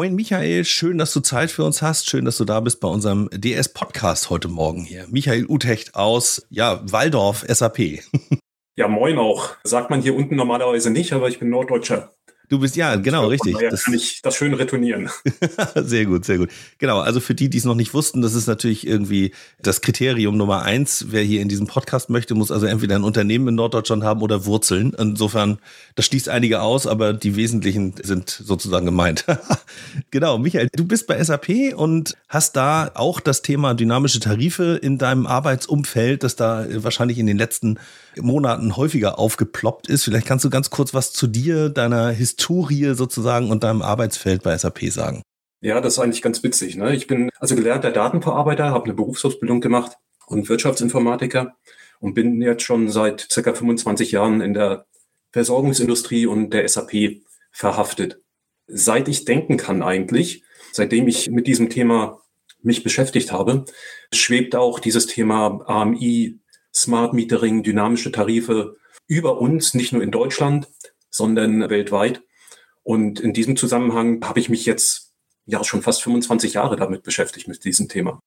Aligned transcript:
Moin 0.00 0.14
Michael, 0.14 0.64
schön, 0.64 0.96
dass 0.96 1.12
du 1.12 1.20
Zeit 1.20 1.50
für 1.50 1.62
uns 1.62 1.82
hast. 1.82 2.08
Schön, 2.08 2.24
dass 2.24 2.38
du 2.38 2.46
da 2.46 2.60
bist 2.60 2.80
bei 2.80 2.88
unserem 2.88 3.28
DS-Podcast 3.34 4.30
heute 4.30 4.48
Morgen 4.48 4.82
hier. 4.82 5.06
Michael 5.10 5.44
Utecht 5.46 5.94
aus, 5.94 6.46
ja, 6.48 6.80
Waldorf, 6.90 7.44
SAP. 7.46 7.78
Ja, 8.76 8.88
moin 8.88 9.18
auch. 9.18 9.56
Sagt 9.62 9.90
man 9.90 10.00
hier 10.00 10.14
unten 10.14 10.36
normalerweise 10.36 10.90
nicht, 10.90 11.12
aber 11.12 11.28
ich 11.28 11.38
bin 11.38 11.50
Norddeutscher. 11.50 12.14
Du 12.50 12.58
bist 12.58 12.74
ja, 12.74 12.96
genau, 12.96 13.28
richtig. 13.28 13.54
Daher 13.54 13.70
das 13.70 13.84
kann 13.84 13.94
ich 13.94 14.22
das 14.22 14.34
schön 14.34 14.52
retournieren. 14.54 15.08
sehr 15.76 16.04
gut, 16.04 16.24
sehr 16.24 16.36
gut. 16.36 16.50
Genau, 16.78 16.98
also 16.98 17.20
für 17.20 17.32
die, 17.32 17.48
die 17.48 17.58
es 17.58 17.64
noch 17.64 17.76
nicht 17.76 17.94
wussten, 17.94 18.22
das 18.22 18.34
ist 18.34 18.48
natürlich 18.48 18.84
irgendwie 18.84 19.32
das 19.62 19.82
Kriterium 19.82 20.36
Nummer 20.36 20.62
eins. 20.62 21.06
Wer 21.10 21.22
hier 21.22 21.42
in 21.42 21.48
diesem 21.48 21.68
Podcast 21.68 22.10
möchte, 22.10 22.34
muss 22.34 22.50
also 22.50 22.66
entweder 22.66 22.96
ein 22.96 23.04
Unternehmen 23.04 23.46
in 23.46 23.54
Norddeutschland 23.54 24.02
haben 24.02 24.20
oder 24.20 24.46
Wurzeln. 24.46 24.96
Insofern, 24.98 25.60
das 25.94 26.06
schließt 26.06 26.28
einige 26.28 26.60
aus, 26.60 26.88
aber 26.88 27.12
die 27.12 27.36
wesentlichen 27.36 27.94
sind 28.02 28.30
sozusagen 28.30 28.84
gemeint. 28.84 29.26
genau, 30.10 30.36
Michael, 30.36 30.70
du 30.74 30.84
bist 30.84 31.06
bei 31.06 31.22
SAP 31.22 31.76
und 31.76 32.16
hast 32.28 32.56
da 32.56 32.90
auch 32.94 33.20
das 33.20 33.42
Thema 33.42 33.74
dynamische 33.74 34.18
Tarife 34.18 34.76
in 34.82 34.98
deinem 34.98 35.28
Arbeitsumfeld, 35.28 36.24
das 36.24 36.34
da 36.34 36.66
wahrscheinlich 36.68 37.18
in 37.20 37.28
den 37.28 37.38
letzten 37.38 37.78
Monaten 38.16 38.76
häufiger 38.76 39.18
aufgeploppt 39.18 39.88
ist. 39.88 40.04
Vielleicht 40.04 40.26
kannst 40.26 40.44
du 40.44 40.50
ganz 40.50 40.70
kurz 40.70 40.94
was 40.94 41.12
zu 41.12 41.26
dir, 41.26 41.68
deiner 41.68 42.10
Historie 42.10 42.94
sozusagen 42.94 43.50
und 43.50 43.64
deinem 43.64 43.82
Arbeitsfeld 43.82 44.42
bei 44.42 44.56
SAP 44.56 44.84
sagen? 44.90 45.22
Ja, 45.62 45.80
das 45.80 45.94
ist 45.94 45.98
eigentlich 45.98 46.22
ganz 46.22 46.42
witzig. 46.42 46.76
Ne? 46.76 46.94
Ich 46.94 47.06
bin 47.06 47.30
also 47.38 47.54
gelernter 47.54 47.90
Datenverarbeiter, 47.90 48.70
habe 48.70 48.86
eine 48.86 48.94
Berufsausbildung 48.94 49.60
gemacht 49.60 49.96
und 50.26 50.48
Wirtschaftsinformatiker 50.48 51.54
und 52.00 52.14
bin 52.14 52.40
jetzt 52.40 52.62
schon 52.62 52.88
seit 52.88 53.26
circa 53.30 53.52
25 53.52 54.12
Jahren 54.12 54.40
in 54.40 54.54
der 54.54 54.86
Versorgungsindustrie 55.32 56.26
und 56.26 56.50
der 56.50 56.66
SAP 56.68 57.20
verhaftet. 57.52 58.20
Seit 58.66 59.08
ich 59.08 59.24
denken 59.24 59.56
kann 59.56 59.82
eigentlich, 59.82 60.44
seitdem 60.72 61.08
ich 61.08 61.30
mit 61.30 61.46
diesem 61.46 61.68
Thema 61.68 62.20
mich 62.62 62.82
beschäftigt 62.82 63.32
habe, 63.32 63.64
schwebt 64.12 64.56
auch 64.56 64.80
dieses 64.80 65.06
Thema 65.06 65.60
AMI, 65.66 66.40
Smart 66.74 67.12
Metering, 67.12 67.62
dynamische 67.62 68.12
Tarife 68.12 68.76
über 69.06 69.40
uns, 69.40 69.74
nicht 69.74 69.92
nur 69.92 70.02
in 70.02 70.10
Deutschland, 70.10 70.68
sondern 71.10 71.68
weltweit. 71.68 72.22
Und 72.82 73.20
in 73.20 73.32
diesem 73.32 73.56
Zusammenhang 73.56 74.24
habe 74.24 74.40
ich 74.40 74.48
mich 74.48 74.66
jetzt 74.66 75.12
ja 75.46 75.64
schon 75.64 75.82
fast 75.82 76.02
25 76.02 76.54
Jahre 76.54 76.76
damit 76.76 77.02
beschäftigt, 77.02 77.48
mit 77.48 77.64
diesem 77.64 77.88
Thema. 77.88 78.20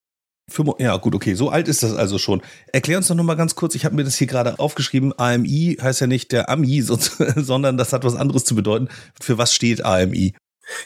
Ja, 0.77 0.97
gut, 0.97 1.15
okay, 1.15 1.35
so 1.35 1.49
alt 1.49 1.69
ist 1.69 1.83
das 1.83 1.93
also 1.93 2.17
schon. 2.17 2.41
Erklär 2.73 2.97
uns 2.97 3.07
doch 3.07 3.15
nochmal 3.15 3.37
ganz 3.37 3.55
kurz, 3.55 3.75
ich 3.75 3.85
habe 3.85 3.95
mir 3.95 4.03
das 4.03 4.17
hier 4.17 4.27
gerade 4.27 4.59
aufgeschrieben, 4.59 5.13
AMI 5.17 5.77
heißt 5.81 6.01
ja 6.01 6.07
nicht 6.07 6.31
der 6.33 6.49
AMI, 6.49 6.81
sondern 7.35 7.77
das 7.77 7.93
hat 7.93 8.03
was 8.03 8.15
anderes 8.15 8.43
zu 8.43 8.53
bedeuten. 8.53 8.89
Für 9.19 9.37
was 9.37 9.53
steht 9.53 9.85
AMI? 9.85 10.33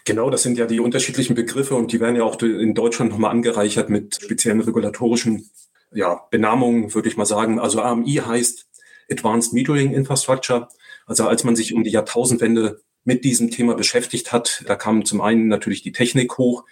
Genau, 0.06 0.30
das 0.30 0.44
sind 0.44 0.58
ja 0.58 0.66
die 0.66 0.80
unterschiedlichen 0.80 1.36
Begriffe 1.36 1.76
und 1.76 1.92
die 1.92 2.00
werden 2.00 2.16
ja 2.16 2.24
auch 2.24 2.42
in 2.42 2.74
Deutschland 2.76 3.12
nochmal 3.12 3.32
angereichert 3.32 3.90
mit 3.90 4.20
speziellen 4.22 4.62
regulatorischen 4.62 5.50
ja, 5.94 6.22
Benamungen, 6.32 6.94
würde 6.94 7.10
ich 7.10 7.18
mal 7.18 7.26
sagen. 7.26 7.60
Also 7.60 7.82
AMI 7.82 8.22
heißt 8.26 8.68
Advanced 9.12 9.54
Metering 9.54 9.94
Infrastructure. 9.94 10.68
Also 11.06 11.28
als 11.28 11.44
man 11.44 11.56
sich 11.56 11.74
um 11.74 11.84
die 11.84 11.92
Jahrtausendwende 11.92 12.82
mit 13.08 13.24
diesem 13.24 13.50
Thema 13.50 13.74
beschäftigt 13.74 14.34
hat. 14.34 14.64
Da 14.68 14.76
kam 14.76 15.06
zum 15.06 15.22
einen 15.22 15.48
natürlich 15.48 15.82
die 15.82 15.94
Technik 15.94 16.38
hoch. 16.38 16.66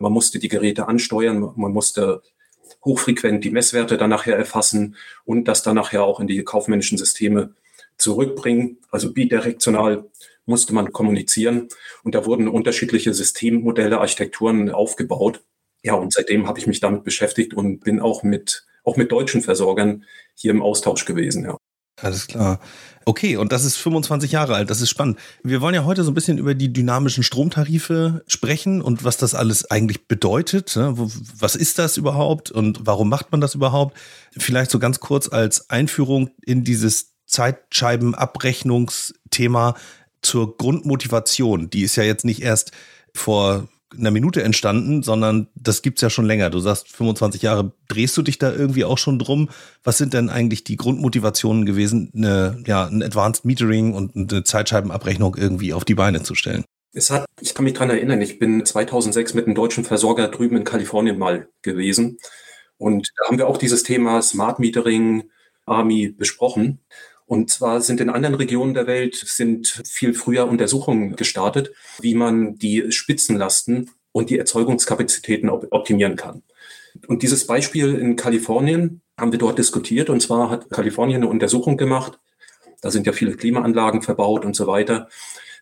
Man 0.00 0.12
musste 0.12 0.40
die 0.40 0.48
Geräte 0.48 0.88
ansteuern, 0.88 1.52
man 1.54 1.72
musste 1.72 2.22
hochfrequent 2.84 3.44
die 3.44 3.50
Messwerte 3.50 3.96
dann 3.96 4.10
nachher 4.10 4.36
erfassen 4.36 4.96
und 5.24 5.46
das 5.46 5.62
dann 5.62 5.76
nachher 5.76 6.02
auch 6.02 6.18
in 6.18 6.26
die 6.26 6.42
kaufmännischen 6.42 6.98
Systeme 6.98 7.54
zurückbringen. 7.98 8.78
Also 8.90 9.12
bidirektional 9.12 10.10
musste 10.44 10.74
man 10.74 10.92
kommunizieren 10.92 11.68
und 12.02 12.16
da 12.16 12.26
wurden 12.26 12.48
unterschiedliche 12.48 13.14
Systemmodelle, 13.14 14.00
Architekturen 14.00 14.70
aufgebaut. 14.70 15.44
Ja, 15.86 15.94
und 15.94 16.12
seitdem 16.12 16.46
habe 16.48 16.58
ich 16.58 16.66
mich 16.66 16.80
damit 16.80 17.04
beschäftigt 17.04 17.54
und 17.54 17.84
bin 17.84 18.00
auch 18.00 18.24
mit, 18.24 18.66
auch 18.82 18.96
mit 18.96 19.12
deutschen 19.12 19.40
Versorgern 19.40 20.02
hier 20.34 20.50
im 20.50 20.60
Austausch 20.60 21.04
gewesen, 21.04 21.44
ja. 21.44 21.56
Alles 22.02 22.26
klar. 22.26 22.58
Okay, 23.04 23.36
und 23.36 23.52
das 23.52 23.64
ist 23.64 23.76
25 23.76 24.32
Jahre 24.32 24.56
alt, 24.56 24.68
das 24.68 24.80
ist 24.80 24.90
spannend. 24.90 25.16
Wir 25.44 25.60
wollen 25.60 25.76
ja 25.76 25.84
heute 25.84 26.02
so 26.02 26.10
ein 26.10 26.14
bisschen 26.14 26.38
über 26.38 26.56
die 26.56 26.72
dynamischen 26.72 27.22
Stromtarife 27.22 28.24
sprechen 28.26 28.82
und 28.82 29.04
was 29.04 29.16
das 29.16 29.36
alles 29.36 29.70
eigentlich 29.70 30.08
bedeutet. 30.08 30.74
Ne? 30.74 30.92
Was 31.38 31.54
ist 31.54 31.78
das 31.78 31.96
überhaupt 31.96 32.50
und 32.50 32.80
warum 32.82 33.08
macht 33.08 33.30
man 33.30 33.40
das 33.40 33.54
überhaupt? 33.54 33.96
Vielleicht 34.36 34.72
so 34.72 34.80
ganz 34.80 34.98
kurz 34.98 35.28
als 35.28 35.70
Einführung 35.70 36.30
in 36.44 36.64
dieses 36.64 37.14
Zeitscheibenabrechnungsthema 37.26 39.76
zur 40.20 40.56
Grundmotivation. 40.56 41.70
Die 41.70 41.82
ist 41.82 41.94
ja 41.94 42.02
jetzt 42.02 42.24
nicht 42.24 42.42
erst 42.42 42.72
vor 43.14 43.68
einer 43.96 44.10
Minute 44.10 44.42
entstanden, 44.42 45.02
sondern 45.02 45.48
das 45.54 45.82
gibt's 45.82 46.02
ja 46.02 46.10
schon 46.10 46.24
länger. 46.24 46.50
Du 46.50 46.58
sagst 46.58 46.90
25 46.90 47.42
Jahre, 47.42 47.72
drehst 47.88 48.16
du 48.16 48.22
dich 48.22 48.38
da 48.38 48.52
irgendwie 48.52 48.84
auch 48.84 48.98
schon 48.98 49.18
drum? 49.18 49.48
Was 49.84 49.98
sind 49.98 50.12
denn 50.12 50.28
eigentlich 50.28 50.64
die 50.64 50.76
Grundmotivationen 50.76 51.66
gewesen, 51.66 52.10
eine, 52.14 52.62
ja, 52.66 52.86
ein 52.86 53.02
Advanced 53.02 53.44
Metering 53.44 53.94
und 53.94 54.16
eine 54.16 54.44
Zeitscheibenabrechnung 54.44 55.36
irgendwie 55.36 55.72
auf 55.72 55.84
die 55.84 55.94
Beine 55.94 56.22
zu 56.22 56.34
stellen? 56.34 56.64
Es 56.92 57.10
hat, 57.10 57.26
ich 57.40 57.54
kann 57.54 57.64
mich 57.64 57.74
dran 57.74 57.90
erinnern, 57.90 58.20
ich 58.22 58.38
bin 58.38 58.64
2006 58.64 59.34
mit 59.34 59.46
einem 59.46 59.54
deutschen 59.54 59.84
Versorger 59.84 60.28
drüben 60.28 60.56
in 60.56 60.64
Kalifornien 60.64 61.18
mal 61.18 61.48
gewesen. 61.62 62.18
Und 62.78 63.08
da 63.16 63.26
haben 63.26 63.38
wir 63.38 63.46
auch 63.46 63.58
dieses 63.58 63.82
Thema 63.82 64.20
Smart 64.22 64.58
Metering, 64.58 65.30
AMI 65.66 66.14
besprochen. 66.16 66.80
Und 67.26 67.50
zwar 67.50 67.80
sind 67.80 68.00
in 68.00 68.08
anderen 68.08 68.36
Regionen 68.36 68.74
der 68.74 68.86
Welt 68.86 69.16
sind 69.16 69.82
viel 69.84 70.14
früher 70.14 70.46
Untersuchungen 70.46 71.16
gestartet, 71.16 71.72
wie 72.00 72.14
man 72.14 72.56
die 72.56 72.92
Spitzenlasten 72.92 73.90
und 74.12 74.30
die 74.30 74.38
Erzeugungskapazitäten 74.38 75.50
optimieren 75.50 76.16
kann. 76.16 76.42
Und 77.08 77.22
dieses 77.22 77.46
Beispiel 77.46 77.94
in 77.94 78.16
Kalifornien 78.16 79.02
haben 79.18 79.32
wir 79.32 79.38
dort 79.38 79.58
diskutiert. 79.58 80.08
Und 80.08 80.20
zwar 80.20 80.50
hat 80.50 80.70
Kalifornien 80.70 81.22
eine 81.22 81.28
Untersuchung 81.28 81.76
gemacht. 81.76 82.18
Da 82.80 82.90
sind 82.90 83.06
ja 83.06 83.12
viele 83.12 83.36
Klimaanlagen 83.36 84.02
verbaut 84.02 84.44
und 84.44 84.54
so 84.54 84.66
weiter, 84.66 85.08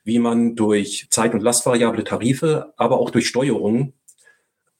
wie 0.05 0.19
man 0.19 0.55
durch 0.57 1.07
Zeit- 1.11 1.33
und 1.33 1.43
Lastvariable 1.43 2.05
Tarife, 2.05 2.75
aber 2.77 2.99
auch 2.99 3.11
durch 3.11 3.27
Steuerungen 3.27 3.95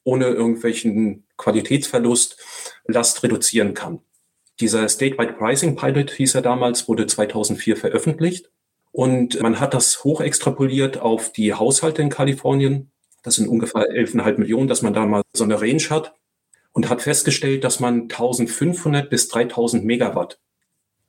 ohne 0.03 0.27
irgendwelchen 0.27 1.25
Qualitätsverlust 1.37 2.37
Last 2.85 3.23
reduzieren 3.23 3.73
kann. 3.73 4.01
Dieser 4.59 4.87
Statewide 4.87 5.33
Pricing 5.33 5.75
Pilot 5.75 6.11
hieß 6.11 6.35
er 6.35 6.41
damals, 6.41 6.87
wurde 6.87 7.07
2004 7.07 7.77
veröffentlicht. 7.77 8.49
Und 8.91 9.41
man 9.41 9.59
hat 9.59 9.73
das 9.73 10.03
hoch 10.03 10.21
extrapoliert 10.21 10.99
auf 10.99 11.31
die 11.33 11.53
Haushalte 11.53 12.01
in 12.01 12.09
Kalifornien. 12.09 12.91
Das 13.23 13.35
sind 13.35 13.49
ungefähr 13.49 13.81
11,5 13.81 14.37
Millionen, 14.37 14.67
dass 14.67 14.81
man 14.81 14.93
da 14.93 15.05
mal 15.05 15.23
so 15.33 15.43
eine 15.43 15.59
Range 15.59 15.83
hat. 15.89 16.15
Und 16.71 16.89
hat 16.89 17.01
festgestellt, 17.01 17.63
dass 17.63 17.79
man 17.79 18.03
1500 18.03 19.09
bis 19.09 19.29
3000 19.29 19.85
Megawatt 19.85 20.39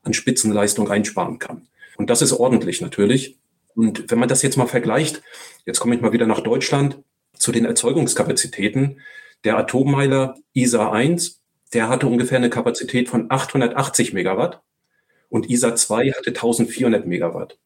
an 0.02 0.14
Spitzenleistung 0.14 0.88
einsparen 0.88 1.40
kann. 1.40 1.66
Und 1.96 2.08
das 2.10 2.22
ist 2.22 2.32
ordentlich 2.32 2.80
natürlich. 2.80 3.38
Und 3.74 4.10
wenn 4.10 4.18
man 4.18 4.28
das 4.28 4.42
jetzt 4.42 4.56
mal 4.56 4.68
vergleicht, 4.68 5.22
jetzt 5.64 5.80
komme 5.80 5.94
ich 5.94 6.00
mal 6.00 6.12
wieder 6.12 6.26
nach 6.26 6.40
Deutschland, 6.40 6.98
zu 7.38 7.52
den 7.52 7.64
Erzeugungskapazitäten. 7.64 9.00
Der 9.44 9.58
Atommeiler 9.58 10.36
ISA 10.54 10.90
1 10.90 11.42
der 11.72 11.88
hatte 11.88 12.06
ungefähr 12.06 12.38
eine 12.38 12.50
Kapazität 12.50 13.08
von 13.08 13.30
880 13.30 14.12
Megawatt 14.12 14.62
und 15.28 15.50
ISA 15.50 15.74
2 15.74 16.12
hatte 16.12 16.30
1400 16.30 17.06
Megawatt. 17.06 17.58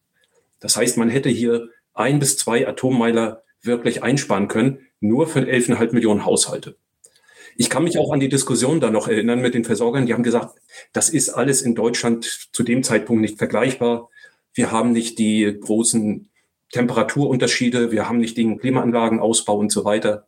Das 0.59 0.75
heißt, 0.75 0.97
man 0.97 1.09
hätte 1.09 1.29
hier 1.29 1.69
ein 1.93 2.19
bis 2.19 2.37
zwei 2.37 2.67
Atommeiler 2.67 3.43
wirklich 3.61 4.03
einsparen 4.03 4.47
können, 4.47 4.79
nur 4.99 5.27
für 5.27 5.39
11,5 5.39 5.93
Millionen 5.93 6.25
Haushalte. 6.25 6.75
Ich 7.57 7.69
kann 7.69 7.83
mich 7.83 7.97
auch 7.97 8.11
an 8.11 8.19
die 8.19 8.29
Diskussion 8.29 8.79
da 8.79 8.89
noch 8.89 9.07
erinnern 9.07 9.41
mit 9.41 9.53
den 9.53 9.65
Versorgern. 9.65 10.05
Die 10.05 10.13
haben 10.13 10.23
gesagt, 10.23 10.57
das 10.93 11.09
ist 11.09 11.29
alles 11.29 11.61
in 11.61 11.75
Deutschland 11.75 12.49
zu 12.53 12.63
dem 12.63 12.81
Zeitpunkt 12.83 13.21
nicht 13.21 13.37
vergleichbar. 13.37 14.09
Wir 14.53 14.71
haben 14.71 14.93
nicht 14.93 15.19
die 15.19 15.59
großen 15.59 16.29
Temperaturunterschiede, 16.71 17.91
wir 17.91 18.07
haben 18.07 18.19
nicht 18.19 18.37
den 18.37 18.57
Klimaanlagenausbau 18.57 19.57
und 19.57 19.71
so 19.71 19.83
weiter. 19.83 20.25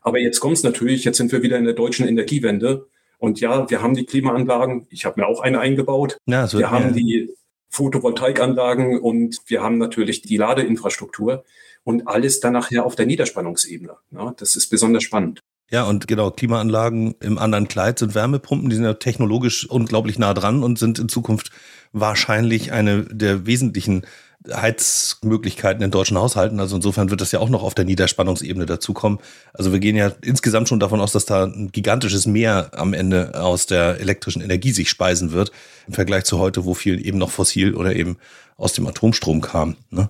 Aber 0.00 0.18
jetzt 0.18 0.40
kommt 0.40 0.56
es 0.56 0.62
natürlich, 0.62 1.04
jetzt 1.04 1.18
sind 1.18 1.32
wir 1.32 1.42
wieder 1.42 1.58
in 1.58 1.64
der 1.64 1.74
deutschen 1.74 2.08
Energiewende 2.08 2.88
und 3.18 3.40
ja, 3.40 3.68
wir 3.68 3.82
haben 3.82 3.94
die 3.94 4.06
Klimaanlagen. 4.06 4.86
Ich 4.90 5.04
habe 5.04 5.20
mir 5.20 5.26
auch 5.26 5.40
eine 5.40 5.60
eingebaut. 5.60 6.18
Ja, 6.26 6.46
so, 6.46 6.58
wir 6.58 6.66
ja. 6.66 6.70
haben 6.70 6.94
die 6.94 7.30
Photovoltaikanlagen 7.68 8.98
und 9.00 9.40
wir 9.46 9.62
haben 9.62 9.78
natürlich 9.78 10.22
die 10.22 10.36
Ladeinfrastruktur 10.36 11.44
und 11.84 12.06
alles 12.08 12.40
dann 12.40 12.54
nachher 12.54 12.86
auf 12.86 12.96
der 12.96 13.06
Niederspannungsebene. 13.06 13.96
Ja, 14.12 14.34
das 14.36 14.56
ist 14.56 14.68
besonders 14.68 15.02
spannend. 15.02 15.40
Ja, 15.70 15.84
und 15.84 16.08
genau, 16.08 16.30
Klimaanlagen 16.30 17.14
im 17.20 17.36
anderen 17.36 17.68
Kleid 17.68 17.98
sind 17.98 18.14
Wärmepumpen, 18.14 18.70
die 18.70 18.76
sind 18.76 18.86
ja 18.86 18.94
technologisch 18.94 19.68
unglaublich 19.68 20.18
nah 20.18 20.32
dran 20.32 20.62
und 20.62 20.78
sind 20.78 20.98
in 20.98 21.10
Zukunft 21.10 21.50
wahrscheinlich 21.92 22.72
eine 22.72 23.02
der 23.04 23.44
wesentlichen 23.44 24.06
Heizmöglichkeiten 24.50 25.82
in 25.82 25.90
deutschen 25.90 26.16
Haushalten. 26.16 26.60
Also 26.60 26.76
insofern 26.76 27.10
wird 27.10 27.20
das 27.20 27.32
ja 27.32 27.40
auch 27.40 27.48
noch 27.48 27.62
auf 27.62 27.74
der 27.74 27.84
Niederspannungsebene 27.84 28.66
dazukommen. 28.66 29.18
Also 29.52 29.72
wir 29.72 29.80
gehen 29.80 29.96
ja 29.96 30.12
insgesamt 30.22 30.68
schon 30.68 30.80
davon 30.80 31.00
aus, 31.00 31.12
dass 31.12 31.26
da 31.26 31.44
ein 31.44 31.70
gigantisches 31.72 32.26
Meer 32.26 32.70
am 32.72 32.92
Ende 32.94 33.40
aus 33.40 33.66
der 33.66 34.00
elektrischen 34.00 34.42
Energie 34.42 34.70
sich 34.70 34.88
speisen 34.88 35.32
wird, 35.32 35.50
im 35.86 35.94
Vergleich 35.94 36.24
zu 36.24 36.38
heute, 36.38 36.64
wo 36.64 36.74
viel 36.74 37.04
eben 37.04 37.18
noch 37.18 37.30
fossil 37.30 37.74
oder 37.74 37.96
eben 37.96 38.16
aus 38.56 38.72
dem 38.72 38.86
Atomstrom 38.86 39.40
kam. 39.40 39.76
Ne? 39.90 40.08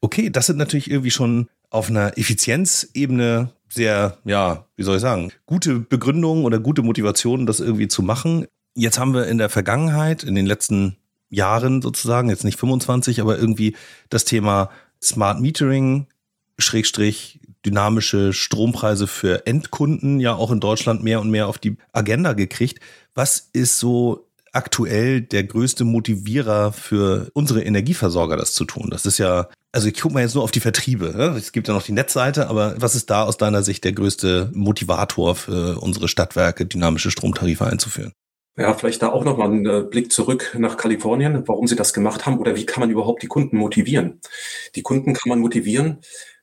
Okay, 0.00 0.30
das 0.30 0.46
sind 0.46 0.58
natürlich 0.58 0.90
irgendwie 0.90 1.10
schon 1.10 1.48
auf 1.70 1.88
einer 1.88 2.18
Effizienzebene 2.18 3.50
sehr, 3.68 4.18
ja, 4.24 4.66
wie 4.76 4.82
soll 4.82 4.96
ich 4.96 5.02
sagen, 5.02 5.30
gute 5.46 5.78
Begründungen 5.78 6.44
oder 6.44 6.58
gute 6.58 6.82
Motivationen, 6.82 7.46
das 7.46 7.60
irgendwie 7.60 7.88
zu 7.88 8.02
machen. 8.02 8.46
Jetzt 8.74 8.98
haben 8.98 9.14
wir 9.14 9.26
in 9.26 9.38
der 9.38 9.48
Vergangenheit, 9.48 10.24
in 10.24 10.34
den 10.34 10.46
letzten 10.46 10.96
Jahren 11.30 11.80
sozusagen, 11.80 12.28
jetzt 12.28 12.44
nicht 12.44 12.58
25, 12.58 13.20
aber 13.20 13.38
irgendwie 13.38 13.76
das 14.10 14.24
Thema 14.24 14.70
Smart 15.02 15.40
Metering, 15.40 16.06
Schrägstrich, 16.58 17.40
dynamische 17.64 18.32
Strompreise 18.32 19.06
für 19.06 19.46
Endkunden 19.46 20.20
ja 20.20 20.34
auch 20.34 20.50
in 20.50 20.60
Deutschland 20.60 21.02
mehr 21.02 21.20
und 21.20 21.30
mehr 21.30 21.46
auf 21.48 21.58
die 21.58 21.76
Agenda 21.92 22.32
gekriegt. 22.32 22.80
Was 23.14 23.48
ist 23.52 23.78
so 23.78 24.26
aktuell 24.52 25.20
der 25.20 25.44
größte 25.44 25.84
Motivierer 25.84 26.72
für 26.72 27.30
unsere 27.34 27.62
Energieversorger, 27.62 28.36
das 28.36 28.54
zu 28.54 28.64
tun? 28.64 28.88
Das 28.90 29.06
ist 29.06 29.18
ja, 29.18 29.48
also 29.72 29.88
ich 29.88 30.00
gucke 30.00 30.14
mal 30.14 30.22
jetzt 30.22 30.34
nur 30.34 30.44
auf 30.44 30.50
die 30.50 30.60
Vertriebe. 30.60 31.12
Ne? 31.16 31.36
Es 31.36 31.52
gibt 31.52 31.68
ja 31.68 31.74
noch 31.74 31.82
die 31.82 31.92
Netzseite, 31.92 32.48
aber 32.48 32.74
was 32.78 32.94
ist 32.94 33.10
da 33.10 33.24
aus 33.24 33.36
deiner 33.36 33.62
Sicht 33.62 33.84
der 33.84 33.92
größte 33.92 34.50
Motivator 34.54 35.36
für 35.36 35.78
unsere 35.80 36.08
Stadtwerke, 36.08 36.66
dynamische 36.66 37.10
Stromtarife 37.10 37.66
einzuführen? 37.66 38.12
Ja, 38.60 38.74
vielleicht 38.74 39.00
da 39.00 39.08
auch 39.10 39.24
nochmal 39.24 39.50
ein 39.50 39.64
äh, 39.64 39.82
Blick 39.82 40.12
zurück 40.12 40.54
nach 40.58 40.76
Kalifornien, 40.76 41.48
warum 41.48 41.66
sie 41.66 41.76
das 41.76 41.94
gemacht 41.94 42.26
haben 42.26 42.38
oder 42.38 42.56
wie 42.56 42.66
kann 42.66 42.80
man 42.80 42.90
überhaupt 42.90 43.22
die 43.22 43.26
Kunden 43.26 43.56
motivieren? 43.56 44.20
Die 44.74 44.82
Kunden 44.82 45.14
kann 45.14 45.30
man 45.30 45.38
motivieren, 45.38 46.00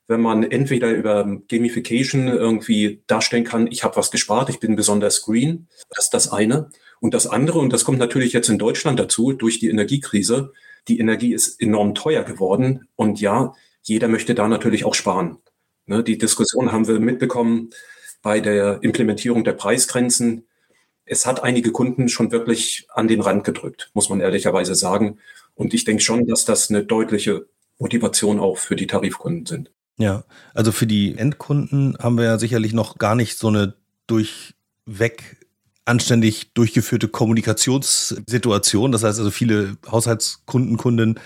wenn 0.08 0.20
man 0.20 0.42
entweder 0.42 0.90
über 0.90 1.24
Gamification 1.48 2.26
irgendwie 2.26 3.04
darstellen 3.06 3.44
kann, 3.44 3.68
ich 3.68 3.84
habe 3.84 3.94
was 3.94 4.10
gespart, 4.10 4.48
ich 4.48 4.58
bin 4.58 4.74
besonders 4.74 5.22
green, 5.22 5.68
das 5.90 6.06
ist 6.06 6.14
das 6.14 6.32
eine. 6.32 6.70
Und 6.98 7.14
das 7.14 7.28
andere, 7.28 7.60
und 7.60 7.72
das 7.72 7.84
kommt 7.84 8.00
natürlich 8.00 8.32
jetzt 8.32 8.48
in 8.48 8.58
Deutschland 8.58 8.98
dazu, 8.98 9.32
durch 9.32 9.60
die 9.60 9.68
Energiekrise, 9.68 10.52
die 10.88 10.98
Energie 10.98 11.32
ist 11.32 11.62
enorm 11.62 11.94
teuer 11.94 12.24
geworden. 12.24 12.88
Und 12.96 13.20
ja, 13.20 13.52
jeder 13.82 14.08
möchte 14.08 14.34
da 14.34 14.48
natürlich 14.48 14.84
auch 14.84 14.94
sparen. 14.94 15.38
Ne, 15.86 16.02
die 16.02 16.18
Diskussion 16.18 16.72
haben 16.72 16.88
wir 16.88 16.98
mitbekommen 16.98 17.70
bei 18.22 18.40
der 18.40 18.80
Implementierung 18.82 19.44
der 19.44 19.52
Preisgrenzen. 19.52 20.47
Es 21.08 21.26
hat 21.26 21.42
einige 21.42 21.72
Kunden 21.72 22.08
schon 22.08 22.30
wirklich 22.32 22.86
an 22.92 23.08
den 23.08 23.20
Rand 23.20 23.44
gedrückt, 23.44 23.90
muss 23.94 24.08
man 24.08 24.20
ehrlicherweise 24.20 24.74
sagen. 24.74 25.18
Und 25.54 25.74
ich 25.74 25.84
denke 25.84 26.02
schon, 26.02 26.26
dass 26.26 26.44
das 26.44 26.70
eine 26.70 26.84
deutliche 26.84 27.46
Motivation 27.78 28.38
auch 28.40 28.58
für 28.58 28.76
die 28.76 28.86
Tarifkunden 28.86 29.46
sind. 29.46 29.70
Ja, 29.98 30.24
also 30.54 30.70
für 30.70 30.86
die 30.86 31.16
Endkunden 31.18 31.96
haben 31.98 32.16
wir 32.16 32.24
ja 32.24 32.38
sicherlich 32.38 32.72
noch 32.72 32.98
gar 32.98 33.14
nicht 33.14 33.36
so 33.38 33.48
eine 33.48 33.74
durchweg 34.06 35.38
anständig 35.84 36.52
durchgeführte 36.54 37.08
Kommunikationssituation. 37.08 38.92
Das 38.92 39.02
heißt 39.02 39.18
also, 39.18 39.30
viele 39.30 39.76
Haushaltskunden, 39.90 40.76
Kunden 40.76 41.18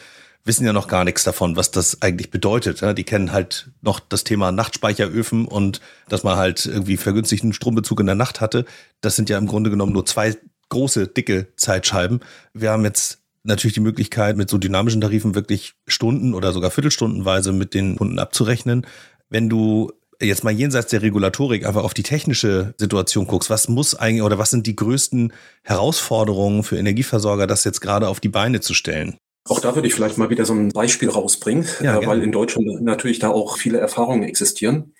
wissen 0.45 0.67
ja 0.67 0.73
noch 0.73 0.89
gar 0.89 1.05
nichts 1.05 1.25
davon, 1.25 1.57
was 1.57 1.71
das 1.71 2.03
eigentlich 2.03 2.31
bedeutet. 2.31 2.83
Die 2.99 3.05
kennen 3.05 3.33
halt 3.33 3.71
noch 3.81 4.01
das 4.01 4.25
Thema 4.25 4.51
Nachtspeicheröfen 4.51 5.47
und 5.47 5.81
dass 6.09 6.25
man 6.25 6.37
halt 6.37 6.67
irgendwie 6.67 6.97
vergünstigten 6.97 7.53
Strombezug 7.53 8.01
in 8.01 8.07
der 8.07 8.15
Nacht 8.15 8.41
hatte. 8.41 8.65
Das 9.01 9.17
sind 9.17 9.31
ja 9.31 9.39
im 9.39 9.47
Grunde 9.47 9.71
genommen 9.71 9.93
nur 9.93 10.07
zwei 10.07 10.37
große, 10.69 11.07
dicke 11.07 11.49
Zeitscheiben. 11.57 12.21
Wir 12.55 12.71
haben 12.71 12.85
jetzt 12.85 13.19
natürlich 13.45 13.75
die 13.75 13.81
Möglichkeit, 13.81 14.37
mit 14.37 14.49
so 14.49 14.59
dynamischen 14.59 15.01
Tarifen 15.01 15.35
wirklich 15.35 15.75
Stunden 15.87 16.35
oder 16.35 16.53
sogar 16.53 16.71
Viertelstundenweise 16.71 17.53
mit 17.53 17.75
den 17.75 17.97
Kunden 17.97 18.19
abzurechnen. 18.19 18.87
Wenn 19.29 19.49
du 19.49 19.93
jetzt 20.21 20.45
mal 20.45 20.53
jenseits 20.53 20.91
der 20.91 21.03
Regulatorik 21.03 21.67
einfach 21.67 21.83
auf 21.83 21.95
die 21.95 22.05
technische 22.05 22.75
Situation 22.79 23.27
guckst, 23.27 23.51
was 23.51 23.69
muss 23.69 23.95
eigentlich 23.95 24.23
oder 24.23 24.39
was 24.39 24.51
sind 24.51 24.67
die 24.67 24.77
größten 24.77 25.33
Herausforderungen 25.63 26.63
für 26.63 26.79
Energieversorger, 26.79 27.47
das 27.47 27.65
jetzt 27.65 27.81
gerade 27.81 28.09
auf 28.09 28.21
die 28.21 28.29
Beine 28.29 28.61
zu 28.61 28.75
stellen? 28.75 29.17
Auch 29.45 29.61
da 29.61 29.75
würde 29.75 29.89
ich 29.89 29.95
vielleicht 29.95 30.19
mal 30.19 30.31
wieder 30.31 30.45
so 30.45 30.53
ein 30.53 30.69
Beispiel 30.69 31.09
rausbringen, 31.09 31.67
ja, 31.83 32.01
äh, 32.01 32.07
weil 32.07 32.23
in 32.23 32.33
Deutschland 32.33 32.83
natürlich 32.83 33.19
da 33.19 33.31
auch 33.31 33.57
viele 33.57 33.79
Erfahrungen 33.79 34.23
existieren. 34.23 34.95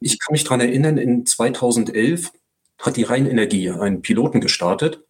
Ich 0.00 0.18
kann 0.18 0.32
mich 0.32 0.44
dran 0.44 0.60
erinnern, 0.60 0.98
in 0.98 1.26
2011 1.26 2.30
hat 2.78 2.96
die 2.96 3.02
Rheinenergie 3.02 3.70
einen 3.70 4.02
Piloten 4.02 4.40
gestartet, 4.40 5.02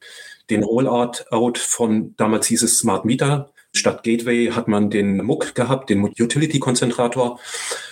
den 0.48 0.62
Rollout 0.62 1.25
von, 1.58 2.14
damals 2.16 2.46
hieß 2.46 2.62
es 2.62 2.78
Smart 2.78 3.04
Meter, 3.04 3.52
statt 3.75 4.02
Gateway 4.02 4.46
hat 4.52 4.69
man 4.69 4.90
den 4.90 5.19
MUC 5.19 5.54
gehabt, 5.54 5.90
den 5.90 6.02
Utility 6.02 6.58
Konzentrator. 6.58 7.38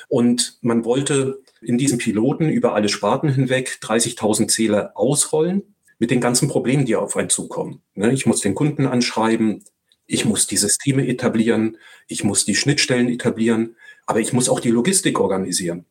Und 0.09 0.59
man 0.63 0.85
wollte 0.85 1.43
in 1.61 1.79
diesem 1.79 1.99
Piloten 1.99 2.49
über 2.49 2.75
alle 2.75 2.89
Sparten 2.89 3.29
hinweg 3.29 3.79
30.000 3.83 4.49
Zähler 4.49 4.93
ausrollen 4.95 5.75
mit 5.99 6.11
den 6.11 6.21
ganzen 6.21 6.49
Problemen, 6.49 6.87
die 6.87 6.97
auf 6.97 7.17
einen 7.17 7.31
zukommen. 7.31 7.83
Ne, 7.95 8.13
ich 8.13 8.27
muss 8.27 8.41
den 8.41 8.55
Kunden 8.55 8.87
anschreiben, 8.87 9.65
ich 10.07 10.25
muss 10.25 10.47
die 10.47 10.57
Systeme 10.57 11.07
etablieren, 11.07 11.79
ich 12.07 12.25
muss 12.25 12.45
die 12.45 12.55
Schnittstellen 12.55 13.09
etablieren, 13.09 13.77
aber 14.07 14.21
ich 14.21 14.33
muss 14.33 14.49
auch 14.49 14.61
die 14.61 14.71
Logistik 14.71 15.19
organisieren. 15.21 15.85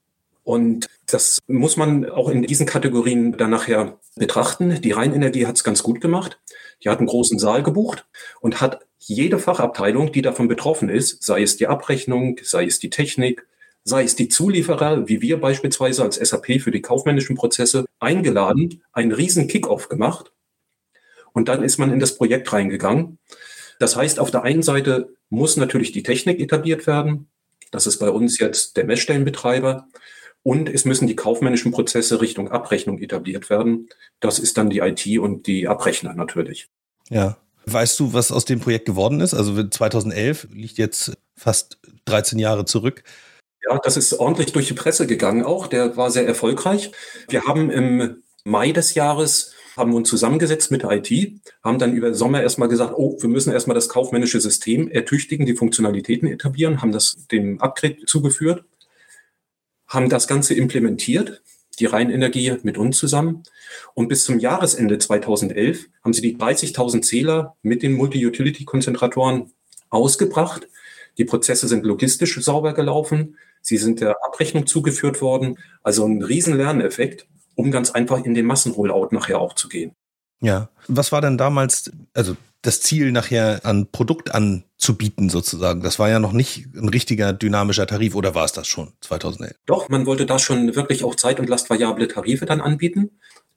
Und 0.43 0.87
das 1.07 1.39
muss 1.47 1.75
man 1.75 2.07
auch 2.07 2.29
in 2.29 2.43
diesen 2.43 2.67
Kategorien 2.67 3.35
dann 3.35 3.49
nachher 3.49 3.99
betrachten. 4.15 4.79
Die 4.81 4.91
Rheinenergie 4.91 5.47
hat 5.47 5.55
es 5.55 5.63
ganz 5.63 5.81
gut 5.81 6.01
gemacht. 6.01 6.39
Die 6.83 6.89
hat 6.89 6.99
einen 6.99 7.07
großen 7.07 7.39
Saal 7.39 7.63
gebucht 7.63 8.05
und 8.41 8.61
hat 8.61 8.85
jede 8.99 9.39
Fachabteilung, 9.39 10.11
die 10.11 10.21
davon 10.21 10.47
betroffen 10.47 10.89
ist, 10.89 11.23
sei 11.23 11.41
es 11.41 11.57
die 11.57 11.67
Abrechnung, 11.67 12.39
sei 12.43 12.65
es 12.65 12.79
die 12.79 12.89
Technik, 12.89 13.47
sei 13.83 14.03
es 14.03 14.15
die 14.15 14.29
Zulieferer, 14.29 15.07
wie 15.07 15.21
wir 15.21 15.39
beispielsweise 15.39 16.03
als 16.03 16.15
SAP 16.15 16.61
für 16.61 16.71
die 16.71 16.81
kaufmännischen 16.81 17.35
Prozesse, 17.35 17.85
eingeladen, 17.99 18.83
einen 18.93 19.11
riesen 19.11 19.47
Kickoff 19.47 19.89
gemacht. 19.89 20.31
Und 21.33 21.49
dann 21.49 21.63
ist 21.63 21.77
man 21.77 21.91
in 21.91 21.99
das 21.99 22.15
Projekt 22.15 22.51
reingegangen. 22.53 23.19
Das 23.79 23.95
heißt, 23.95 24.19
auf 24.19 24.31
der 24.31 24.43
einen 24.43 24.63
Seite 24.63 25.13
muss 25.29 25.57
natürlich 25.57 25.91
die 25.91 26.03
Technik 26.03 26.39
etabliert 26.39 26.87
werden. 26.87 27.29
Das 27.71 27.87
ist 27.87 27.99
bei 27.99 28.09
uns 28.09 28.39
jetzt 28.39 28.77
der 28.77 28.85
Messstellenbetreiber. 28.85 29.87
Und 30.43 30.69
es 30.69 30.85
müssen 30.85 31.07
die 31.07 31.15
kaufmännischen 31.15 31.71
Prozesse 31.71 32.21
Richtung 32.21 32.51
Abrechnung 32.51 32.99
etabliert 32.99 33.49
werden. 33.49 33.89
Das 34.19 34.37
ist 34.37 34.57
dann 34.57 34.69
die 34.69 34.79
IT 34.79 35.19
und 35.19 35.47
die 35.47 35.67
Abrechner 35.67 36.13
natürlich. 36.13 36.69
Ja. 37.09 37.37
Weißt 37.65 37.99
du, 37.99 38.13
was 38.13 38.31
aus 38.31 38.45
dem 38.45 38.59
Projekt 38.59 38.85
geworden 38.85 39.21
ist? 39.21 39.33
Also 39.33 39.67
2011 39.67 40.49
liegt 40.53 40.77
jetzt 40.77 41.13
fast 41.35 41.79
13 42.05 42.37
Jahre 42.37 42.65
zurück. 42.65 43.03
Ja, 43.67 43.79
das 43.83 43.97
ist 43.97 44.13
ordentlich 44.13 44.53
durch 44.53 44.67
die 44.67 44.75
Presse 44.75 45.07
gegangen 45.07 45.43
auch. 45.43 45.65
Der 45.65 45.97
war 45.97 46.11
sehr 46.11 46.27
erfolgreich. 46.27 46.91
Wir 47.27 47.45
haben 47.45 47.71
im 47.71 48.21
Mai 48.43 48.71
des 48.71 48.93
Jahres 48.93 49.54
haben 49.75 49.93
uns 49.93 50.09
zusammengesetzt 50.09 50.71
mit 50.71 50.83
der 50.83 50.91
IT, 50.91 51.33
haben 51.63 51.79
dann 51.79 51.93
über 51.93 52.13
Sommer 52.13 52.41
erstmal 52.41 52.69
gesagt, 52.69 52.93
oh, 52.95 53.17
wir 53.19 53.29
müssen 53.29 53.51
erstmal 53.51 53.75
das 53.75 53.89
kaufmännische 53.89 54.39
System 54.39 54.89
ertüchtigen, 54.89 55.45
die 55.45 55.55
Funktionalitäten 55.55 56.27
etablieren, 56.27 56.81
haben 56.81 56.91
das 56.91 57.27
dem 57.31 57.59
Upgrade 57.61 58.05
zugeführt, 58.05 58.63
haben 59.87 60.09
das 60.09 60.27
Ganze 60.27 60.53
implementiert, 60.53 61.41
die 61.79 61.85
Rheinenergie 61.85 62.55
mit 62.63 62.77
uns 62.77 62.97
zusammen. 62.97 63.43
Und 63.93 64.07
bis 64.07 64.23
zum 64.23 64.39
Jahresende 64.39 64.97
2011 64.97 65.87
haben 66.03 66.13
sie 66.13 66.21
die 66.21 66.37
30.000 66.37 67.01
Zähler 67.01 67.55
mit 67.61 67.83
den 67.83 67.93
Multi-Utility-Konzentratoren 67.93 69.51
ausgebracht. 69.89 70.67
Die 71.17 71.25
Prozesse 71.25 71.67
sind 71.67 71.85
logistisch 71.85 72.41
sauber 72.41 72.73
gelaufen. 72.73 73.37
Sie 73.61 73.77
sind 73.77 73.99
der 73.99 74.17
Abrechnung 74.23 74.67
zugeführt 74.67 75.21
worden. 75.21 75.57
Also 75.83 76.05
ein 76.05 76.21
riesen 76.21 76.55
Lerneffekt, 76.55 77.27
um 77.55 77.71
ganz 77.71 77.91
einfach 77.91 78.23
in 78.23 78.33
den 78.33 78.45
Massenrollout 78.45 79.09
nachher 79.11 79.39
auch 79.39 79.53
zu 79.53 79.67
gehen. 79.67 79.93
Ja. 80.41 80.69
Was 80.87 81.11
war 81.11 81.21
denn 81.21 81.37
damals, 81.37 81.91
also 82.13 82.35
das 82.61 82.81
Ziel 82.81 83.11
nachher 83.11 83.61
an 83.63 83.87
Produkt 83.91 84.33
anzubieten 84.33 85.29
sozusagen? 85.29 85.81
Das 85.81 85.99
war 85.99 86.09
ja 86.09 86.19
noch 86.19 86.33
nicht 86.33 86.67
ein 86.75 86.89
richtiger 86.89 87.33
dynamischer 87.33 87.87
Tarif 87.87 88.15
oder 88.15 88.35
war 88.35 88.45
es 88.45 88.51
das 88.51 88.67
schon 88.67 88.93
2011? 89.01 89.55
Doch, 89.65 89.89
man 89.89 90.05
wollte 90.05 90.25
da 90.25 90.39
schon 90.39 90.75
wirklich 90.75 91.03
auch 91.03 91.15
zeit- 91.15 91.39
und 91.39 91.49
lastvariable 91.49 92.07
Tarife 92.07 92.45
dann 92.45 92.61
anbieten. 92.61 93.11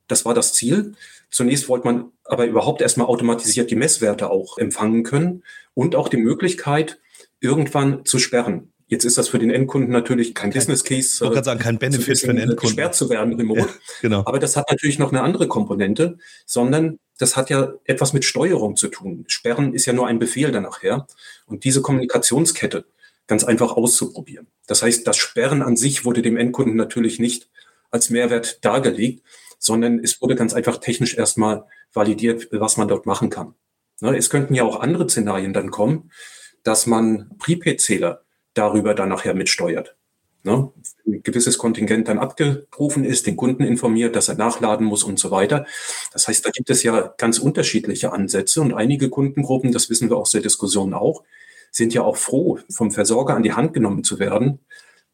Das 0.07 0.25
war 0.25 0.35
das 0.35 0.55
Ziel. 0.55 0.95
Zunächst 1.31 1.69
wollte 1.69 1.87
man 1.87 2.12
aber 2.25 2.47
überhaupt 2.47 2.81
erstmal 2.81 3.07
automatisiert 3.07 3.71
die 3.71 3.76
Messwerte 3.76 4.31
auch 4.31 4.57
empfangen 4.59 5.02
können 5.02 5.43
und 5.75 5.95
auch 5.95 6.09
die 6.09 6.17
Möglichkeit, 6.17 6.99
irgendwann 7.40 8.05
zu 8.05 8.19
sperren. 8.19 8.73
Jetzt 8.88 9.04
ist 9.04 9.18
das 9.18 9.28
für 9.28 9.38
den 9.38 9.50
Endkunden 9.50 9.92
natürlich 9.92 10.35
kein, 10.35 10.50
kein 10.50 10.59
Business 10.59 10.83
Case. 10.83 11.16
Ich 11.16 11.21
wollte 11.21 11.45
sagen, 11.45 11.61
kein 11.61 11.78
Benefit 11.78 12.18
für 12.18 12.26
den 12.28 12.38
Endkunden. 12.38 12.76
Gesperrt 12.76 12.95
zu 12.95 13.11
werden 13.11 13.35
remote. 13.35 13.61
Ja, 13.61 13.66
genau. 14.00 14.23
Aber 14.25 14.38
das 14.38 14.57
hat 14.57 14.71
natürlich 14.71 14.99
noch 14.99 15.12
eine 15.12 15.21
andere 15.23 15.47
Komponente, 15.47 16.16
sondern 16.47 16.99
das 17.18 17.37
hat 17.37 17.50
ja 17.50 17.75
etwas 17.85 18.14
mit 18.14 18.25
Steuerung 18.25 18.76
zu 18.76 18.88
tun. 18.88 19.25
Sperren 19.28 19.75
ist 19.75 19.85
ja 19.85 19.92
nur 19.92 20.07
ein 20.07 20.18
Befehl 20.18 20.52
dann 20.52 20.62
nachher. 20.62 21.07
Und 21.45 21.64
diese 21.64 21.83
Kommunikationskette 21.83 22.87
ganz 23.26 23.45
einfach 23.45 23.73
auszuprobieren. 23.73 24.47
Das 24.66 24.83
heißt, 24.83 25.07
das 25.07 25.18
Sperren 25.18 25.62
an 25.62 25.76
sich 25.76 26.07
wurde 26.07 26.23
dem 26.23 26.38
Endkunden 26.38 26.76
natürlich 26.76 27.18
nicht 27.18 27.50
als 27.90 28.09
Mehrwert 28.09 28.64
dargelegt, 28.64 29.23
sondern 29.59 29.99
es 29.99 30.23
wurde 30.23 30.35
ganz 30.35 30.54
einfach 30.54 30.78
technisch 30.78 31.14
erstmal 31.14 31.64
validiert, 31.92 32.49
was 32.52 32.78
man 32.78 32.88
dort 32.88 33.04
machen 33.04 33.28
kann. 33.28 33.54
Ne, 34.00 34.16
es 34.16 34.30
könnten 34.30 34.54
ja 34.54 34.62
auch 34.62 34.80
andere 34.80 35.09
Szenarien 35.09 35.52
dann 35.52 35.71
kommen, 35.71 36.11
dass 36.62 36.87
man 36.87 37.30
Prepaid-Zähler 37.38 38.23
darüber 38.59 38.95
dann 38.95 39.09
nachher 39.09 39.35
mitsteuert. 39.35 39.97
Ne? 40.45 40.71
Ein 41.07 41.23
gewisses 41.23 41.59
Kontingent 41.59 42.09
dann 42.09 42.19
abgerufen 42.19 43.05
ist, 43.05 43.27
den 43.27 43.37
Kunden 43.37 43.65
informiert, 43.65 44.17
dass 44.17 44.29
er 44.29 44.37
nachladen 44.37 44.87
muss 44.87 45.05
und 45.05 45.19
so 45.19 45.31
weiter. 45.31 45.67
Das 46.12 46.29
heißt, 46.29 46.45
da 46.47 46.50
gibt 46.50 46.71
es 46.71 46.83
ja 46.83 47.15
ganz 47.19 47.38
unterschiedliche 47.38 48.12
Ansätze 48.12 48.61
und 48.61 48.75
einige 48.75 49.11
Kundengruppen, 49.11 49.73
das 49.73 49.91
wissen 49.91 50.11
wir 50.11 50.17
aus 50.17 50.31
der 50.31 50.43
Diskussion 50.43 50.95
auch, 50.95 51.25
sind 51.71 51.93
ja 51.93 52.03
auch 52.03 52.17
froh, 52.17 52.59
vom 52.71 52.91
Versorger 52.91 53.35
an 53.35 53.43
die 53.43 53.53
Hand 53.53 53.75
genommen 53.75 54.05
zu 54.05 54.19
werden, 54.19 54.61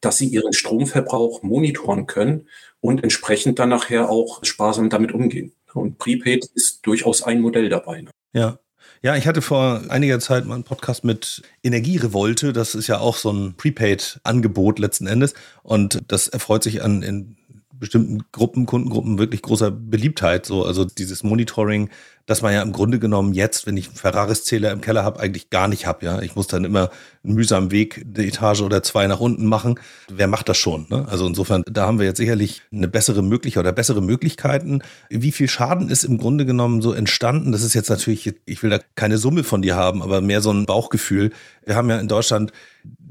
dass 0.01 0.19
sie 0.19 0.27
ihren 0.27 0.53
Stromverbrauch 0.53 1.43
monitoren 1.43 2.07
können 2.07 2.49
und 2.81 3.03
entsprechend 3.03 3.59
dann 3.59 3.71
nachher 3.71 4.11
auch 4.11 4.45
sparsam 4.45 4.91
damit 4.91 5.13
umgehen. 5.13 5.53
Und 5.73 5.99
Prepaid 5.99 6.45
ist 6.55 6.87
durchaus 6.87 7.23
ein 7.23 7.41
Modell 7.41 7.69
dabei. 7.69 8.03
Ne? 8.03 8.11
Ja. 8.33 8.59
Ja, 9.05 9.17
ich 9.17 9.27
hatte 9.27 9.43
vor 9.43 9.83
einiger 9.91 10.19
Zeit 10.19 10.47
mal 10.47 10.55
einen 10.55 10.65
Podcast 10.65 11.05
mit 11.05 11.43
Energierevolte. 11.63 12.55
Das 12.55 12.75
ist 12.75 12.87
ja 12.87 13.01
auch 13.01 13.19
so 13.19 13.31
ein 13.31 13.53
Prepaid-Angebot 13.55 14.79
letzten 14.79 15.07
Endes. 15.07 15.35
Und 15.63 16.01
das 16.09 16.29
erfreut 16.29 16.63
sich 16.63 16.83
an 16.83 17.03
in 17.03 17.37
bestimmten 17.85 18.25
Gruppen, 18.33 18.65
Kundengruppen 18.65 19.19
wirklich 19.19 19.43
großer 19.43 19.71
Beliebtheit. 19.71 20.47
So, 20.47 20.65
also 20.65 20.87
dieses 20.87 21.23
Monitoring, 21.23 21.91
das 22.25 22.41
man 22.41 22.55
ja 22.55 22.63
im 22.63 22.73
Grunde 22.73 22.99
genommen 22.99 23.35
jetzt, 23.35 23.67
wenn 23.67 23.77
ich 23.77 23.89
einen 23.89 23.97
Ferraris-Zähler 23.97 24.73
im 24.73 24.81
Keller 24.81 25.05
habe, 25.05 25.21
eigentlich 25.21 25.51
gar 25.51 25.69
nicht 25.69 25.87
habe. 25.87 26.07
Ja, 26.07 26.23
ich 26.23 26.35
muss 26.35 26.47
dann 26.47 26.65
immer 26.65 26.89
einen 27.23 27.35
mühsamen 27.35 27.71
Weg 27.71 28.07
eine 28.17 28.27
Etage 28.27 28.63
oder 28.63 28.83
zwei 28.83 29.07
nach 29.07 29.21
unten 29.21 29.45
machen. 29.45 29.79
Wer 30.09 30.29
macht 30.29 30.49
das 30.49 30.57
schon? 30.57 30.87
Ne? 30.89 31.07
Also 31.11 31.27
insofern, 31.27 31.63
da 31.67 31.87
haben 31.87 31.99
wir 31.99 32.07
jetzt 32.07 32.17
sicherlich 32.17 32.63
eine 32.73 32.89
bessere 32.89 33.23
Möglichkeit 33.23 33.61
oder 33.61 33.73
bessere 33.73 34.01
Möglichkeiten. 34.01 34.81
Wie 35.11 35.33
viel 35.33 35.49
Schaden 35.49 35.91
ist 35.91 36.05
im 36.05 36.17
Grunde 36.17 36.47
genommen 36.47 36.81
so 36.81 36.95
entstanden? 36.95 37.53
Das 37.53 37.63
ist 37.63 37.75
jetzt 37.75 37.91
natürlich, 37.91 38.33
ich 38.47 38.63
will 38.63 38.71
da 38.71 38.79
keine 38.95 39.19
Summe 39.19 39.45
von 39.45 39.61
dir 39.61 39.77
haben, 39.77 40.03
aber 40.03 40.23
mehr 40.23 40.41
so 40.41 40.51
ein 40.51 40.65
Bauchgefühl. 40.65 41.33
Wir 41.67 41.77
haben 41.77 41.91
ja 41.91 41.99
in 41.99 42.09
Deutschland 42.09 42.51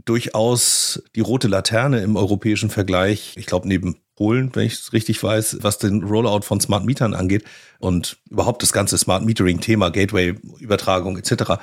durchaus 0.05 1.03
die 1.15 1.22
rote 1.22 1.48
Laterne 1.48 2.01
im 2.01 2.15
europäischen 2.15 2.69
Vergleich. 2.69 3.33
Ich 3.38 3.45
glaube, 3.45 3.67
neben 3.67 3.98
Polen, 4.15 4.51
wenn 4.53 4.67
ich 4.67 4.74
es 4.74 4.93
richtig 4.93 5.22
weiß, 5.22 5.60
was 5.62 5.79
den 5.79 6.03
Rollout 6.03 6.41
von 6.41 6.60
Smart 6.60 6.86
Mietern 6.86 7.13
angeht 7.13 7.43
und 7.79 8.17
überhaupt 8.29 8.62
das 8.62 8.72
ganze 8.72 8.98
Smart 8.98 9.25
Metering-Thema, 9.25 9.89
Gateway-Übertragung 9.89 11.17
etc. 11.17 11.53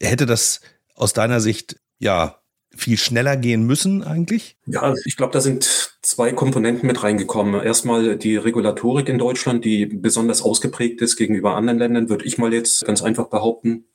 Hätte 0.00 0.26
das 0.26 0.60
aus 0.94 1.12
deiner 1.12 1.40
Sicht 1.40 1.80
ja 1.98 2.38
viel 2.76 2.98
schneller 2.98 3.36
gehen 3.36 3.64
müssen 3.64 4.04
eigentlich? 4.04 4.56
Ja, 4.66 4.94
ich 5.04 5.16
glaube, 5.16 5.32
da 5.32 5.40
sind 5.40 5.96
zwei 6.02 6.32
Komponenten 6.32 6.86
mit 6.86 7.02
reingekommen. 7.02 7.60
Erstmal 7.60 8.16
die 8.16 8.36
Regulatorik 8.36 9.08
in 9.08 9.18
Deutschland, 9.18 9.64
die 9.64 9.86
besonders 9.86 10.42
ausgeprägt 10.42 11.00
ist 11.02 11.16
gegenüber 11.16 11.56
anderen 11.56 11.78
Ländern, 11.78 12.08
würde 12.08 12.24
ich 12.24 12.38
mal 12.38 12.52
jetzt 12.52 12.84
ganz 12.84 13.02
einfach 13.02 13.28
behaupten. 13.28 13.86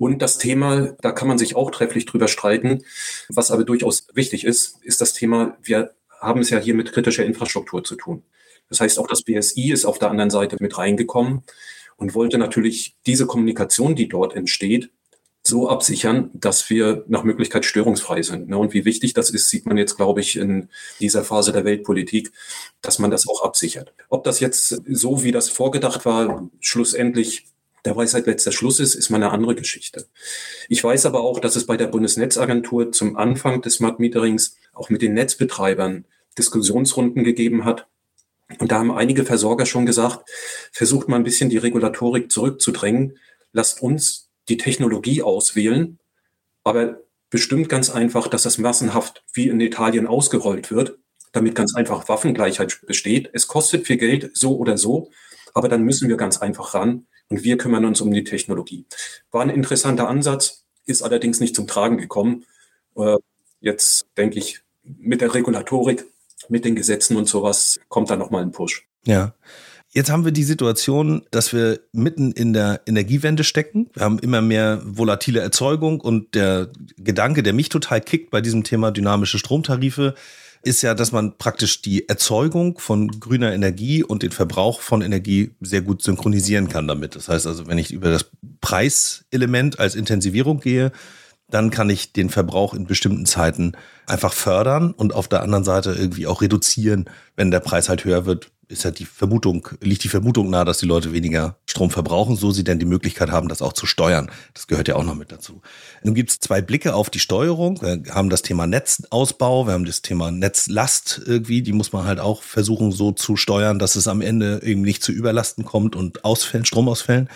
Und 0.00 0.22
das 0.22 0.38
Thema, 0.38 0.96
da 1.02 1.12
kann 1.12 1.28
man 1.28 1.36
sich 1.36 1.56
auch 1.56 1.70
trefflich 1.70 2.06
drüber 2.06 2.26
streiten. 2.26 2.84
Was 3.28 3.50
aber 3.50 3.64
durchaus 3.64 4.06
wichtig 4.14 4.46
ist, 4.46 4.78
ist 4.82 5.02
das 5.02 5.12
Thema, 5.12 5.58
wir 5.62 5.90
haben 6.18 6.40
es 6.40 6.48
ja 6.48 6.58
hier 6.58 6.74
mit 6.74 6.90
kritischer 6.90 7.26
Infrastruktur 7.26 7.84
zu 7.84 7.96
tun. 7.96 8.22
Das 8.70 8.80
heißt, 8.80 8.98
auch 8.98 9.06
das 9.06 9.20
BSI 9.20 9.72
ist 9.72 9.84
auf 9.84 9.98
der 9.98 10.10
anderen 10.10 10.30
Seite 10.30 10.56
mit 10.58 10.78
reingekommen 10.78 11.42
und 11.98 12.14
wollte 12.14 12.38
natürlich 12.38 12.96
diese 13.04 13.26
Kommunikation, 13.26 13.94
die 13.94 14.08
dort 14.08 14.34
entsteht, 14.34 14.88
so 15.42 15.68
absichern, 15.68 16.30
dass 16.32 16.70
wir 16.70 17.04
nach 17.06 17.24
Möglichkeit 17.24 17.66
störungsfrei 17.66 18.22
sind. 18.22 18.48
Ne? 18.48 18.56
Und 18.56 18.72
wie 18.72 18.86
wichtig 18.86 19.12
das 19.12 19.28
ist, 19.28 19.50
sieht 19.50 19.66
man 19.66 19.76
jetzt, 19.76 19.96
glaube 19.96 20.22
ich, 20.22 20.36
in 20.36 20.70
dieser 21.00 21.24
Phase 21.24 21.52
der 21.52 21.66
Weltpolitik, 21.66 22.32
dass 22.80 22.98
man 23.00 23.10
das 23.10 23.28
auch 23.28 23.44
absichert. 23.44 23.92
Ob 24.08 24.24
das 24.24 24.40
jetzt 24.40 24.80
so, 24.88 25.24
wie 25.24 25.32
das 25.32 25.50
vorgedacht 25.50 26.06
war, 26.06 26.48
schlussendlich 26.60 27.44
der 27.84 27.96
Weisheit 27.96 28.26
letzter 28.26 28.52
Schluss 28.52 28.80
ist, 28.80 28.94
ist 28.94 29.10
mal 29.10 29.16
eine 29.16 29.30
andere 29.30 29.54
Geschichte. 29.54 30.06
Ich 30.68 30.82
weiß 30.82 31.06
aber 31.06 31.20
auch, 31.20 31.40
dass 31.40 31.56
es 31.56 31.66
bei 31.66 31.76
der 31.76 31.86
Bundesnetzagentur 31.86 32.92
zum 32.92 33.16
Anfang 33.16 33.62
des 33.62 33.74
Smart 33.74 34.00
Meterings 34.00 34.56
auch 34.72 34.90
mit 34.90 35.02
den 35.02 35.14
Netzbetreibern 35.14 36.04
Diskussionsrunden 36.38 37.24
gegeben 37.24 37.64
hat. 37.64 37.86
Und 38.58 38.72
da 38.72 38.78
haben 38.78 38.90
einige 38.90 39.24
Versorger 39.24 39.66
schon 39.66 39.86
gesagt, 39.86 40.28
versucht 40.72 41.08
mal 41.08 41.16
ein 41.16 41.24
bisschen 41.24 41.50
die 41.50 41.58
Regulatorik 41.58 42.30
zurückzudrängen. 42.30 43.18
Lasst 43.52 43.82
uns 43.82 44.30
die 44.48 44.56
Technologie 44.56 45.22
auswählen, 45.22 45.98
aber 46.64 47.00
bestimmt 47.30 47.68
ganz 47.68 47.90
einfach, 47.90 48.28
dass 48.28 48.42
das 48.42 48.58
massenhaft 48.58 49.24
wie 49.32 49.48
in 49.48 49.60
Italien 49.60 50.06
ausgerollt 50.06 50.70
wird, 50.70 50.98
damit 51.32 51.54
ganz 51.54 51.74
einfach 51.74 52.08
Waffengleichheit 52.08 52.80
besteht. 52.86 53.30
Es 53.32 53.46
kostet 53.46 53.86
viel 53.86 53.96
Geld, 53.96 54.30
so 54.34 54.56
oder 54.56 54.76
so, 54.76 55.10
aber 55.54 55.68
dann 55.68 55.84
müssen 55.84 56.08
wir 56.08 56.16
ganz 56.16 56.38
einfach 56.38 56.74
ran 56.74 57.06
und 57.30 57.44
wir 57.44 57.56
kümmern 57.56 57.84
uns 57.84 58.00
um 58.00 58.12
die 58.12 58.24
Technologie. 58.24 58.84
War 59.30 59.42
ein 59.42 59.50
interessanter 59.50 60.08
Ansatz, 60.08 60.64
ist 60.84 61.02
allerdings 61.02 61.40
nicht 61.40 61.56
zum 61.56 61.66
Tragen 61.66 61.96
gekommen. 61.96 62.44
Äh, 62.96 63.16
jetzt 63.60 64.06
denke 64.16 64.38
ich, 64.38 64.60
mit 64.82 65.20
der 65.20 65.34
Regulatorik, 65.34 66.04
mit 66.48 66.64
den 66.64 66.74
Gesetzen 66.74 67.16
und 67.16 67.28
sowas 67.28 67.80
kommt 67.88 68.10
da 68.10 68.16
nochmal 68.16 68.42
ein 68.42 68.52
Push. 68.52 68.86
Ja. 69.04 69.34
Jetzt 69.92 70.10
haben 70.10 70.24
wir 70.24 70.30
die 70.30 70.44
Situation, 70.44 71.26
dass 71.32 71.52
wir 71.52 71.80
mitten 71.92 72.30
in 72.30 72.52
der 72.52 72.80
Energiewende 72.86 73.42
stecken. 73.42 73.90
Wir 73.92 74.04
haben 74.04 74.20
immer 74.20 74.40
mehr 74.40 74.80
volatile 74.84 75.40
Erzeugung 75.40 76.00
und 76.00 76.36
der 76.36 76.70
Gedanke, 76.96 77.42
der 77.42 77.54
mich 77.54 77.70
total 77.70 78.00
kickt 78.00 78.30
bei 78.30 78.40
diesem 78.40 78.62
Thema 78.62 78.92
dynamische 78.92 79.38
Stromtarife, 79.38 80.14
ist 80.62 80.82
ja, 80.82 80.94
dass 80.94 81.12
man 81.12 81.38
praktisch 81.38 81.82
die 81.82 82.08
Erzeugung 82.08 82.78
von 82.78 83.08
grüner 83.08 83.52
Energie 83.52 84.02
und 84.02 84.22
den 84.22 84.30
Verbrauch 84.30 84.80
von 84.80 85.00
Energie 85.00 85.52
sehr 85.60 85.80
gut 85.80 86.02
synchronisieren 86.02 86.68
kann 86.68 86.86
damit. 86.86 87.16
Das 87.16 87.28
heißt 87.28 87.46
also, 87.46 87.66
wenn 87.66 87.78
ich 87.78 87.92
über 87.92 88.10
das 88.10 88.30
Preiselement 88.60 89.78
als 89.78 89.94
Intensivierung 89.94 90.60
gehe, 90.60 90.92
dann 91.48 91.70
kann 91.70 91.90
ich 91.90 92.12
den 92.12 92.30
Verbrauch 92.30 92.74
in 92.74 92.86
bestimmten 92.86 93.26
Zeiten 93.26 93.72
einfach 94.06 94.32
fördern 94.32 94.92
und 94.92 95.14
auf 95.14 95.28
der 95.28 95.42
anderen 95.42 95.64
Seite 95.64 95.92
irgendwie 95.92 96.26
auch 96.26 96.42
reduzieren, 96.42 97.06
wenn 97.36 97.50
der 97.50 97.60
Preis 97.60 97.88
halt 97.88 98.04
höher 98.04 98.26
wird, 98.26 98.50
ist 98.68 98.84
ja 98.84 98.90
die 98.90 99.04
Vermutung, 99.04 99.68
liegt 99.80 100.04
die 100.04 100.08
Vermutung 100.08 100.50
nahe, 100.50 100.64
dass 100.64 100.78
die 100.78 100.86
Leute 100.86 101.12
weniger 101.12 101.56
Strom 101.70 101.90
verbrauchen, 101.90 102.36
so 102.36 102.50
sie 102.50 102.64
denn 102.64 102.78
die 102.78 102.86
Möglichkeit 102.86 103.30
haben, 103.30 103.48
das 103.48 103.62
auch 103.62 103.72
zu 103.72 103.86
steuern. 103.86 104.30
Das 104.54 104.66
gehört 104.66 104.88
ja 104.88 104.96
auch 104.96 105.04
noch 105.04 105.14
mit 105.14 105.32
dazu. 105.32 105.62
Nun 106.02 106.14
gibt 106.14 106.30
es 106.30 106.40
zwei 106.40 106.60
Blicke 106.60 106.94
auf 106.94 107.10
die 107.10 107.20
Steuerung. 107.20 107.80
Wir 107.80 108.14
haben 108.14 108.30
das 108.30 108.42
Thema 108.42 108.66
Netzausbau, 108.66 109.66
wir 109.66 109.72
haben 109.72 109.84
das 109.84 110.02
Thema 110.02 110.30
Netzlast 110.30 111.22
irgendwie, 111.24 111.62
die 111.62 111.72
muss 111.72 111.92
man 111.92 112.04
halt 112.04 112.20
auch 112.20 112.42
versuchen 112.42 112.92
so 112.92 113.12
zu 113.12 113.36
steuern, 113.36 113.78
dass 113.78 113.96
es 113.96 114.08
am 114.08 114.20
Ende 114.20 114.60
eben 114.62 114.82
nicht 114.82 115.02
zu 115.02 115.12
Überlasten 115.12 115.64
kommt 115.64 115.96
und 115.96 116.24
Ausfällen, 116.24 116.64
Stromausfällen 116.64 117.28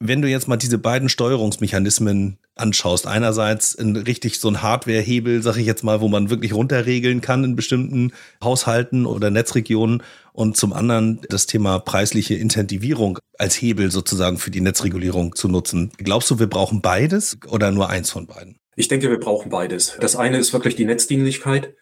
wenn 0.00 0.22
du 0.22 0.28
jetzt 0.28 0.48
mal 0.48 0.56
diese 0.56 0.78
beiden 0.78 1.08
Steuerungsmechanismen 1.08 2.38
anschaust, 2.56 3.06
einerseits 3.06 3.76
ein 3.76 3.96
richtig 3.96 4.38
so 4.38 4.48
ein 4.48 4.62
Hardware-Hebel, 4.62 5.42
sag 5.42 5.56
ich 5.56 5.66
jetzt 5.66 5.82
mal, 5.82 6.00
wo 6.00 6.08
man 6.08 6.30
wirklich 6.30 6.54
runterregeln 6.54 7.20
kann 7.20 7.44
in 7.44 7.56
bestimmten 7.56 8.12
Haushalten 8.42 9.06
oder 9.06 9.30
Netzregionen 9.30 10.02
und 10.32 10.56
zum 10.56 10.72
anderen 10.72 11.20
das 11.28 11.46
Thema 11.46 11.78
preisliche 11.78 12.34
Incentivierung 12.34 13.18
als 13.38 13.60
Hebel 13.60 13.90
sozusagen 13.90 14.38
für 14.38 14.50
die 14.50 14.60
Netzregulierung 14.60 15.34
zu 15.34 15.48
nutzen. 15.48 15.90
Glaubst 15.98 16.30
du, 16.30 16.38
wir 16.38 16.48
brauchen 16.48 16.80
beides 16.80 17.38
oder 17.48 17.70
nur 17.70 17.90
eins 17.90 18.10
von 18.10 18.26
beiden? 18.26 18.56
Ich 18.76 18.88
denke, 18.88 19.10
wir 19.10 19.20
brauchen 19.20 19.50
beides. 19.50 19.96
Das 20.00 20.16
eine 20.16 20.38
ist 20.38 20.52
wirklich 20.52 20.76
die 20.76 20.84
Netzdienlichkeit. 20.84 21.74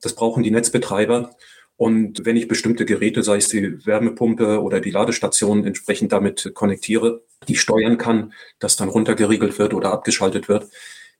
Das 0.00 0.14
brauchen 0.14 0.42
die 0.42 0.50
Netzbetreiber. 0.50 1.30
Und 1.76 2.24
wenn 2.24 2.36
ich 2.36 2.48
bestimmte 2.48 2.84
Geräte, 2.84 3.22
sei 3.22 3.36
es 3.36 3.48
die 3.48 3.86
Wärmepumpe 3.86 4.60
oder 4.60 4.80
die 4.80 4.90
Ladestation, 4.90 5.64
entsprechend 5.64 6.12
damit 6.12 6.50
konnektiere, 6.54 7.22
die 7.46 7.56
steuern 7.56 7.98
kann, 7.98 8.32
dass 8.58 8.76
dann 8.76 8.88
runtergeregelt 8.88 9.58
wird 9.58 9.74
oder 9.74 9.92
abgeschaltet 9.92 10.48
wird, 10.48 10.68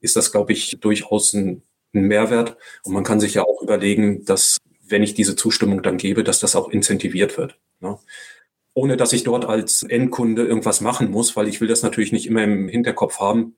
ist 0.00 0.16
das, 0.16 0.32
glaube 0.32 0.52
ich, 0.52 0.78
durchaus 0.80 1.32
ein, 1.32 1.62
ein 1.94 2.02
Mehrwert. 2.02 2.56
Und 2.82 2.92
man 2.94 3.04
kann 3.04 3.20
sich 3.20 3.34
ja 3.34 3.42
auch 3.42 3.62
überlegen, 3.62 4.24
dass, 4.24 4.58
wenn 4.86 5.02
ich 5.02 5.14
diese 5.14 5.36
Zustimmung 5.36 5.82
dann 5.82 5.98
gebe, 5.98 6.24
dass 6.24 6.40
das 6.40 6.56
auch 6.56 6.68
incentiviert 6.68 7.38
wird. 7.38 7.58
Ne? 7.80 7.98
Ohne 8.74 8.96
dass 8.96 9.12
ich 9.12 9.24
dort 9.24 9.44
als 9.44 9.82
Endkunde 9.82 10.44
irgendwas 10.44 10.80
machen 10.80 11.10
muss, 11.10 11.36
weil 11.36 11.48
ich 11.48 11.60
will 11.60 11.68
das 11.68 11.82
natürlich 11.82 12.12
nicht 12.12 12.26
immer 12.26 12.44
im 12.44 12.68
Hinterkopf 12.68 13.18
haben, 13.18 13.56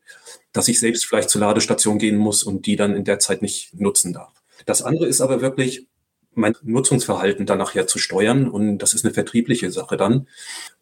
dass 0.52 0.68
ich 0.68 0.80
selbst 0.80 1.06
vielleicht 1.06 1.30
zur 1.30 1.42
Ladestation 1.42 1.98
gehen 1.98 2.16
muss 2.16 2.42
und 2.42 2.66
die 2.66 2.76
dann 2.76 2.96
in 2.96 3.04
der 3.04 3.18
Zeit 3.18 3.42
nicht 3.42 3.74
nutzen 3.78 4.12
darf. 4.12 4.32
Das 4.66 4.82
andere 4.82 5.06
ist 5.06 5.20
aber 5.20 5.40
wirklich, 5.40 5.86
mein 6.34 6.54
Nutzungsverhalten 6.62 7.46
dann 7.46 7.58
nachher 7.58 7.86
zu 7.86 7.98
steuern. 7.98 8.48
Und 8.48 8.78
das 8.78 8.94
ist 8.94 9.04
eine 9.04 9.14
vertriebliche 9.14 9.70
Sache 9.70 9.96
dann. 9.96 10.28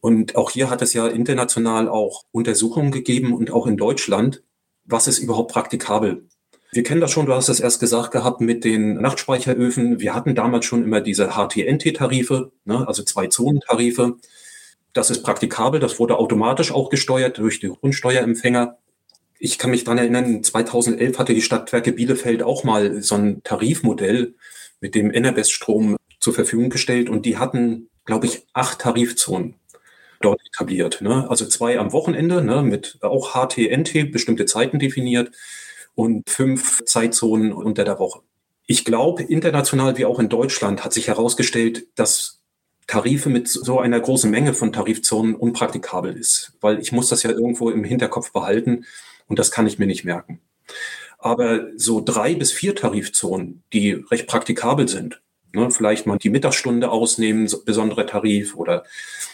Und 0.01 0.37
auch 0.37 0.51
hier 0.51 0.71
hat 0.71 0.83
es 0.83 0.93
ja 0.93 1.07
international 1.07 1.89
auch 1.89 2.25
Untersuchungen 2.33 2.91
gegeben 2.91 3.35
und 3.35 3.51
auch 3.51 3.67
in 3.67 3.77
Deutschland, 3.77 4.43
was 4.85 5.09
ist 5.09 5.19
überhaupt 5.19 5.53
praktikabel. 5.53 6.27
Wir 6.71 6.83
kennen 6.83 7.01
das 7.01 7.11
schon, 7.11 7.27
du 7.27 7.35
hast 7.35 7.49
es 7.49 7.61
erst 7.61 7.81
gesagt 7.81 8.11
gehabt 8.11 8.43
mit 8.43 8.63
den 8.63 9.01
Nachtspeicheröfen. 9.01 10.01
Wir 10.01 10.15
hatten 10.15 10.35
damals 10.35 10.67
schon 10.67 10.85
immer 10.85 11.01
diese 11.01 11.31
HTNT-Tarife, 11.31 12.53
ne, 12.65 12.87
also 12.87 13.03
Zwei-Zonen-Tarife. 13.03 14.17
Das 14.93 15.11
ist 15.11 15.23
praktikabel, 15.23 15.81
das 15.81 15.99
wurde 15.99 16.19
automatisch 16.19 16.73
auch 16.73 16.91
gesteuert 16.91 17.39
durch 17.39 17.61
die 17.61 17.69
Grundsteuerempfänger. 17.69 18.77
Ich 19.39 19.57
kann 19.57 19.71
mich 19.71 19.85
daran 19.85 19.99
erinnern, 19.99 20.43
2011 20.43 21.19
hatte 21.19 21.33
die 21.33 21.43
Stadtwerke 21.43 21.93
Bielefeld 21.93 22.43
auch 22.43 22.65
mal 22.65 23.03
so 23.03 23.15
ein 23.15 23.43
Tarifmodell 23.45 24.35
mit 24.81 24.95
dem 24.95 25.13
Enerbest-Strom 25.13 25.97
zur 26.21 26.35
Verfügung 26.35 26.71
gestellt 26.71 27.09
und 27.09 27.27
die 27.27 27.39
hatten, 27.39 27.89
glaube 28.05 28.27
ich, 28.27 28.47
acht 28.53 28.81
Tarifzonen 28.81 29.57
dort 30.21 30.41
etabliert. 30.47 31.01
Ne? 31.01 31.29
Also 31.29 31.47
zwei 31.47 31.79
am 31.79 31.93
Wochenende 31.93 32.43
ne, 32.43 32.63
mit 32.63 32.99
auch 33.03 33.35
HT, 33.35 34.13
bestimmte 34.13 34.47
Zeiten 34.47 34.79
definiert 34.79 35.31
und 35.95 36.29
fünf 36.29 36.85
Zeitzonen 36.85 37.53
unter 37.53 37.85
der 37.85 37.99
Woche. 37.99 38.21
Ich 38.67 38.85
glaube, 38.85 39.23
international 39.23 39.97
wie 39.97 40.05
auch 40.05 40.19
in 40.19 40.29
Deutschland 40.29 40.85
hat 40.85 40.93
sich 40.93 41.09
herausgestellt, 41.09 41.87
dass 41.95 42.43
Tarife 42.87 43.29
mit 43.29 43.49
so 43.49 43.81
einer 43.81 44.01
großen 44.01 44.31
Menge 44.31 44.55
von 44.55 44.73
Tarifzonen 44.73 45.35
unpraktikabel 45.35 46.17
ist, 46.17 46.53
weil 46.61 46.79
ich 46.81 46.93
muss 46.93 47.09
das 47.09 47.23
ja 47.23 47.31
irgendwo 47.31 47.71
im 47.71 47.85
Hinterkopf 47.85 48.33
behalten 48.33 48.85
und 49.27 49.39
das 49.39 49.51
kann 49.51 49.67
ich 49.67 49.79
mir 49.79 49.87
nicht 49.87 50.05
merken. 50.05 50.41
Aber 51.19 51.67
so 51.77 52.01
drei 52.01 52.35
bis 52.35 52.53
vier 52.53 52.75
Tarifzonen, 52.77 53.65
die 53.73 53.93
recht 53.93 54.27
praktikabel 54.27 54.89
sind, 54.89 55.21
ne, 55.53 55.71
vielleicht 55.71 56.07
mal 56.07 56.19
die 56.19 56.31
Mittagsstunde 56.31 56.91
ausnehmen, 56.91 57.49
so 57.49 57.65
besondere 57.65 58.07
Tarif 58.07 58.55
oder 58.55 58.85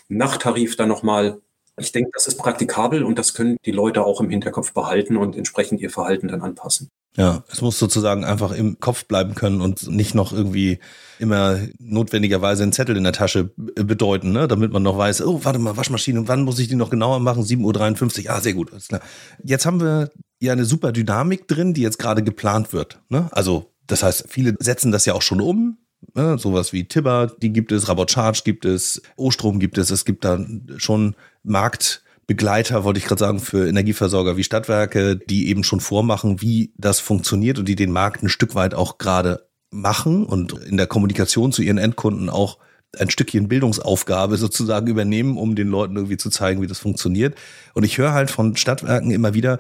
Nachttarif 0.09 0.77
dann 0.77 0.89
nochmal. 0.89 1.41
Ich 1.79 1.93
denke, 1.93 2.11
das 2.15 2.27
ist 2.27 2.39
praktikabel 2.39 3.03
und 3.03 3.19
das 3.19 3.35
können 3.35 3.57
die 3.67 3.73
Leute 3.73 4.05
auch 4.05 4.21
im 4.21 4.31
Hinterkopf 4.31 4.73
behalten 4.73 5.17
und 5.17 5.37
entsprechend 5.37 5.81
ihr 5.81 5.91
Verhalten 5.91 6.29
dann 6.29 6.41
anpassen. 6.41 6.89
Ja, 7.17 7.45
es 7.49 7.63
muss 7.63 7.79
sozusagen 7.79 8.25
einfach 8.25 8.51
im 8.51 8.81
Kopf 8.81 9.05
bleiben 9.05 9.37
können 9.37 9.61
und 9.61 9.89
nicht 9.89 10.17
noch 10.17 10.33
irgendwie 10.33 10.81
immer 11.21 11.61
notwendigerweise 11.79 12.65
einen 12.65 12.73
Zettel 12.73 12.97
in 12.97 13.05
der 13.05 13.13
Tasche 13.13 13.53
bedeuten, 13.57 14.33
ne? 14.33 14.49
damit 14.49 14.73
man 14.73 14.83
noch 14.83 14.99
weiß, 14.99 15.23
oh, 15.23 15.45
warte 15.45 15.61
mal, 15.61 15.77
Waschmaschine, 15.77 16.27
wann 16.27 16.43
muss 16.43 16.59
ich 16.59 16.67
die 16.67 16.75
noch 16.75 16.91
genauer 16.91 17.21
machen? 17.21 17.45
7.53 17.45 18.25
Uhr, 18.25 18.31
ah, 18.31 18.41
sehr 18.41 18.55
gut, 18.55 18.73
alles 18.73 18.89
klar. 18.89 19.01
Jetzt 19.45 19.65
haben 19.65 19.81
wir 19.81 20.11
ja 20.45 20.53
eine 20.53 20.65
super 20.65 20.93
Dynamik 20.93 21.49
drin, 21.49 21.75
die 21.75 21.83
jetzt 21.83 21.99
gerade 21.99 22.23
geplant 22.23 22.73
wird. 22.73 23.01
Ne? 23.09 23.29
Also, 23.33 23.73
das 23.87 24.03
heißt, 24.03 24.27
viele 24.29 24.55
setzen 24.59 24.93
das 24.93 25.07
ja 25.07 25.15
auch 25.15 25.23
schon 25.23 25.41
um. 25.41 25.79
Ne? 26.15 26.39
Sowas 26.39 26.73
wie 26.73 26.85
Tibber, 26.85 27.33
die 27.41 27.53
gibt 27.53 27.73
es, 27.73 27.89
Rabot 27.89 28.11
Charge 28.11 28.43
gibt 28.45 28.65
es, 28.65 29.03
O-Strom 29.17 29.59
gibt 29.59 29.79
es, 29.79 29.91
es 29.91 30.05
gibt 30.05 30.25
da 30.25 30.45
schon 30.77 31.15
Markt 31.43 32.03
Begleiter, 32.27 32.85
wollte 32.85 32.99
ich 32.99 33.05
gerade 33.05 33.21
sagen, 33.21 33.39
für 33.39 33.69
Energieversorger 33.69 34.37
wie 34.37 34.45
Stadtwerke, 34.45 35.17
die 35.17 35.49
eben 35.49 35.63
schon 35.63 35.81
vormachen, 35.81 36.41
wie 36.41 36.73
das 36.79 37.01
funktioniert 37.01 37.59
und 37.59 37.69
die 37.69 37.77
den 37.77 37.93
Markt 37.93 38.23
ein 38.23 38.31
Stück 38.31 38.55
weit 38.55 38.75
auch 38.75 38.97
gerade 38.97 39.47
machen 39.71 40.25
und 40.25 40.53
in 40.53 40.77
der 40.77 40.87
Kommunikation 40.87 41.53
zu 41.53 41.63
ihren 41.63 41.79
Endkunden 41.79 42.31
auch 42.31 42.59
ein 42.99 43.11
Stückchen 43.11 43.49
Bildungsaufgabe 43.49 44.37
sozusagen 44.37 44.87
übernehmen, 44.87 45.37
um 45.37 45.55
den 45.55 45.69
Leuten 45.69 45.97
irgendwie 45.97 46.17
zu 46.17 46.31
zeigen, 46.31 46.63
wie 46.63 46.67
das 46.67 46.79
funktioniert. 46.79 47.37
Und 47.75 47.85
ich 47.85 47.99
höre 47.99 48.13
halt 48.13 48.31
von 48.31 48.57
Stadtwerken 48.57 49.11
immer 49.11 49.35
wieder, 49.35 49.59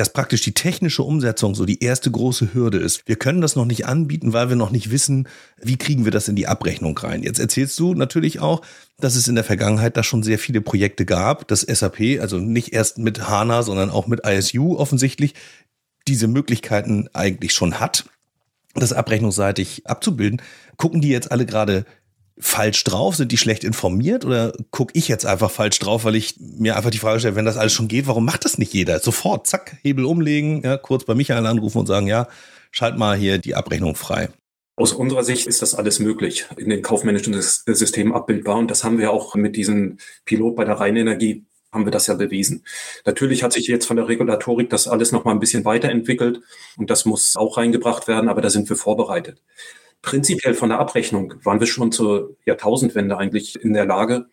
dass 0.00 0.14
praktisch 0.14 0.40
die 0.40 0.54
technische 0.54 1.02
Umsetzung 1.02 1.54
so 1.54 1.66
die 1.66 1.84
erste 1.84 2.10
große 2.10 2.54
Hürde 2.54 2.78
ist. 2.78 3.06
Wir 3.06 3.16
können 3.16 3.42
das 3.42 3.54
noch 3.54 3.66
nicht 3.66 3.84
anbieten, 3.84 4.32
weil 4.32 4.48
wir 4.48 4.56
noch 4.56 4.70
nicht 4.70 4.90
wissen, 4.90 5.28
wie 5.60 5.76
kriegen 5.76 6.06
wir 6.06 6.10
das 6.10 6.26
in 6.26 6.36
die 6.36 6.46
Abrechnung 6.46 6.96
rein. 6.96 7.22
Jetzt 7.22 7.38
erzählst 7.38 7.78
du 7.78 7.92
natürlich 7.92 8.40
auch, 8.40 8.62
dass 8.98 9.14
es 9.14 9.28
in 9.28 9.34
der 9.34 9.44
Vergangenheit 9.44 9.98
da 9.98 10.02
schon 10.02 10.22
sehr 10.22 10.38
viele 10.38 10.62
Projekte 10.62 11.04
gab, 11.04 11.46
dass 11.48 11.60
SAP, 11.60 12.18
also 12.18 12.38
nicht 12.38 12.72
erst 12.72 12.96
mit 12.96 13.28
HANA, 13.28 13.62
sondern 13.62 13.90
auch 13.90 14.06
mit 14.06 14.26
ISU 14.26 14.78
offensichtlich, 14.78 15.34
diese 16.08 16.28
Möglichkeiten 16.28 17.10
eigentlich 17.12 17.52
schon 17.52 17.78
hat, 17.78 18.06
das 18.74 18.94
abrechnungsseitig 18.94 19.86
abzubilden. 19.86 20.40
Gucken 20.78 21.02
die 21.02 21.10
jetzt 21.10 21.30
alle 21.30 21.44
gerade 21.44 21.84
falsch 22.40 22.84
drauf? 22.84 23.16
Sind 23.16 23.32
die 23.32 23.36
schlecht 23.36 23.64
informiert 23.64 24.24
oder 24.24 24.52
gucke 24.70 24.92
ich 24.96 25.08
jetzt 25.08 25.26
einfach 25.26 25.50
falsch 25.50 25.78
drauf, 25.78 26.04
weil 26.04 26.16
ich 26.16 26.36
mir 26.38 26.76
einfach 26.76 26.90
die 26.90 26.98
Frage 26.98 27.20
stelle, 27.20 27.36
wenn 27.36 27.44
das 27.44 27.56
alles 27.56 27.72
schon 27.72 27.88
geht, 27.88 28.06
warum 28.06 28.24
macht 28.24 28.44
das 28.44 28.58
nicht 28.58 28.72
jeder? 28.72 29.00
Sofort, 29.00 29.46
zack, 29.46 29.76
Hebel 29.82 30.04
umlegen, 30.04 30.62
ja, 30.62 30.76
kurz 30.76 31.04
bei 31.04 31.14
Michael 31.14 31.46
anrufen 31.46 31.78
und 31.78 31.86
sagen, 31.86 32.06
ja, 32.06 32.28
schalt 32.70 32.98
mal 32.98 33.16
hier 33.16 33.38
die 33.38 33.54
Abrechnung 33.54 33.94
frei. 33.94 34.30
Aus 34.76 34.92
unserer 34.92 35.24
Sicht 35.24 35.46
ist 35.46 35.60
das 35.60 35.74
alles 35.74 35.98
möglich, 35.98 36.46
in 36.56 36.70
den 36.70 36.80
kaufmännischen 36.80 37.34
Systemen 37.38 38.14
abbildbar. 38.14 38.56
Und 38.56 38.70
das 38.70 38.82
haben 38.82 38.98
wir 38.98 39.10
auch 39.10 39.34
mit 39.34 39.54
diesem 39.54 39.98
Pilot 40.24 40.56
bei 40.56 40.64
der 40.64 40.80
Rheinenergie 40.80 41.44
haben 41.72 41.84
wir 41.84 41.92
das 41.92 42.06
ja 42.06 42.14
bewiesen. 42.14 42.64
Natürlich 43.04 43.42
hat 43.42 43.52
sich 43.52 43.66
jetzt 43.66 43.86
von 43.86 43.96
der 43.96 44.08
Regulatorik 44.08 44.70
das 44.70 44.88
alles 44.88 45.12
noch 45.12 45.24
mal 45.24 45.32
ein 45.32 45.38
bisschen 45.38 45.64
weiterentwickelt 45.64 46.40
und 46.76 46.90
das 46.90 47.04
muss 47.04 47.36
auch 47.36 47.56
reingebracht 47.56 48.08
werden, 48.08 48.28
aber 48.28 48.40
da 48.40 48.50
sind 48.50 48.68
wir 48.68 48.76
vorbereitet. 48.76 49.40
Prinzipiell 50.02 50.54
von 50.54 50.70
der 50.70 50.78
Abrechnung 50.78 51.34
waren 51.44 51.60
wir 51.60 51.66
schon 51.66 51.92
zur 51.92 52.36
Jahrtausendwende 52.46 53.18
eigentlich 53.18 53.62
in 53.62 53.74
der 53.74 53.84
Lage, 53.84 54.26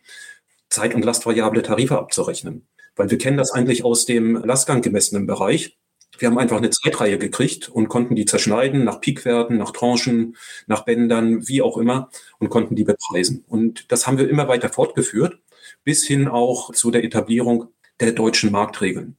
zeit- 0.70 0.94
und 0.94 1.04
lastvariable 1.04 1.62
Tarife 1.62 1.98
abzurechnen. 1.98 2.66
Weil 2.96 3.10
wir 3.10 3.18
kennen 3.18 3.36
das 3.36 3.52
eigentlich 3.52 3.84
aus 3.84 4.06
dem 4.06 4.36
Lastgang 4.36 4.82
gemessenen 4.82 5.26
Bereich. 5.26 5.76
Wir 6.18 6.28
haben 6.28 6.38
einfach 6.38 6.56
eine 6.56 6.70
Zeitreihe 6.70 7.18
gekriegt 7.18 7.68
und 7.68 7.88
konnten 7.88 8.16
die 8.16 8.24
zerschneiden 8.24 8.82
nach 8.84 9.00
Peakwerten, 9.00 9.56
nach 9.56 9.70
Tranchen, 9.72 10.36
nach 10.66 10.84
Bändern, 10.84 11.46
wie 11.46 11.62
auch 11.62 11.76
immer 11.76 12.10
und 12.38 12.48
konnten 12.48 12.74
die 12.74 12.84
bepreisen. 12.84 13.44
Und 13.46 13.92
das 13.92 14.06
haben 14.06 14.18
wir 14.18 14.28
immer 14.28 14.48
weiter 14.48 14.70
fortgeführt, 14.70 15.38
bis 15.84 16.06
hin 16.06 16.28
auch 16.28 16.72
zu 16.72 16.90
der 16.90 17.04
Etablierung 17.04 17.68
der 18.00 18.12
deutschen 18.12 18.50
Marktregeln. 18.50 19.16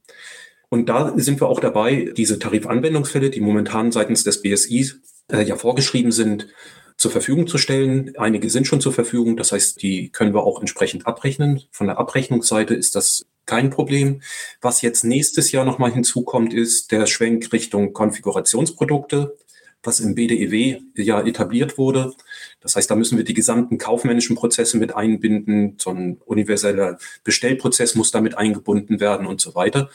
Und 0.68 0.88
da 0.88 1.12
sind 1.16 1.40
wir 1.40 1.48
auch 1.48 1.60
dabei, 1.60 2.12
diese 2.16 2.38
Tarifanwendungsfälle, 2.38 3.30
die 3.30 3.40
momentan 3.40 3.92
seitens 3.92 4.22
des 4.24 4.42
BSI 4.42 4.92
äh, 5.32 5.42
ja 5.42 5.56
vorgeschrieben 5.56 6.12
sind, 6.12 6.48
zur 6.96 7.10
Verfügung 7.10 7.46
zu 7.46 7.56
stellen. 7.56 8.12
Einige 8.18 8.50
sind 8.50 8.66
schon 8.66 8.82
zur 8.82 8.92
Verfügung, 8.92 9.38
das 9.38 9.52
heißt, 9.52 9.80
die 9.80 10.10
können 10.10 10.34
wir 10.34 10.42
auch 10.42 10.60
entsprechend 10.60 11.06
abrechnen. 11.06 11.62
Von 11.70 11.86
der 11.86 11.98
Abrechnungsseite 11.98 12.74
ist 12.74 12.94
das 12.94 13.24
kein 13.46 13.70
Problem. 13.70 14.20
Was 14.60 14.82
jetzt 14.82 15.02
nächstes 15.02 15.50
Jahr 15.50 15.64
nochmal 15.64 15.92
hinzukommt, 15.92 16.52
ist 16.52 16.92
der 16.92 17.06
Schwenk 17.06 17.52
Richtung 17.54 17.94
Konfigurationsprodukte, 17.94 19.34
was 19.82 20.00
im 20.00 20.14
BDEW 20.14 20.80
ja 20.94 21.22
etabliert 21.22 21.78
wurde. 21.78 22.12
Das 22.60 22.76
heißt, 22.76 22.90
da 22.90 22.96
müssen 22.96 23.16
wir 23.16 23.24
die 23.24 23.34
gesamten 23.34 23.78
kaufmännischen 23.78 24.36
Prozesse 24.36 24.76
mit 24.76 24.94
einbinden. 24.94 25.76
So 25.78 25.90
ein 25.90 26.20
universeller 26.26 26.98
Bestellprozess 27.24 27.94
muss 27.94 28.10
damit 28.10 28.36
eingebunden 28.36 29.00
werden 29.00 29.26
und 29.26 29.40
so 29.40 29.54
weiter. 29.54 29.88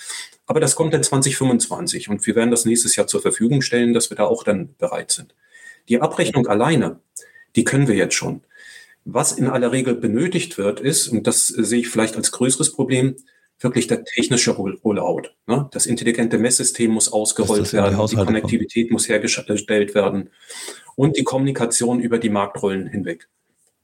Aber 0.45 0.59
das 0.59 0.75
kommt 0.75 0.93
dann 0.93 1.03
2025 1.03 2.09
und 2.09 2.25
wir 2.25 2.35
werden 2.35 2.51
das 2.51 2.65
nächstes 2.65 2.95
Jahr 2.95 3.07
zur 3.07 3.21
Verfügung 3.21 3.61
stellen, 3.61 3.93
dass 3.93 4.09
wir 4.09 4.17
da 4.17 4.25
auch 4.25 4.43
dann 4.43 4.75
bereit 4.77 5.11
sind. 5.11 5.33
Die 5.89 6.01
Abrechnung 6.01 6.47
alleine, 6.47 6.99
die 7.55 7.63
können 7.63 7.87
wir 7.87 7.95
jetzt 7.95 8.15
schon. 8.15 8.41
Was 9.05 9.33
in 9.33 9.47
aller 9.47 9.71
Regel 9.71 9.95
benötigt 9.95 10.57
wird, 10.57 10.79
ist, 10.79 11.07
und 11.07 11.27
das 11.27 11.47
sehe 11.47 11.79
ich 11.79 11.89
vielleicht 11.89 12.15
als 12.15 12.31
größeres 12.31 12.71
Problem, 12.73 13.15
wirklich 13.59 13.87
der 13.87 14.03
technische 14.03 14.51
Rollout. 14.51 15.29
Ne? 15.47 15.69
Das 15.71 15.85
intelligente 15.85 16.37
Messsystem 16.37 16.91
muss 16.91 17.11
ausgerollt 17.11 17.71
werden, 17.71 18.07
die 18.07 18.15
Konnektivität 18.15 18.91
muss 18.91 19.07
hergestellt 19.07 19.95
werden 19.95 20.29
und 20.95 21.17
die 21.17 21.23
Kommunikation 21.23 21.99
über 21.99 22.17
die 22.17 22.29
Marktrollen 22.29 22.87
hinweg. 22.87 23.29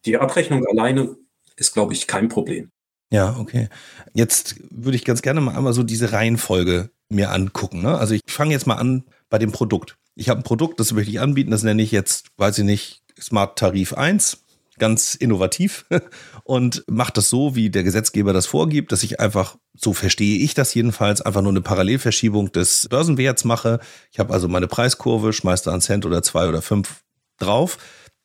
Die 0.06 0.18
Abrechnung 0.18 0.66
alleine 0.66 1.16
ist, 1.56 1.74
glaube 1.74 1.94
ich, 1.94 2.08
kein 2.08 2.28
Problem. 2.28 2.72
Ja, 3.12 3.38
okay. 3.40 3.68
Jetzt 4.14 4.56
würde 4.70 4.96
ich 4.96 5.06
ganz 5.06 5.22
gerne 5.22 5.42
mal 5.42 5.56
einmal 5.56 5.74
so 5.74 5.84
diese 5.84 6.12
Reihenfolge 6.12 6.90
mir 7.10 7.32
angucken. 7.32 7.82
Ne? 7.82 7.98
Also 7.98 8.14
ich 8.14 8.22
fange 8.28 8.52
jetzt 8.52 8.68
mal 8.68 8.76
an 8.76 9.04
bei 9.30 9.38
dem 9.38 9.52
Produkt. 9.52 9.98
Ich 10.16 10.30
habe 10.30 10.42
ein 10.42 10.44
Produkt, 10.44 10.80
das 10.80 10.92
möchte 10.92 11.12
ich 11.12 11.20
anbieten, 11.20 11.52
das 11.52 11.64
nenne 11.64 11.82
ich 11.82 11.92
jetzt, 11.92 12.28
weiß 12.38 12.58
ich 12.60 12.66
nicht, 12.66 13.02
Smart 13.20 13.58
Tarif 13.58 13.94
1, 13.94 14.44
ganz 14.78 15.16
innovativ 15.16 15.86
und 16.44 16.84
mache 16.88 17.14
das 17.14 17.30
so, 17.30 17.56
wie 17.56 17.70
der 17.70 17.84
Gesetzgeber 17.84 18.34
das 18.34 18.48
vorgibt, 18.48 18.92
dass 18.92 19.04
ich 19.04 19.20
einfach, 19.20 19.58
so 19.74 19.94
verstehe 19.94 20.40
ich 20.40 20.54
das 20.54 20.74
jedenfalls, 20.74 21.22
einfach 21.22 21.42
nur 21.42 21.52
eine 21.52 21.62
Parallelverschiebung 21.62 22.52
des 22.52 22.88
Börsenwerts 22.90 23.46
mache. 23.46 23.80
Ich 24.12 24.20
habe 24.20 24.34
also 24.34 24.48
meine 24.48 24.68
Preiskurve, 24.68 25.34
schmeiße 25.34 25.66
da 25.66 25.72
einen 25.72 25.82
Cent 25.82 26.06
oder 26.06 26.24
zwei 26.24 26.50
oder 26.50 26.62
fünf 26.62 27.04
drauf 27.38 27.78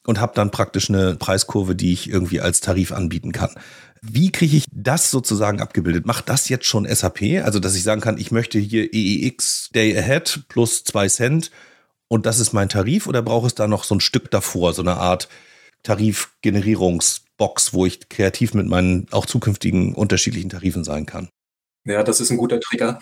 und 0.07 0.21
habe 0.21 0.33
dann 0.35 0.51
praktisch 0.51 0.89
eine 0.89 1.17
Preiskurve, 1.17 1.75
die 1.75 1.93
ich 1.93 2.09
irgendwie 2.09 2.41
als 2.41 2.61
Tarif 2.61 2.93
anbieten 2.93 3.33
kann. 3.33 3.51
Wie 4.03 4.31
kriege 4.31 4.57
ich 4.57 4.65
das 4.73 5.11
sozusagen 5.11 5.61
abgebildet? 5.61 6.07
Macht 6.07 6.29
das 6.29 6.49
jetzt 6.49 6.67
schon 6.67 6.87
SAP? 6.87 7.43
Also, 7.45 7.59
dass 7.59 7.75
ich 7.75 7.83
sagen 7.83 8.01
kann, 8.01 8.19
ich 8.19 8.31
möchte 8.31 8.59
hier 8.59 8.93
EEX 8.93 9.71
Day 9.75 9.97
Ahead 9.97 10.45
plus 10.49 10.85
zwei 10.85 11.09
Cent 11.09 11.51
und 12.09 12.27
das 12.27 12.39
ist 12.39 12.53
mein 12.53 12.69
Tarif 12.69 13.07
oder 13.07 13.23
braucht 13.23 13.47
es 13.47 13.55
da 13.55 13.67
noch 13.67 13.85
so 13.85 13.95
ein 13.95 14.01
Stück 14.01 14.31
davor, 14.31 14.73
so 14.73 14.83
eine 14.83 14.97
Art 14.97 15.29
Tarifgenerierungsbox, 15.83 17.73
wo 17.73 17.87
ich 17.87 18.09
kreativ 18.09 18.55
mit 18.55 18.67
meinen 18.67 19.07
auch 19.11 19.27
zukünftigen 19.27 19.95
unterschiedlichen 19.95 20.51
Tarifen 20.51 20.85
sein 20.85 21.07
kann? 21.07 21.29
Ja, 21.85 22.03
das 22.03 22.21
ist 22.21 22.31
ein 22.31 22.37
guter 22.37 22.61
Trigger. 22.61 22.99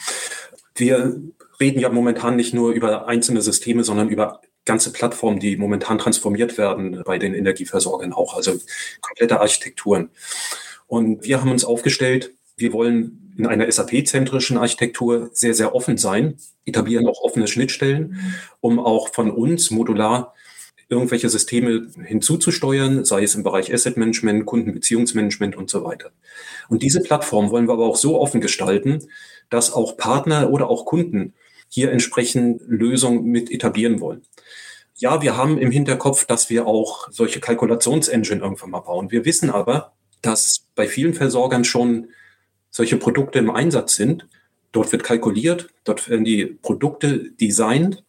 Wir 0.75 1.21
reden 1.61 1.81
ja 1.81 1.89
momentan 1.89 2.37
nicht 2.37 2.53
nur 2.53 2.73
über 2.73 3.07
einzelne 3.09 3.43
Systeme, 3.43 3.85
sondern 3.85 4.09
über 4.09 4.41
ganze 4.65 4.93
Plattformen, 4.93 5.41
die 5.41 5.57
momentan 5.57 5.99
transformiert 5.99 6.59
werden 6.59 7.03
bei 7.05 7.19
den 7.19 7.35
Energieversorgern 7.35 8.13
auch, 8.13 8.35
also 8.35 8.59
komplette 9.01 9.41
Architekturen. 9.41 10.11
Und 10.87 11.25
wir 11.25 11.41
haben 11.41 11.51
uns 11.51 11.65
aufgestellt, 11.65 12.33
wir 12.57 12.73
wollen 12.73 13.35
in 13.37 13.47
einer 13.47 13.71
SAP-zentrischen 13.71 14.59
Architektur 14.59 15.31
sehr, 15.33 15.55
sehr 15.55 15.75
offen 15.75 15.97
sein, 15.97 16.37
etablieren 16.65 17.07
auch 17.07 17.21
offene 17.23 17.49
Schnittstellen, 17.49 18.37
um 18.61 18.79
auch 18.79 19.13
von 19.13 19.31
uns 19.31 19.71
modular 19.71 20.35
irgendwelche 20.89 21.29
Systeme 21.29 21.89
hinzuzusteuern, 22.05 23.05
sei 23.05 23.23
es 23.23 23.35
im 23.35 23.43
Bereich 23.43 23.73
Asset 23.73 23.97
Management, 23.97 24.47
Kundenbeziehungsmanagement 24.47 25.57
und 25.57 25.71
so 25.71 25.85
weiter. 25.85 26.13
Und 26.69 26.83
diese 26.83 27.01
Plattform 27.01 27.51
wollen 27.51 27.67
wir 27.67 27.73
aber 27.73 27.87
auch 27.87 27.97
so 27.97 28.21
offen 28.21 28.41
gestalten, 28.41 29.01
dass 29.51 29.73
auch 29.73 29.97
Partner 29.97 30.51
oder 30.51 30.69
auch 30.69 30.85
Kunden 30.85 31.35
hier 31.69 31.91
entsprechend 31.91 32.63
Lösungen 32.67 33.25
mit 33.25 33.51
etablieren 33.51 34.01
wollen. 34.01 34.23
Ja, 34.97 35.23
wir 35.23 35.37
haben 35.37 35.59
im 35.59 35.73
Hinterkopf, 35.73 36.25
dass 36.25 36.51
wir 36.51 36.67
auch 36.67 37.09
solche 37.11 37.41
Kalkulationsengine 37.41 38.41
irgendwann 38.41 38.71
mal 38.71 38.81
bauen. 38.81 39.11
Wir 39.11 39.25
wissen 39.25 39.51
aber, 39.51 39.94
dass 40.25 40.67
bei 40.75 40.87
vielen 40.87 41.15
Versorgern 41.15 41.65
schon 41.65 42.09
solche 42.71 42.97
Produkte 42.97 43.39
im 43.39 43.51
Einsatz 43.51 43.95
sind. 43.95 44.27
Dort 44.73 44.91
wird 44.91 45.05
kalkuliert, 45.05 45.69
dort 45.85 46.09
werden 46.09 46.25
die 46.25 46.47
Produkte 46.47 47.31
designt. 47.41 48.03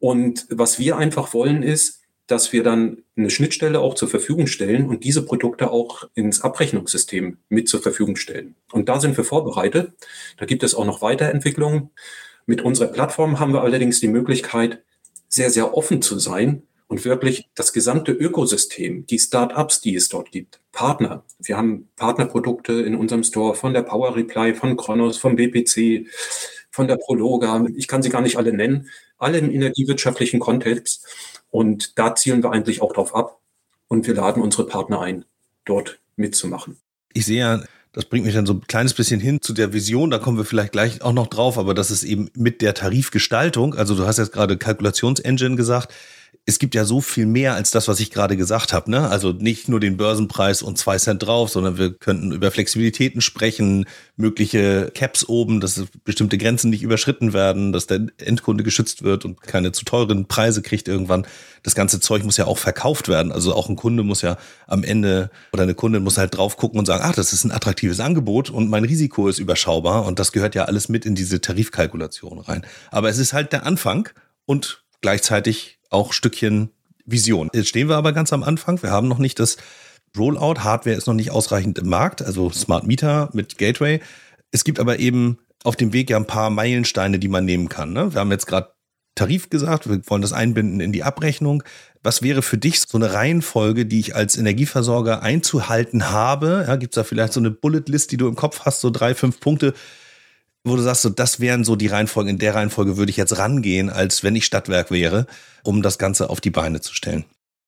Und 0.00 0.46
was 0.48 0.78
wir 0.78 0.96
einfach 0.96 1.34
wollen, 1.34 1.62
ist, 1.62 2.00
dass 2.26 2.52
wir 2.52 2.62
dann 2.62 3.02
eine 3.16 3.30
Schnittstelle 3.30 3.80
auch 3.80 3.94
zur 3.94 4.08
Verfügung 4.08 4.46
stellen 4.46 4.86
und 4.86 5.02
diese 5.02 5.24
Produkte 5.24 5.70
auch 5.70 6.08
ins 6.14 6.42
Abrechnungssystem 6.42 7.38
mit 7.48 7.68
zur 7.68 7.82
Verfügung 7.82 8.16
stellen. 8.16 8.54
Und 8.70 8.88
da 8.88 9.00
sind 9.00 9.16
wir 9.16 9.24
vorbereitet. 9.24 9.92
Da 10.36 10.44
gibt 10.44 10.62
es 10.62 10.74
auch 10.74 10.84
noch 10.84 11.02
Weiterentwicklungen. 11.02 11.90
Mit 12.46 12.62
unserer 12.62 12.88
Plattform 12.88 13.40
haben 13.40 13.52
wir 13.52 13.62
allerdings 13.62 14.00
die 14.00 14.08
Möglichkeit, 14.08 14.82
sehr, 15.28 15.50
sehr 15.50 15.76
offen 15.76 16.00
zu 16.00 16.18
sein 16.18 16.62
und 16.88 17.04
wirklich 17.04 17.48
das 17.54 17.72
gesamte 17.72 18.12
Ökosystem, 18.12 19.06
die 19.06 19.18
Startups, 19.18 19.80
die 19.80 19.94
es 19.94 20.08
dort 20.08 20.32
gibt, 20.32 20.60
Partner. 20.72 21.22
Wir 21.38 21.56
haben 21.56 21.88
Partnerprodukte 21.96 22.72
in 22.72 22.94
unserem 22.94 23.22
Store 23.22 23.54
von 23.54 23.74
der 23.74 23.82
Power 23.82 24.16
Reply, 24.16 24.54
von 24.54 24.76
Kronos, 24.76 25.18
vom 25.18 25.36
BPC, 25.36 26.06
von 26.70 26.88
der 26.88 26.96
Prologa. 26.96 27.66
Ich 27.76 27.88
kann 27.88 28.02
sie 28.02 28.08
gar 28.08 28.22
nicht 28.22 28.36
alle 28.36 28.52
nennen. 28.52 28.88
Alle 29.18 29.38
im 29.38 29.50
energiewirtschaftlichen 29.50 30.40
Kontext. 30.40 31.06
Und 31.50 31.98
da 31.98 32.14
zielen 32.14 32.42
wir 32.42 32.52
eigentlich 32.52 32.80
auch 32.80 32.92
drauf 32.92 33.14
ab. 33.14 33.38
Und 33.88 34.06
wir 34.06 34.14
laden 34.14 34.42
unsere 34.42 34.66
Partner 34.66 35.00
ein, 35.00 35.24
dort 35.64 35.98
mitzumachen. 36.16 36.78
Ich 37.12 37.26
sehe 37.26 37.40
ja, 37.40 37.64
das 37.92 38.04
bringt 38.04 38.26
mich 38.26 38.34
dann 38.34 38.46
so 38.46 38.54
ein 38.54 38.66
kleines 38.66 38.94
bisschen 38.94 39.20
hin 39.20 39.40
zu 39.40 39.52
der 39.52 39.72
Vision, 39.72 40.10
da 40.10 40.18
kommen 40.18 40.36
wir 40.36 40.44
vielleicht 40.44 40.72
gleich 40.72 41.02
auch 41.02 41.12
noch 41.12 41.26
drauf, 41.26 41.58
aber 41.58 41.74
das 41.74 41.90
ist 41.90 42.04
eben 42.04 42.30
mit 42.34 42.60
der 42.60 42.74
Tarifgestaltung, 42.74 43.74
also 43.74 43.94
du 43.94 44.06
hast 44.06 44.18
jetzt 44.18 44.32
gerade 44.32 44.58
Kalkulationsengine 44.58 45.56
gesagt, 45.56 45.92
es 46.48 46.58
gibt 46.58 46.74
ja 46.74 46.86
so 46.86 47.02
viel 47.02 47.26
mehr 47.26 47.52
als 47.52 47.72
das, 47.72 47.88
was 47.88 48.00
ich 48.00 48.10
gerade 48.10 48.34
gesagt 48.34 48.72
habe. 48.72 48.90
Ne? 48.90 49.06
Also 49.10 49.32
nicht 49.32 49.68
nur 49.68 49.80
den 49.80 49.98
Börsenpreis 49.98 50.62
und 50.62 50.78
zwei 50.78 50.96
Cent 50.96 51.22
drauf, 51.22 51.50
sondern 51.50 51.76
wir 51.76 51.92
könnten 51.92 52.32
über 52.32 52.50
Flexibilitäten 52.50 53.20
sprechen, 53.20 53.84
mögliche 54.16 54.90
Caps 54.94 55.28
oben, 55.28 55.60
dass 55.60 55.84
bestimmte 56.04 56.38
Grenzen 56.38 56.70
nicht 56.70 56.82
überschritten 56.82 57.34
werden, 57.34 57.74
dass 57.74 57.86
der 57.86 58.06
Endkunde 58.16 58.64
geschützt 58.64 59.02
wird 59.02 59.26
und 59.26 59.42
keine 59.42 59.72
zu 59.72 59.84
teuren 59.84 60.26
Preise 60.26 60.62
kriegt 60.62 60.88
irgendwann. 60.88 61.26
Das 61.64 61.74
ganze 61.74 62.00
Zeug 62.00 62.24
muss 62.24 62.38
ja 62.38 62.46
auch 62.46 62.56
verkauft 62.56 63.08
werden. 63.08 63.30
Also 63.30 63.52
auch 63.52 63.68
ein 63.68 63.76
Kunde 63.76 64.02
muss 64.02 64.22
ja 64.22 64.38
am 64.66 64.84
Ende 64.84 65.30
oder 65.52 65.64
eine 65.64 65.74
Kundin 65.74 66.02
muss 66.02 66.16
halt 66.16 66.34
drauf 66.34 66.56
gucken 66.56 66.78
und 66.78 66.86
sagen, 66.86 67.02
ach, 67.04 67.14
das 67.14 67.34
ist 67.34 67.44
ein 67.44 67.52
attraktives 67.52 68.00
Angebot 68.00 68.48
und 68.48 68.70
mein 68.70 68.84
Risiko 68.84 69.28
ist 69.28 69.38
überschaubar. 69.38 70.06
Und 70.06 70.18
das 70.18 70.32
gehört 70.32 70.54
ja 70.54 70.64
alles 70.64 70.88
mit 70.88 71.04
in 71.04 71.14
diese 71.14 71.42
Tarifkalkulation 71.42 72.38
rein. 72.38 72.64
Aber 72.90 73.10
es 73.10 73.18
ist 73.18 73.34
halt 73.34 73.52
der 73.52 73.66
Anfang 73.66 74.08
und 74.46 74.82
gleichzeitig 75.02 75.77
auch 75.90 76.12
Stückchen 76.12 76.70
Vision. 77.04 77.50
Jetzt 77.52 77.68
stehen 77.68 77.88
wir 77.88 77.96
aber 77.96 78.12
ganz 78.12 78.32
am 78.32 78.42
Anfang. 78.42 78.82
Wir 78.82 78.90
haben 78.90 79.08
noch 79.08 79.18
nicht 79.18 79.38
das 79.38 79.56
Rollout. 80.16 80.60
Hardware 80.60 80.96
ist 80.96 81.06
noch 81.06 81.14
nicht 81.14 81.30
ausreichend 81.30 81.78
im 81.78 81.88
Markt, 81.88 82.22
also 82.22 82.50
Smart 82.50 82.86
Meter 82.86 83.30
mit 83.32 83.58
Gateway. 83.58 84.00
Es 84.50 84.64
gibt 84.64 84.80
aber 84.80 84.98
eben 84.98 85.38
auf 85.64 85.76
dem 85.76 85.92
Weg 85.92 86.10
ja 86.10 86.16
ein 86.16 86.26
paar 86.26 86.50
Meilensteine, 86.50 87.18
die 87.18 87.28
man 87.28 87.44
nehmen 87.44 87.68
kann. 87.68 87.92
Ne? 87.92 88.12
Wir 88.12 88.20
haben 88.20 88.30
jetzt 88.30 88.46
gerade 88.46 88.72
Tarif 89.14 89.50
gesagt, 89.50 89.88
wir 89.88 90.00
wollen 90.08 90.22
das 90.22 90.32
einbinden 90.32 90.80
in 90.80 90.92
die 90.92 91.02
Abrechnung. 91.02 91.64
Was 92.02 92.22
wäre 92.22 92.42
für 92.42 92.56
dich 92.56 92.80
so 92.80 92.96
eine 92.96 93.12
Reihenfolge, 93.12 93.84
die 93.84 93.98
ich 93.98 94.14
als 94.14 94.36
Energieversorger 94.36 95.22
einzuhalten 95.22 96.10
habe? 96.10 96.64
Ja, 96.68 96.76
Gibt 96.76 96.94
es 96.94 96.96
da 96.96 97.04
vielleicht 97.04 97.32
so 97.32 97.40
eine 97.40 97.50
Bullet 97.50 97.82
List, 97.86 98.12
die 98.12 98.16
du 98.16 98.28
im 98.28 98.36
Kopf 98.36 98.60
hast, 98.60 98.80
so 98.80 98.90
drei, 98.90 99.14
fünf 99.14 99.40
Punkte, 99.40 99.74
wo 100.68 100.76
du 100.76 100.82
sagst, 100.82 101.02
so, 101.02 101.08
das 101.08 101.40
wären 101.40 101.64
so 101.64 101.76
die 101.76 101.86
Reihenfolgen, 101.86 102.30
in 102.30 102.38
der 102.38 102.54
Reihenfolge 102.54 102.96
würde 102.96 103.10
ich 103.10 103.16
jetzt 103.16 103.38
rangehen, 103.38 103.90
als 103.90 104.22
wenn 104.22 104.36
ich 104.36 104.44
Stadtwerk 104.44 104.90
wäre, 104.90 105.26
um 105.64 105.82
das 105.82 105.98
Ganze 105.98 106.30
auf 106.30 106.40
die 106.40 106.50
Beine 106.50 106.80
zu 106.80 106.94
stellen? 106.94 107.24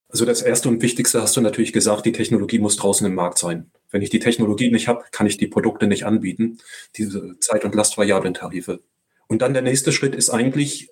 Also 0.08 0.24
das 0.24 0.42
Erste 0.42 0.68
und 0.68 0.82
Wichtigste 0.82 1.22
hast 1.22 1.36
du 1.36 1.40
natürlich 1.40 1.72
gesagt, 1.72 2.04
die 2.04 2.12
Technologie 2.12 2.58
muss 2.58 2.76
draußen 2.76 3.06
im 3.06 3.14
Markt 3.14 3.38
sein. 3.38 3.70
Wenn 3.90 4.02
ich 4.02 4.10
die 4.10 4.18
Technologie 4.18 4.70
nicht 4.70 4.88
habe, 4.88 5.04
kann 5.12 5.26
ich 5.26 5.36
die 5.36 5.46
Produkte 5.46 5.86
nicht 5.86 6.04
anbieten, 6.04 6.58
diese 6.96 7.38
Zeit- 7.40 7.64
und 7.64 7.74
Lastvariablen-Tarife. 7.74 8.80
Und 9.28 9.42
dann 9.42 9.52
der 9.52 9.62
nächste 9.62 9.92
Schritt 9.92 10.14
ist 10.14 10.30
eigentlich 10.30 10.90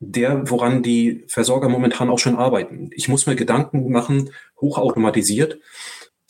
der, 0.00 0.48
woran 0.50 0.82
die 0.82 1.24
Versorger 1.28 1.68
momentan 1.68 2.10
auch 2.10 2.18
schon 2.18 2.36
arbeiten. 2.36 2.90
Ich 2.92 3.08
muss 3.08 3.26
mir 3.26 3.36
Gedanken 3.36 3.90
machen, 3.90 4.30
hochautomatisiert, 4.60 5.58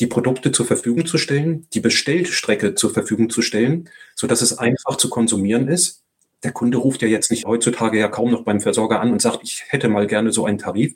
die 0.01 0.07
Produkte 0.07 0.53
zur 0.53 0.67
Verfügung 0.67 1.07
zu 1.07 1.19
stellen, 1.19 1.67
die 1.75 1.81
Bestellstrecke 1.81 2.75
zur 2.75 2.91
Verfügung 2.91 3.31
zu 3.31 3.43
stellen, 3.43 3.89
so 4.15 4.27
dass 4.27 4.43
es 4.43 4.59
einfach 4.59 4.97
zu 4.97 5.11
konsumieren 5.11 5.69
ist. 5.69 6.05
Der 6.45 6.53
Kunde 6.53 6.79
ruft 6.79 7.03
ja 7.03 7.09
jetzt 7.09 7.31
nicht 7.31 7.47
heutzutage 7.47 7.99
ja 7.99 8.09
kaum 8.09 8.31
noch 8.31 8.45
beim 8.45 8.61
Versorger 8.61 9.01
an 9.01 9.11
und 9.11 9.21
sagt, 9.21 9.41
ich 9.43 9.65
hätte 9.69 9.89
mal 9.89 10.07
gerne 10.07 10.31
so 10.31 10.45
einen 10.45 10.59
Tarif, 10.59 10.95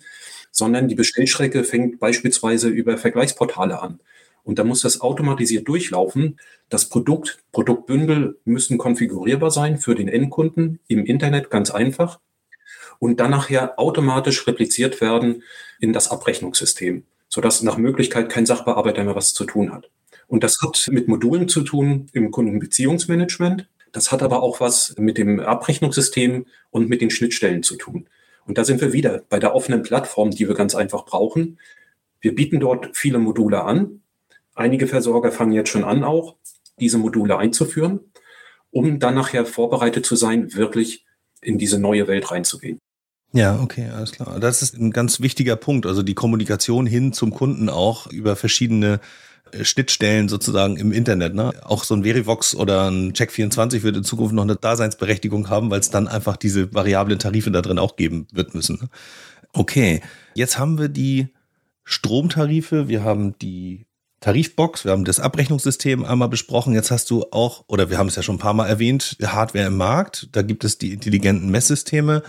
sondern 0.53 0.87
die 0.87 0.95
Bestellstrecke 0.95 1.65
fängt 1.65 1.99
beispielsweise 1.99 2.69
über 2.69 2.97
Vergleichsportale 2.97 3.83
an. 3.83 3.99
Und 4.45 4.59
da 4.59 4.65
muss 4.65 4.83
das 4.83 5.01
automatisiert 5.01 5.67
durchlaufen. 5.67 6.39
Das 6.69 6.89
Produkt, 6.89 7.39
Produktbündel 7.53 8.39
müssen 8.45 8.79
konfigurierbar 8.79 9.51
sein 9.51 9.79
für 9.79 9.95
den 9.95 10.09
Endkunden 10.09 10.81
im 10.87 11.05
Internet 11.05 11.51
ganz 11.51 11.71
einfach 11.71 12.21
und 12.99 13.19
dann 13.19 13.31
nachher 13.31 13.79
automatisch 13.79 14.47
repliziert 14.47 15.01
werden 15.01 15.43
in 15.81 15.93
das 15.93 16.11
Abrechnungssystem 16.11 17.05
sodass 17.33 17.63
nach 17.63 17.79
Möglichkeit 17.79 18.29
kein 18.29 18.45
Sachbearbeiter 18.45 19.03
mehr 19.05 19.17
was 19.17 19.33
zu 19.33 19.47
tun 19.47 19.73
hat. 19.73 19.89
Und 20.27 20.45
das 20.45 20.59
hat 20.61 20.87
mit 20.93 21.09
Modulen 21.09 21.49
zu 21.49 21.63
tun 21.63 22.11
im 22.13 22.31
Kundenbeziehungsmanagement. 22.31 23.67
Das 23.91 24.13
hat 24.13 24.23
aber 24.23 24.43
auch 24.43 24.61
was 24.61 24.95
mit 24.99 25.17
dem 25.17 25.41
Abrechnungssystem 25.41 26.45
und 26.71 26.91
mit 26.91 27.01
den 27.01 27.09
Schnittstellen 27.09 27.63
zu 27.63 27.77
tun. 27.77 28.07
Und 28.45 28.59
da 28.59 28.65
sind 28.65 28.83
wir 28.83 28.93
wieder 28.93 29.23
bei 29.31 29.39
der 29.39 29.55
offenen 29.55 29.83
Plattform, 29.83 30.31
die 30.31 30.47
wir 30.47 30.55
ganz 30.55 30.75
einfach 30.75 31.07
brauchen. 31.07 31.59
Wir 32.21 32.35
bieten 32.35 32.61
dort 32.61 32.95
viele 32.95 33.19
Module 33.19 33.65
an. 33.65 34.03
Einige 34.55 34.87
Versorger 34.87 35.33
fangen 35.33 35.53
jetzt 35.53 35.71
schon 35.71 35.85
an, 35.85 36.05
auch 36.05 36.37
diese 36.81 36.99
Module 36.99 37.39
einzuführen, 37.39 38.01
um 38.71 38.99
dann 38.99 39.15
nachher 39.15 39.47
vorbereitet 39.47 40.05
zu 40.05 40.17
sein, 40.17 40.53
wirklich 40.53 41.07
in 41.41 41.57
diese 41.57 41.79
neue 41.79 42.09
Welt 42.09 42.31
reinzugehen. 42.31 42.79
Ja, 43.33 43.59
okay, 43.61 43.89
alles 43.89 44.13
klar. 44.13 44.39
Das 44.41 44.63
ist 44.63 44.79
ein 44.79 44.91
ganz 44.91 45.21
wichtiger 45.21 45.57
Punkt. 45.57 45.87
Also 45.87 46.03
die 46.03 46.15
Kommunikation 46.15 46.87
hin 46.87 47.13
zum 47.13 47.33
Kunden 47.33 47.69
auch 47.71 48.07
über 48.09 48.37
verschiedene 48.37 49.01
äh, 49.53 49.65
Schnittstellen 49.65 50.29
sozusagen 50.29 50.77
im 50.77 50.93
Internet. 50.93 51.35
Ne? 51.35 51.53
Auch 51.63 51.85
so 51.85 51.95
ein 51.95 52.05
Verivox 52.05 52.55
oder 52.55 52.91
ein 52.91 53.15
Check24 53.15 53.83
wird 53.83 53.97
in 53.97 54.05
Zukunft 54.05 54.35
noch 54.35 54.43
eine 54.43 54.57
Daseinsberechtigung 54.57 55.49
haben, 55.49 55.71
weil 55.71 55.81
es 55.81 55.91
dann 55.91 56.09
einfach 56.09 56.37
diese 56.37 56.75
variablen 56.75 57.19
Tarife 57.19 57.51
da 57.51 57.63
drin 57.63 57.79
auch 57.79 57.97
geben 57.97 58.27
wird 58.33 58.55
müssen. 58.55 58.79
Ne? 58.83 58.89
Okay, 59.55 60.03
jetzt 60.35 60.59
haben 60.59 60.79
wir 60.79 60.89
die 60.89 61.29
Stromtarife, 61.85 62.89
wir 62.89 63.03
haben 63.03 63.39
die 63.39 63.87
Tarifbox, 64.21 64.85
wir 64.85 64.93
haben 64.93 65.05
das 65.05 65.21
Abrechnungssystem 65.21 66.05
einmal 66.05 66.29
besprochen. 66.29 66.75
Jetzt 66.75 66.91
hast 66.91 67.11
du 67.11 67.27
auch, 67.33 67.65
oder 67.67 67.91
wir 67.91 67.99
haben 67.99 68.09
es 68.09 68.17
ja 68.17 68.23
schon 68.23 68.37
ein 68.37 68.41
paar 68.41 68.55
Mal 68.55 68.69
erwähnt, 68.69 69.17
Hardware 69.23 69.67
im 69.67 69.77
Markt. 69.77 70.29
Da 70.33 70.43
gibt 70.43 70.65
es 70.65 70.79
die 70.79 70.93
intelligenten 70.93 71.51
Messsysteme 71.51 72.23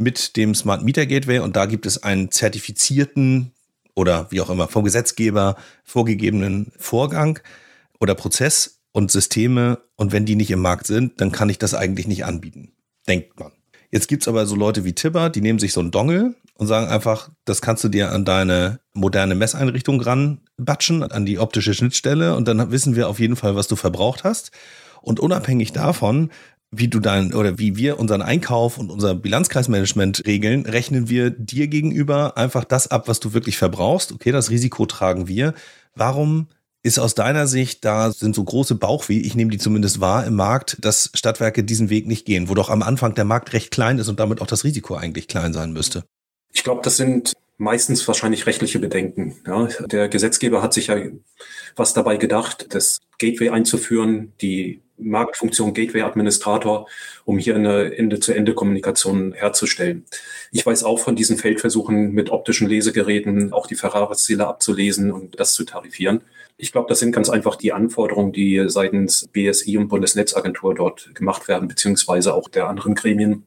mit 0.00 0.36
dem 0.36 0.54
Smart 0.54 0.82
Meter 0.82 1.04
Gateway 1.04 1.40
und 1.40 1.56
da 1.56 1.66
gibt 1.66 1.84
es 1.84 2.02
einen 2.02 2.30
zertifizierten 2.30 3.52
oder 3.94 4.26
wie 4.30 4.40
auch 4.40 4.48
immer 4.48 4.66
vom 4.66 4.82
Gesetzgeber 4.82 5.56
vorgegebenen 5.84 6.72
Vorgang 6.78 7.38
oder 8.00 8.14
Prozess 8.14 8.80
und 8.92 9.10
Systeme 9.10 9.78
und 9.96 10.10
wenn 10.10 10.24
die 10.24 10.36
nicht 10.36 10.50
im 10.50 10.60
Markt 10.60 10.86
sind, 10.86 11.20
dann 11.20 11.32
kann 11.32 11.50
ich 11.50 11.58
das 11.58 11.74
eigentlich 11.74 12.08
nicht 12.08 12.24
anbieten, 12.24 12.72
denkt 13.06 13.38
man. 13.38 13.52
Jetzt 13.90 14.08
gibt's 14.08 14.26
aber 14.26 14.46
so 14.46 14.56
Leute 14.56 14.84
wie 14.84 14.94
Tibber, 14.94 15.28
die 15.28 15.42
nehmen 15.42 15.58
sich 15.58 15.74
so 15.74 15.80
einen 15.80 15.90
Dongle 15.90 16.34
und 16.54 16.66
sagen 16.66 16.86
einfach, 16.86 17.30
das 17.44 17.60
kannst 17.60 17.84
du 17.84 17.88
dir 17.88 18.10
an 18.10 18.24
deine 18.24 18.80
moderne 18.94 19.34
Messeinrichtung 19.34 20.00
ranbatschen, 20.00 21.02
an 21.02 21.26
die 21.26 21.38
optische 21.38 21.74
Schnittstelle 21.74 22.36
und 22.36 22.48
dann 22.48 22.70
wissen 22.70 22.96
wir 22.96 23.08
auf 23.10 23.20
jeden 23.20 23.36
Fall, 23.36 23.54
was 23.54 23.68
du 23.68 23.76
verbraucht 23.76 24.24
hast. 24.24 24.50
Und 25.02 25.20
unabhängig 25.20 25.72
davon 25.72 26.30
wie 26.72 26.88
du 26.88 27.00
dein 27.00 27.34
oder 27.34 27.58
wie 27.58 27.76
wir 27.76 27.98
unseren 27.98 28.22
Einkauf 28.22 28.78
und 28.78 28.90
unser 28.90 29.14
Bilanzkreismanagement 29.14 30.24
regeln, 30.26 30.66
rechnen 30.66 31.08
wir 31.08 31.30
dir 31.30 31.66
gegenüber 31.66 32.36
einfach 32.36 32.64
das 32.64 32.88
ab, 32.88 33.08
was 33.08 33.20
du 33.20 33.32
wirklich 33.32 33.58
verbrauchst. 33.58 34.12
Okay, 34.12 34.30
das 34.30 34.50
Risiko 34.50 34.86
tragen 34.86 35.26
wir. 35.26 35.54
Warum 35.94 36.46
ist 36.82 36.98
aus 36.98 37.14
deiner 37.14 37.46
Sicht, 37.46 37.84
da 37.84 38.10
sind 38.10 38.34
so 38.34 38.44
große 38.44 38.76
Bauchweh, 38.76 39.18
ich 39.18 39.34
nehme 39.34 39.50
die 39.50 39.58
zumindest 39.58 40.00
wahr 40.00 40.26
im 40.26 40.34
Markt, 40.34 40.78
dass 40.80 41.10
Stadtwerke 41.14 41.62
diesen 41.62 41.90
Weg 41.90 42.06
nicht 42.06 42.24
gehen, 42.24 42.48
wo 42.48 42.54
doch 42.54 42.70
am 42.70 42.82
Anfang 42.82 43.14
der 43.14 43.24
Markt 43.24 43.52
recht 43.52 43.70
klein 43.70 43.98
ist 43.98 44.08
und 44.08 44.18
damit 44.20 44.40
auch 44.40 44.46
das 44.46 44.64
Risiko 44.64 44.94
eigentlich 44.94 45.28
klein 45.28 45.52
sein 45.52 45.72
müsste? 45.72 46.04
Ich 46.52 46.64
glaube, 46.64 46.80
das 46.82 46.96
sind 46.96 47.34
meistens 47.58 48.06
wahrscheinlich 48.08 48.46
rechtliche 48.46 48.78
Bedenken. 48.78 49.36
Ja, 49.46 49.66
der 49.86 50.08
Gesetzgeber 50.08 50.62
hat 50.62 50.72
sich 50.72 50.86
ja 50.86 50.96
was 51.76 51.92
dabei 51.92 52.16
gedacht, 52.16 52.68
das 52.70 52.98
Gateway 53.18 53.50
einzuführen, 53.50 54.32
die 54.40 54.80
Marktfunktion 55.02 55.74
Gateway 55.74 56.02
Administrator, 56.02 56.88
um 57.24 57.38
hier 57.38 57.54
eine 57.54 57.96
Ende-zu-Ende-Kommunikation 57.96 59.32
herzustellen. 59.32 60.04
Ich 60.52 60.64
weiß 60.64 60.84
auch 60.84 60.98
von 60.98 61.16
diesen 61.16 61.36
Feldversuchen 61.36 62.12
mit 62.12 62.30
optischen 62.30 62.68
Lesegeräten 62.68 63.52
auch 63.52 63.66
die 63.66 63.74
Ferraris-Ziele 63.74 64.46
abzulesen 64.46 65.12
und 65.12 65.38
das 65.40 65.54
zu 65.54 65.64
tarifieren. 65.64 66.22
Ich 66.56 66.72
glaube, 66.72 66.88
das 66.88 66.98
sind 66.98 67.12
ganz 67.12 67.30
einfach 67.30 67.56
die 67.56 67.72
Anforderungen, 67.72 68.32
die 68.32 68.64
seitens 68.66 69.28
BSI 69.32 69.78
und 69.78 69.88
Bundesnetzagentur 69.88 70.74
dort 70.74 71.14
gemacht 71.14 71.48
werden, 71.48 71.68
beziehungsweise 71.68 72.34
auch 72.34 72.48
der 72.48 72.68
anderen 72.68 72.94
Gremien, 72.94 73.44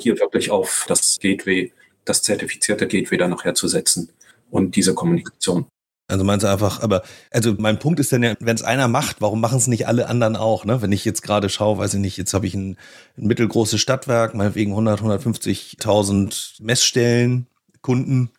hier 0.00 0.18
wirklich 0.18 0.50
auf 0.50 0.84
das 0.88 1.18
Gateway, 1.20 1.72
das 2.04 2.22
zertifizierte 2.22 2.88
Gateway 2.88 3.18
dann 3.18 3.30
nachher 3.30 3.54
zu 3.54 3.68
setzen 3.68 4.10
und 4.50 4.74
diese 4.76 4.94
Kommunikation. 4.94 5.66
Also 6.10 6.24
meinst 6.24 6.44
du 6.44 6.50
einfach, 6.50 6.82
aber 6.82 7.02
also 7.30 7.54
mein 7.58 7.78
Punkt 7.78 8.00
ist 8.00 8.12
dann 8.12 8.22
ja, 8.22 8.34
wenn 8.40 8.56
es 8.56 8.62
einer 8.62 8.88
macht, 8.88 9.20
warum 9.20 9.40
machen 9.40 9.58
es 9.58 9.66
nicht 9.66 9.86
alle 9.86 10.08
anderen 10.08 10.36
auch? 10.36 10.64
Ne? 10.64 10.82
Wenn 10.82 10.92
ich 10.92 11.04
jetzt 11.04 11.22
gerade 11.22 11.48
schaue, 11.48 11.78
weiß 11.78 11.94
ich 11.94 12.00
nicht, 12.00 12.16
jetzt 12.16 12.34
habe 12.34 12.46
ich 12.46 12.54
ein, 12.54 12.76
ein 13.16 13.26
mittelgroßes 13.26 13.80
Stadtwerk, 13.80 14.34
meinetwegen 14.34 14.72
100, 14.72 15.00
150.000 15.00 16.62
Messstellen, 16.62 17.46
Kunden, 17.82 18.30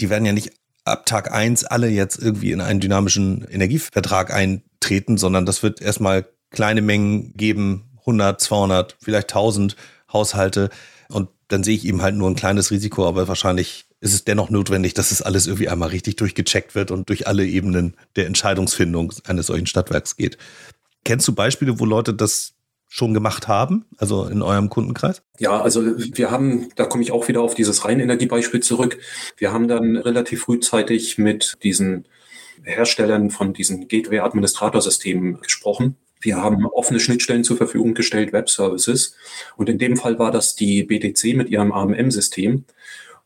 die 0.00 0.10
werden 0.10 0.24
ja 0.24 0.32
nicht 0.32 0.52
ab 0.84 1.06
Tag 1.06 1.32
eins 1.32 1.64
alle 1.64 1.88
jetzt 1.88 2.18
irgendwie 2.18 2.52
in 2.52 2.60
einen 2.60 2.80
dynamischen 2.80 3.46
Energievertrag 3.50 4.32
eintreten, 4.32 5.18
sondern 5.18 5.44
das 5.44 5.62
wird 5.62 5.82
erstmal 5.82 6.26
kleine 6.50 6.82
Mengen 6.82 7.34
geben, 7.36 7.90
100, 8.00 8.40
200, 8.40 8.96
vielleicht 9.00 9.30
1000 9.30 9.76
Haushalte. 10.12 10.70
Und 11.08 11.28
dann 11.48 11.62
sehe 11.62 11.74
ich 11.74 11.86
eben 11.86 12.02
halt 12.02 12.14
nur 12.14 12.30
ein 12.30 12.36
kleines 12.36 12.70
Risiko, 12.70 13.06
aber 13.06 13.28
wahrscheinlich 13.28 13.87
ist 14.00 14.14
es 14.14 14.24
dennoch 14.24 14.50
notwendig, 14.50 14.94
dass 14.94 15.10
es 15.10 15.22
alles 15.22 15.46
irgendwie 15.46 15.68
einmal 15.68 15.88
richtig 15.88 16.16
durchgecheckt 16.16 16.74
wird 16.74 16.90
und 16.90 17.08
durch 17.08 17.26
alle 17.26 17.44
Ebenen 17.44 17.96
der 18.16 18.26
Entscheidungsfindung 18.26 19.12
eines 19.26 19.46
solchen 19.46 19.66
Stadtwerks 19.66 20.16
geht. 20.16 20.38
Kennst 21.04 21.26
du 21.26 21.34
Beispiele, 21.34 21.80
wo 21.80 21.84
Leute 21.84 22.14
das 22.14 22.54
schon 22.88 23.12
gemacht 23.12 23.48
haben, 23.48 23.84
also 23.98 24.26
in 24.26 24.40
eurem 24.40 24.70
Kundenkreis? 24.70 25.22
Ja, 25.38 25.60
also 25.60 25.82
wir 25.84 26.30
haben, 26.30 26.68
da 26.76 26.84
komme 26.84 27.02
ich 27.02 27.12
auch 27.12 27.28
wieder 27.28 27.42
auf 27.42 27.54
dieses 27.54 27.84
Reinenergiebeispiel 27.84 28.60
zurück. 28.60 28.98
Wir 29.36 29.52
haben 29.52 29.68
dann 29.68 29.96
relativ 29.96 30.42
frühzeitig 30.42 31.18
mit 31.18 31.58
diesen 31.62 32.06
Herstellern 32.62 33.30
von 33.30 33.52
diesen 33.52 33.88
Gateway-Administrator-Systemen 33.88 35.40
gesprochen. 35.40 35.96
Wir 36.20 36.38
haben 36.38 36.66
offene 36.66 36.98
Schnittstellen 36.98 37.44
zur 37.44 37.56
Verfügung 37.56 37.94
gestellt, 37.94 38.32
Web-Services. 38.32 39.14
Und 39.56 39.68
in 39.68 39.78
dem 39.78 39.96
Fall 39.96 40.18
war 40.18 40.32
das 40.32 40.56
die 40.56 40.82
BTC 40.82 41.36
mit 41.36 41.48
ihrem 41.48 41.72
AMM-System. 41.72 42.64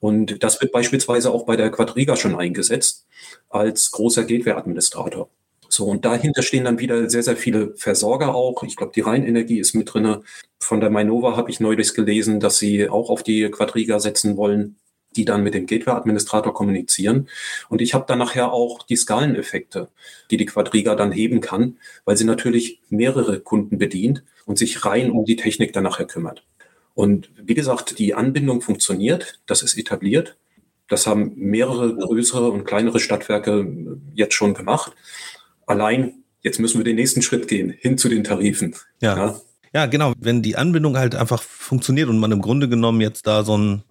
Und 0.02 0.42
das 0.42 0.60
wird 0.60 0.72
beispielsweise 0.72 1.30
auch 1.30 1.46
bei 1.46 1.54
der 1.54 1.70
Quadriga 1.70 2.16
schon 2.16 2.34
eingesetzt 2.34 3.06
als 3.48 3.92
großer 3.92 4.24
Gateway-Administrator. 4.24 5.30
So, 5.68 5.86
und 5.86 6.04
dahinter 6.04 6.42
stehen 6.42 6.64
dann 6.64 6.80
wieder 6.80 7.08
sehr, 7.08 7.22
sehr 7.22 7.36
viele 7.36 7.76
Versorger 7.76 8.34
auch. 8.34 8.64
Ich 8.64 8.74
glaube, 8.74 8.90
die 8.92 9.02
Rheinenergie 9.02 9.60
ist 9.60 9.74
mit 9.74 9.94
drinne. 9.94 10.22
Von 10.58 10.80
der 10.80 10.90
Mainova 10.90 11.36
habe 11.36 11.52
ich 11.52 11.60
neulich 11.60 11.94
gelesen, 11.94 12.40
dass 12.40 12.58
sie 12.58 12.88
auch 12.88 13.10
auf 13.10 13.22
die 13.22 13.48
Quadriga 13.48 14.00
setzen 14.00 14.36
wollen, 14.36 14.74
die 15.14 15.24
dann 15.24 15.44
mit 15.44 15.54
dem 15.54 15.66
Gateway-Administrator 15.66 16.52
kommunizieren. 16.52 17.28
Und 17.68 17.80
ich 17.80 17.94
habe 17.94 18.06
dann 18.08 18.18
nachher 18.18 18.52
auch 18.52 18.82
die 18.82 18.96
Skaleneffekte, 18.96 19.88
die 20.32 20.36
die 20.36 20.46
Quadriga 20.46 20.96
dann 20.96 21.12
heben 21.12 21.40
kann, 21.40 21.76
weil 22.04 22.16
sie 22.16 22.24
natürlich 22.24 22.80
mehrere 22.88 23.38
Kunden 23.38 23.78
bedient 23.78 24.24
und 24.46 24.58
sich 24.58 24.84
rein 24.84 25.12
um 25.12 25.26
die 25.26 25.36
Technik 25.36 25.72
dann 25.72 25.84
nachher 25.84 26.06
kümmert. 26.06 26.42
Und 26.94 27.30
wie 27.36 27.54
gesagt, 27.54 27.98
die 27.98 28.14
Anbindung 28.14 28.60
funktioniert, 28.60 29.40
das 29.46 29.62
ist 29.62 29.78
etabliert. 29.78 30.36
Das 30.88 31.06
haben 31.06 31.32
mehrere 31.36 31.96
größere 31.96 32.50
und 32.50 32.64
kleinere 32.64 33.00
Stadtwerke 33.00 33.66
jetzt 34.14 34.34
schon 34.34 34.54
gemacht. 34.54 34.92
Allein, 35.66 36.24
jetzt 36.42 36.60
müssen 36.60 36.78
wir 36.78 36.84
den 36.84 36.96
nächsten 36.96 37.22
Schritt 37.22 37.48
gehen, 37.48 37.70
hin 37.70 37.96
zu 37.96 38.08
den 38.08 38.24
Tarifen. 38.24 38.74
Ja. 39.00 39.16
ja. 39.16 39.40
Ja, 39.74 39.86
genau. 39.86 40.12
Wenn 40.18 40.42
die 40.42 40.56
Anbindung 40.56 40.98
halt 40.98 41.14
einfach 41.14 41.42
funktioniert 41.42 42.08
und 42.08 42.18
man 42.18 42.32
im 42.32 42.42
Grunde 42.42 42.68
genommen 42.68 43.00
jetzt 43.00 43.26
da 43.26 43.42
so 43.42 43.56
ein, 43.56 43.82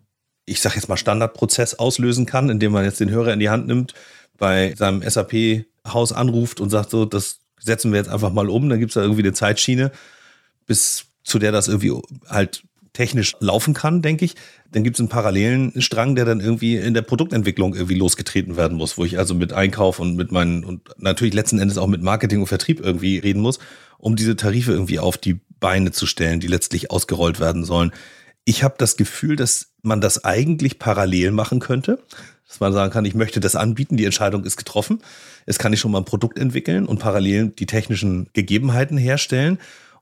ich 0.46 0.62
sag 0.62 0.76
jetzt 0.76 0.90
mal 0.90 0.98
Standardprozess 0.98 1.76
auslösen 1.76 2.26
kann, 2.26 2.50
indem 2.50 2.72
man 2.72 2.84
jetzt 2.84 3.00
den 3.00 3.10
Hörer 3.10 3.34
in 3.34 3.40
die 3.40 3.50
Hand 3.50 3.66
nimmt, 3.68 3.96
bei 4.38 4.76
seinem 4.76 5.02
SAP-Haus 5.02 6.14
anruft 6.14 6.60
und 6.60 6.70
sagt 6.70 6.92
so, 6.92 7.06
das 7.06 7.40
setzen 7.60 7.92
wir 7.92 7.98
jetzt 7.98 8.10
einfach 8.10 8.32
mal 8.32 8.50
um, 8.50 8.70
dann 8.70 8.80
gibt's 8.80 8.94
da 8.94 9.02
irgendwie 9.02 9.24
eine 9.24 9.34
Zeitschiene, 9.34 9.92
bis 10.68 11.06
zu 11.24 11.40
der 11.40 11.52
das 11.52 11.68
irgendwie 11.68 12.00
halt 12.28 12.64
technisch 12.93 13.36
laufen 13.39 13.73
kann, 13.73 14.01
denke 14.01 14.25
ich. 14.25 14.36
Dann 14.71 14.84
gibt 14.84 14.97
es 14.97 14.99
einen 14.99 15.10
parallelen 15.10 15.82
Strang, 15.82 16.15
der 16.15 16.25
dann 16.25 16.39
irgendwie 16.39 16.75
in 16.75 16.93
der 16.93 17.01
Produktentwicklung 17.01 17.73
irgendwie 17.73 17.95
losgetreten 17.95 18.58
werden 18.58 18.77
muss, 18.77 18.97
wo 18.97 19.06
ich 19.06 19.17
also 19.17 19.34
mit 19.34 19.54
Einkauf 19.54 19.99
und 19.99 20.15
mit 20.15 20.32
meinen 20.32 20.63
und 20.63 20.89
natürlich 20.97 21.34
letzten 21.34 21.60
Endes 21.60 21.77
auch 21.77 21.88
mit 21.88 22.01
Marketing 22.01 22.39
und 22.41 22.47
Vertrieb 22.47 22.80
irgendwie 22.80 23.17
reden 23.17 23.41
muss, 23.41 23.60
um 23.97 24.15
diese 24.15 24.36
Tarife 24.36 24.71
irgendwie 24.71 24.99
auf 24.99 25.17
die 25.17 25.39
Beine 25.60 25.91
zu 25.91 26.06
stellen, 26.06 26.39
die 26.39 26.47
letztlich 26.47 26.91
ausgerollt 26.91 27.39
werden 27.39 27.63
sollen. 27.63 27.91
Ich 28.43 28.63
habe 28.63 28.75
das 28.77 28.97
Gefühl, 28.97 29.36
dass 29.36 29.73
man 29.84 30.01
das 30.01 30.25
eigentlich 30.25 30.80
parallel 30.80 31.32
machen 31.32 31.60
könnte, 31.60 31.99
dass 32.47 32.60
man 32.60 32.73
sagen 32.73 32.91
kann, 32.91 33.06
ich 33.06 33.15
möchte 33.15 33.39
das 33.39 33.56
anbieten, 33.56 33.95
die 33.95 34.06
Entscheidung 34.06 34.43
ist 34.43 34.58
getroffen. 34.58 35.01
Jetzt 35.47 35.60
kann 35.60 35.71
ich 35.71 35.80
schon 35.80 35.91
mal 35.91 35.99
ein 35.99 36.06
Produkt 36.06 36.38
entwickeln 36.38 36.86
und 36.86 36.99
parallel 36.99 37.49
die 37.49 37.67
technischen 37.67 38.30
Gegebenheiten 38.34 38.97
herstellen 38.97 39.60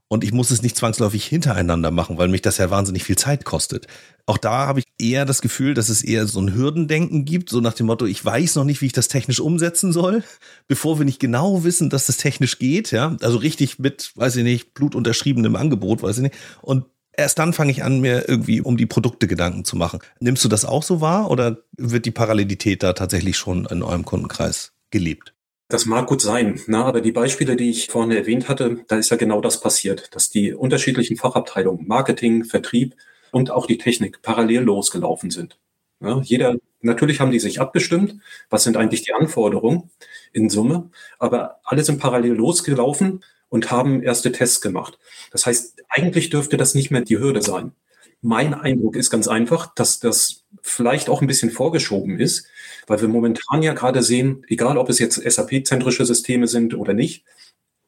und 0.09 0.23
ich 0.23 0.33
muss 0.33 0.51
es 0.51 0.61
nicht 0.61 0.75
zwangsläufig 0.75 1.23
hintereinander 1.25 1.91
machen, 1.91 2.17
weil 2.17 2.27
mich 2.27 2.41
das 2.41 2.57
ja 2.57 2.69
wahnsinnig 2.69 3.03
viel 3.03 3.17
Zeit 3.17 3.45
kostet. 3.45 3.87
Auch 4.25 4.37
da 4.37 4.67
habe 4.67 4.79
ich 4.79 4.85
eher 4.99 5.23
das 5.23 5.41
Gefühl, 5.41 5.75
dass 5.75 5.87
es 5.87 6.03
eher 6.03 6.27
so 6.27 6.41
ein 6.41 6.53
Hürdendenken 6.53 7.25
gibt, 7.25 7.49
so 7.49 7.61
nach 7.61 7.73
dem 7.73 7.85
Motto, 7.85 8.05
ich 8.05 8.23
weiß 8.25 8.55
noch 8.55 8.65
nicht, 8.65 8.81
wie 8.81 8.87
ich 8.87 8.93
das 8.93 9.07
technisch 9.07 9.39
umsetzen 9.39 9.93
soll, 9.93 10.23
bevor 10.67 10.99
wir 10.99 11.05
nicht 11.05 11.19
genau 11.19 11.63
wissen, 11.63 11.89
dass 11.89 12.07
das 12.07 12.17
technisch 12.17 12.57
geht, 12.57 12.91
ja. 12.91 13.15
Also 13.21 13.37
richtig 13.37 13.79
mit, 13.79 14.11
weiß 14.15 14.35
ich 14.35 14.43
nicht, 14.43 14.73
blutunterschriebenem 14.73 15.55
Angebot, 15.55 16.01
weiß 16.01 16.17
ich 16.17 16.23
nicht. 16.23 16.35
Und 16.61 16.85
erst 17.13 17.37
dann 17.37 17.53
fange 17.53 17.71
ich 17.71 17.83
an, 17.83 18.01
mir 18.01 18.27
irgendwie 18.27 18.61
um 18.61 18.77
die 18.77 18.87
Produkte 18.87 19.27
Gedanken 19.27 19.63
zu 19.63 19.75
machen. 19.75 19.99
Nimmst 20.19 20.43
du 20.43 20.49
das 20.49 20.65
auch 20.65 20.83
so 20.83 21.01
wahr 21.01 21.29
oder 21.29 21.59
wird 21.77 22.05
die 22.05 22.11
Parallelität 22.11 22.81
da 22.81 22.93
tatsächlich 22.93 23.37
schon 23.37 23.65
in 23.65 23.83
eurem 23.83 24.05
Kundenkreis 24.05 24.73
gelebt? 24.89 25.33
Das 25.71 25.85
mag 25.85 26.07
gut 26.07 26.19
sein, 26.19 26.59
na, 26.65 26.83
aber 26.83 26.99
die 26.99 27.11
Beispiele, 27.11 27.55
die 27.55 27.69
ich 27.69 27.87
vorhin 27.89 28.11
erwähnt 28.11 28.49
hatte, 28.49 28.83
da 28.87 28.97
ist 28.97 29.11
ja 29.11 29.17
genau 29.17 29.39
das 29.39 29.61
passiert, 29.61 30.15
dass 30.15 30.31
die 30.31 30.51
unterschiedlichen 30.51 31.15
Fachabteilungen, 31.15 31.87
Marketing, 31.87 32.43
Vertrieb 32.43 32.95
und 33.31 33.51
auch 33.51 33.67
die 33.67 33.77
Technik 33.77 34.23
parallel 34.23 34.61
losgelaufen 34.63 35.29
sind. 35.29 35.59
Ja, 36.01 36.21
jeder, 36.21 36.55
natürlich 36.81 37.19
haben 37.19 37.29
die 37.29 37.39
sich 37.39 37.61
abgestimmt, 37.61 38.15
was 38.49 38.63
sind 38.63 38.77
eigentlich 38.77 39.03
die 39.03 39.13
Anforderungen 39.13 39.91
in 40.33 40.49
Summe, 40.49 40.89
aber 41.19 41.59
alle 41.63 41.83
sind 41.83 41.99
parallel 41.99 42.33
losgelaufen 42.33 43.23
und 43.49 43.69
haben 43.69 44.01
erste 44.01 44.31
Tests 44.31 44.61
gemacht. 44.61 44.97
Das 45.31 45.45
heißt, 45.45 45.83
eigentlich 45.87 46.31
dürfte 46.31 46.57
das 46.57 46.73
nicht 46.73 46.89
mehr 46.89 47.01
die 47.01 47.19
Hürde 47.19 47.43
sein. 47.43 47.73
Mein 48.21 48.53
Eindruck 48.53 48.95
ist 48.95 49.09
ganz 49.09 49.27
einfach, 49.27 49.73
dass 49.75 49.99
das 49.99 50.43
vielleicht 50.61 51.09
auch 51.09 51.21
ein 51.21 51.27
bisschen 51.27 51.51
vorgeschoben 51.51 52.19
ist, 52.19 52.47
weil 52.87 52.99
wir 53.01 53.07
momentan 53.07 53.63
ja 53.63 53.73
gerade 53.73 54.03
sehen, 54.03 54.45
egal 54.47 54.77
ob 54.77 54.89
es 54.89 54.99
jetzt 54.99 55.15
SAP-zentrische 55.15 56.05
Systeme 56.05 56.47
sind 56.47 56.73
oder 56.73 56.93
nicht, 56.93 57.23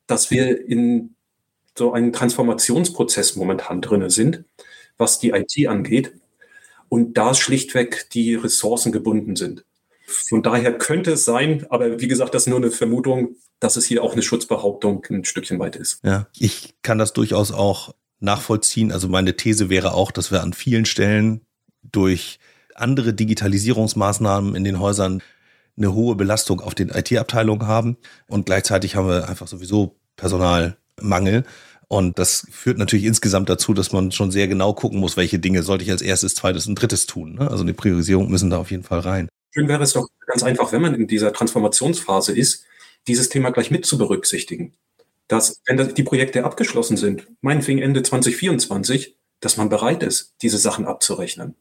dass 0.08 0.32
wir 0.32 0.68
in 0.68 1.16
so 1.78 1.94
einen 1.94 2.14
Transformationsprozess 2.14 3.36
momentan 3.36 3.82
drinne 3.82 4.10
sind, 4.10 4.44
was 4.98 5.20
die 5.20 5.32
IT 5.32 5.68
angeht 5.68 6.14
und 6.90 7.18
da 7.18 7.34
schlichtweg 7.34 8.10
die 8.12 8.36
Ressourcen 8.36 8.92
gebunden 8.92 9.36
sind. 9.36 9.66
Von 10.06 10.44
daher 10.44 10.78
könnte 10.78 11.14
es 11.14 11.26
sein, 11.26 11.66
aber 11.70 12.02
wie 12.02 12.08
gesagt, 12.08 12.34
das 12.36 12.44
ist 12.44 12.48
nur 12.48 12.58
eine 12.58 12.72
Vermutung, 12.72 13.36
dass 13.60 13.78
es 13.78 13.86
hier 13.86 14.04
auch 14.04 14.14
eine 14.14 14.22
Schutzbehauptung 14.22 15.06
ein 15.10 15.24
Stückchen 15.24 15.60
weit 15.60 15.78
ist. 15.78 16.02
Ja, 16.04 16.28
ich 16.38 16.76
kann 16.82 16.98
das 16.98 17.14
durchaus 17.14 17.52
auch 17.52 17.96
nachvollziehen. 18.22 18.92
Also 18.92 19.08
meine 19.08 19.36
These 19.36 19.70
wäre 19.70 19.94
auch, 19.94 20.12
dass 20.12 20.32
wir 20.32 20.42
an 20.42 20.54
vielen 20.54 20.86
Stellen 20.86 21.42
durch 21.84 22.40
andere 22.76 23.14
Digitalisierungsmaßnahmen 23.14 24.56
in 24.56 24.64
den 24.64 24.80
Häusern 24.80 25.22
eine 25.78 25.94
hohe 25.94 26.16
Belastung 26.16 26.62
auf 26.62 26.76
den 26.76 26.90
IT-Abteilungen 26.90 27.68
haben 27.68 27.98
und 28.28 28.46
gleichzeitig 28.46 28.96
haben 28.96 29.08
wir 29.08 29.28
einfach 29.28 29.48
sowieso 29.48 29.96
Personalmangel. 30.16 31.44
Und 31.88 32.20
das 32.20 32.48
führt 32.50 32.78
natürlich 32.78 33.06
insgesamt 33.06 33.50
dazu, 33.50 33.74
dass 33.74 33.92
man 33.92 34.12
schon 34.12 34.32
sehr 34.32 34.48
genau 34.48 34.74
gucken 34.74 35.00
muss, 35.00 35.18
welche 35.18 35.40
Dinge 35.40 35.62
sollte 35.64 35.84
ich 35.84 35.92
als 35.92 36.02
erstes, 36.02 36.36
zweites 36.36 36.68
und 36.68 36.76
drittes 36.76 37.06
tun. 37.06 37.36
Ne? 37.36 37.52
Also 37.52 37.64
eine 37.64 37.74
Priorisierung 37.74 38.30
müssen 38.30 38.50
da 38.50 38.60
auf 38.60 38.72
jeden 38.72 38.84
Fall 38.84 39.00
rein. 39.00 39.28
Schön 39.54 39.68
wäre 39.68 39.84
es 39.84 39.92
doch 39.94 40.08
ganz 40.26 40.44
einfach, 40.44 40.72
wenn 40.72 40.82
man 40.82 40.94
in 40.94 41.08
dieser 41.08 41.34
Transformationsphase 41.34 42.32
ist, 42.32 42.64
dieses 43.08 43.28
Thema 43.28 43.52
gleich 43.52 43.72
mit 43.72 43.86
zu 43.86 43.98
berücksichtigen 43.98 44.74
dass, 45.32 45.62
wenn 45.66 45.94
die 45.96 46.04
Projekte 46.04 46.44
abgeschlossen 46.44 46.98
sind, 46.98 47.26
meinetwegen 47.40 47.82
Ende 47.82 48.04
2024, 48.04 49.16
dass 49.40 49.56
man 49.56 49.70
bereit 49.70 50.04
ist, 50.04 50.36
diese 50.42 50.58
Sachen 50.58 50.86
abzurechnen. 50.86 51.56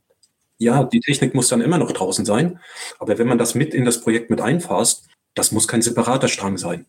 Ja, 0.59 0.83
die 0.85 1.01
Technik 1.01 1.35
muss 1.35 1.49
dann 1.49 1.61
immer 1.61 1.79
noch 1.79 1.93
draußen 1.93 2.25
sein, 2.25 2.59
aber 2.99 3.17
wenn 3.19 3.29
man 3.29 3.39
das 3.39 3.55
mit 3.55 3.73
in 3.73 3.85
das 3.85 4.01
Projekt 4.01 4.29
mit 4.29 4.41
einfasst, 4.41 5.07
das 5.35 5.53
muss 5.53 5.69
kein 5.69 5.83
separater 5.83 6.29
Strang 6.29 6.59
sein. 6.59 6.87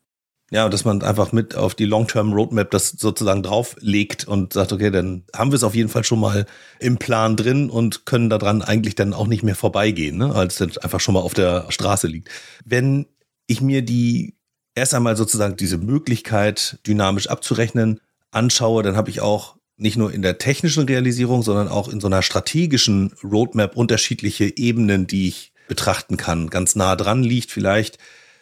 Ja, 0.50 0.67
dass 0.67 0.84
man 0.84 1.04
einfach 1.04 1.32
mit 1.32 1.56
auf 1.56 1.76
die 1.76 1.86
Long-Term-Roadmap 1.86 2.72
das 2.72 2.89
sozusagen 2.89 3.44
drauflegt 3.44 4.28
und 4.28 4.52
sagt, 4.52 4.74
okay, 4.74 4.89
dann 4.89 5.24
haben 5.34 5.52
wir 5.52 5.56
es 5.56 5.63
auf 5.63 5.76
jeden 5.76 5.88
Fall 5.88 6.04
schon 6.04 6.20
mal 6.20 6.46
im 6.80 6.98
Plan 6.98 7.38
drin 7.38 7.70
und 7.70 8.06
können 8.06 8.30
daran 8.30 8.62
eigentlich 8.62 8.96
dann 8.96 9.13
auch 9.13 9.28
nicht 9.28 9.44
mehr 9.44 9.56
vorbeigehen, 9.56 10.17
ne? 10.17 10.36
als 10.36 10.60
es 10.60 10.78
einfach 10.80 11.00
schon 11.00 11.13
mal 11.13 11.22
auf 11.22 11.36
der 11.36 11.67
Straße 11.70 12.08
liegt. 12.08 12.30
Wenn 12.65 13.06
ich 13.48 13.62
mir 13.62 13.84
die 13.84 14.36
erst 14.75 14.93
einmal 14.93 15.15
sozusagen 15.15 15.57
diese 15.57 15.77
Möglichkeit, 15.77 16.79
dynamisch 16.88 17.27
abzurechnen, 17.27 17.99
anschaue, 18.31 18.84
dann 18.84 18.95
habe 18.95 19.10
ich 19.10 19.21
auch 19.21 19.55
nicht 19.77 19.97
nur 19.97 20.13
in 20.13 20.21
der 20.21 20.38
technischen 20.38 20.86
Realisierung, 20.86 21.41
sondern 21.41 21.67
auch 21.67 21.88
in 21.88 21.99
so 21.99 22.07
einer 22.07 22.21
strategischen 22.21 23.13
Roadmap 23.23 23.75
unterschiedliche 23.75 24.55
Ebenen, 24.57 25.07
die 25.07 25.27
ich 25.27 25.53
betrachten 25.67 26.17
kann. 26.17 26.49
Ganz 26.49 26.75
nah 26.75 26.95
dran 26.95 27.23
liegt 27.23 27.51
vielleicht, 27.51 27.97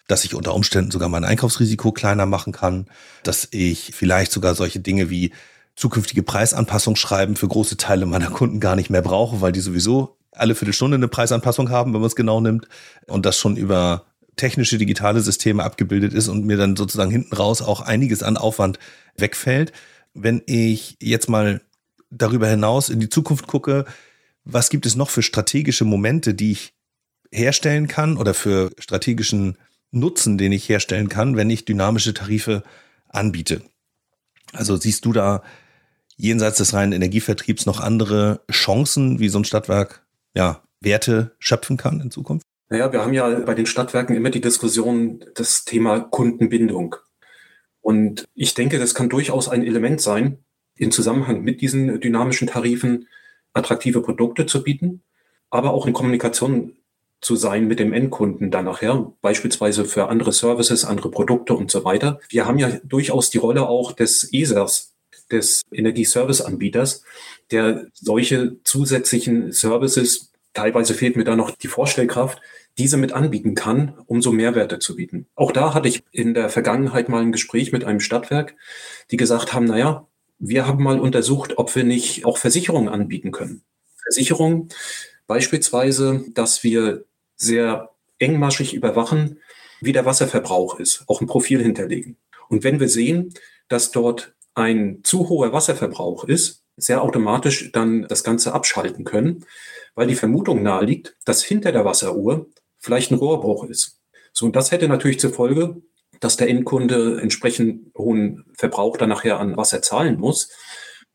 dass 0.08 0.26
ich 0.26 0.36
unter 0.36 0.54
Umständen 0.54 0.92
sogar 0.92 1.08
mein 1.08 1.24
Einkaufsrisiko 1.24 1.92
kleiner 1.92 2.26
machen 2.26 2.52
kann, 2.52 2.88
dass 3.24 3.48
ich 3.52 3.92
vielleicht 3.94 4.32
sogar 4.32 4.56
solche 4.56 4.80
Dinge 4.80 5.10
wie 5.10 5.32
zukünftige 5.76 6.24
Preisanpassung 6.24 6.98
schreiben 6.98 7.38
für 7.38 7.48
große 7.48 7.78
Teile 7.78 8.06
meiner 8.06 8.32
Kunden 8.32 8.60
gar 8.60 8.76
nicht 8.76 8.90
mehr 8.90 9.02
brauche, 9.02 9.40
weil 9.40 9.54
die 9.54 9.62
sowieso 9.62 10.18
alle 10.32 10.56
Viertelstunde 10.56 10.96
eine 10.96 11.08
Preisanpassung 11.08 11.70
haben, 11.70 11.94
wenn 11.94 12.02
man 12.02 12.08
es 12.08 12.16
genau 12.16 12.42
nimmt 12.42 12.68
und 13.08 13.26
das 13.26 13.38
schon 13.38 13.56
über 13.56 14.09
technische 14.40 14.78
digitale 14.78 15.22
Systeme 15.22 15.64
abgebildet 15.64 16.14
ist 16.14 16.30
und 16.30 16.46
mir 16.46 16.58
dann 16.58 16.76
sozusagen 16.76 17.12
hinten 17.12 17.36
raus 17.36 17.62
auch 17.62 17.82
einiges 17.82 18.24
an 18.24 18.38
Aufwand 18.38 18.80
wegfällt. 19.18 19.74
Wenn 20.14 20.42
ich 20.46 20.98
jetzt 21.02 21.30
mal 21.30 21.62
darüber 22.10 22.48
hinaus 22.48 22.90
in 22.90 23.00
die 23.00 23.10
Zukunft 23.10 23.48
gucke, 23.48 23.86
was 24.46 24.70
gibt 24.70 24.86
es 24.86 24.96
noch 24.96 25.10
für 25.10 25.22
strategische 25.22 25.86
Momente, 25.86 26.34
die 26.34 26.54
ich 26.54 26.74
herstellen 27.32 27.88
kann 27.88 28.18
oder 28.18 28.34
für 28.34 28.72
strategischen 28.80 29.58
Nutzen, 29.92 30.38
den 30.38 30.52
ich 30.52 30.70
herstellen 30.70 31.10
kann, 31.10 31.36
wenn 31.36 31.50
ich 31.50 31.66
dynamische 31.66 32.14
Tarife 32.14 32.64
anbiete? 33.10 33.62
Also 34.54 34.78
siehst 34.78 35.06
du 35.06 35.14
da 35.14 35.44
jenseits 36.16 36.58
des 36.58 36.74
reinen 36.74 36.94
Energievertriebs 36.94 37.66
noch 37.66 37.80
andere 37.80 38.42
Chancen, 38.50 39.20
wie 39.20 39.30
so 39.30 39.40
ein 39.40 39.46
Stadtwerk 39.46 40.06
ja, 40.34 40.64
Werte 40.80 41.36
schöpfen 41.40 41.78
kann 41.78 42.00
in 42.00 42.10
Zukunft? 42.10 42.49
Naja, 42.70 42.94
wir 42.94 43.02
haben 43.02 43.14
ja 43.14 43.28
bei 43.40 43.56
den 43.56 43.66
Stadtwerken 43.66 44.16
immer 44.16 44.30
die 44.30 44.42
Diskussion, 44.42 45.26
das 45.34 45.66
Thema 45.66 46.02
Kundenbindung. 46.02 46.96
Und 47.82 48.28
ich 48.36 48.54
denke, 48.54 48.78
das 48.78 48.94
kann 48.94 49.10
durchaus 49.10 49.50
ein 49.50 49.66
Element 49.66 50.02
sein, 50.02 50.38
in 50.76 50.92
Zusammenhang 50.92 51.42
mit 51.42 51.62
diesen 51.62 52.00
dynamischen 52.00 52.48
Tarifen 52.48 53.08
attraktive 53.54 54.02
Produkte 54.02 54.46
zu 54.46 54.64
bieten, 54.64 55.02
aber 55.50 55.72
auch 55.72 55.88
in 55.88 55.94
Kommunikation 55.94 56.78
zu 57.22 57.36
sein 57.36 57.68
mit 57.68 57.80
dem 57.80 57.92
Endkunden 57.92 58.52
dann 58.52 58.66
nachher, 58.66 59.14
beispielsweise 59.22 59.84
für 59.84 60.08
andere 60.08 60.32
Services, 60.32 60.86
andere 60.86 61.10
Produkte 61.10 61.56
und 61.56 61.72
so 61.72 61.84
weiter. 61.84 62.20
Wir 62.30 62.46
haben 62.46 62.60
ja 62.60 62.70
durchaus 62.84 63.32
die 63.32 63.40
Rolle 63.40 63.68
auch 63.68 63.94
des 63.94 64.32
ESAs, 64.32 64.94
des 65.32 65.64
Energieservice-Anbieters, 65.72 67.04
der 67.52 67.88
solche 67.94 68.58
zusätzlichen 68.64 69.52
Services, 69.52 70.32
teilweise 70.54 70.94
fehlt 70.94 71.16
mir 71.16 71.24
da 71.24 71.36
noch 71.36 71.52
die 71.52 71.68
Vorstellkraft, 71.68 72.40
diese 72.80 72.98
mit 72.98 73.12
anbieten 73.12 73.56
kann, 73.56 73.94
um 74.08 74.22
so 74.22 74.32
Mehrwerte 74.32 74.80
zu 74.80 74.96
bieten. 74.96 75.28
Auch 75.36 75.52
da 75.52 75.74
hatte 75.74 75.90
ich 75.90 76.04
in 76.12 76.34
der 76.34 76.50
Vergangenheit 76.50 77.10
mal 77.10 77.22
ein 77.22 77.34
Gespräch 77.34 77.72
mit 77.72 77.84
einem 77.84 78.00
Stadtwerk, 78.00 78.56
die 79.12 79.18
gesagt 79.18 79.54
haben, 79.54 79.66
naja, 79.66 80.08
wir 80.40 80.66
haben 80.66 80.82
mal 80.82 81.00
untersucht, 81.00 81.58
ob 81.58 81.76
wir 81.76 81.84
nicht 81.84 82.26
auch 82.26 82.38
Versicherungen 82.38 82.88
anbieten 82.88 83.32
können. 83.32 83.62
Versicherungen 84.02 84.70
beispielsweise, 85.28 86.24
dass 86.34 86.64
wir 86.64 87.04
sehr 87.36 87.90
engmaschig 88.18 88.74
überwachen, 88.74 89.40
wie 89.82 89.92
der 89.92 90.06
Wasserverbrauch 90.06 90.80
ist, 90.80 91.04
auch 91.08 91.20
ein 91.20 91.28
Profil 91.28 91.62
hinterlegen. 91.62 92.18
Und 92.48 92.64
wenn 92.64 92.80
wir 92.80 92.90
sehen, 92.90 93.34
dass 93.68 93.92
dort 93.92 94.34
ein 94.56 95.02
zu 95.04 95.30
hoher 95.30 95.52
Wasserverbrauch 95.52 96.24
ist, 96.24 96.64
sehr 96.78 97.04
automatisch 97.04 97.72
dann 97.74 98.08
das 98.08 98.24
Ganze 98.24 98.54
abschalten 98.54 99.04
können, 99.04 99.46
weil 99.96 100.08
die 100.08 100.16
Vermutung 100.16 100.64
naheliegt, 100.64 101.18
dass 101.26 101.44
hinter 101.44 101.74
der 101.74 101.84
Wasseruhr 101.84 102.48
vielleicht 102.80 103.12
ein 103.12 103.18
Rohrbruch 103.18 103.66
ist. 103.66 104.00
So, 104.34 104.46
und 104.46 104.56
das 104.56 104.72
hätte 104.72 104.88
natürlich 104.88 105.20
zur 105.20 105.34
Folge, 105.34 105.82
dass 106.20 106.38
der 106.38 106.50
Endkunde 106.50 107.20
entsprechend 107.22 107.96
hohen 107.98 108.46
Verbrauch 108.58 108.98
dann 108.98 109.10
nachher 109.10 109.40
an 109.40 109.58
Wasser 109.58 109.82
zahlen 109.82 110.20
muss. 110.20 110.50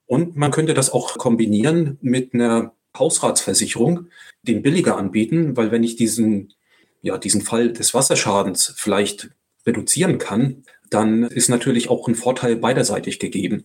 Und 0.07 0.37
man 0.37 0.51
könnte 0.51 0.75
das 0.75 0.91
auch 0.91 1.17
kombinieren 1.19 1.99
mit 2.01 2.35
einer 2.35 2.75
Hausratsversicherung, 2.97 4.09
den 4.43 4.63
billiger 4.63 4.97
anbieten, 4.97 5.57
weil 5.57 5.71
wenn 5.71 5.83
ich 5.83 5.97
diesen, 5.97 6.53
ja, 7.03 7.19
diesen 7.19 7.43
Fall 7.43 7.73
des 7.73 7.95
Wasserschadens 7.95 8.75
vielleicht 8.77 9.31
reduzieren 9.67 10.19
kann, 10.19 10.65
dann 10.91 11.25
ist 11.25 11.49
natürlich 11.49 11.89
auch 11.89 12.07
ein 12.07 12.15
Vorteil 12.15 12.57
beiderseitig 12.57 13.19
gegeben. 13.19 13.65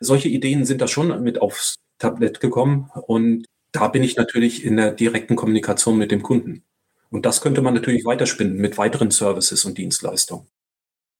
Solche 0.00 0.28
Ideen 0.28 0.64
sind 0.64 0.80
da 0.80 0.88
schon 0.88 1.22
mit 1.22 1.40
aufs 1.40 1.74
Tablett 1.98 2.40
gekommen 2.40 2.90
und 3.06 3.44
da 3.72 3.88
bin 3.88 4.02
ich 4.02 4.16
natürlich 4.16 4.64
in 4.64 4.76
der 4.76 4.92
direkten 4.92 5.36
Kommunikation 5.36 5.98
mit 5.98 6.10
dem 6.10 6.22
Kunden. 6.22 6.64
Und 7.10 7.26
das 7.26 7.40
könnte 7.40 7.60
man 7.60 7.74
natürlich 7.74 8.04
weiterspinnen 8.04 8.56
mit 8.56 8.78
weiteren 8.78 9.10
Services 9.10 9.64
und 9.64 9.76
Dienstleistungen. 9.78 10.46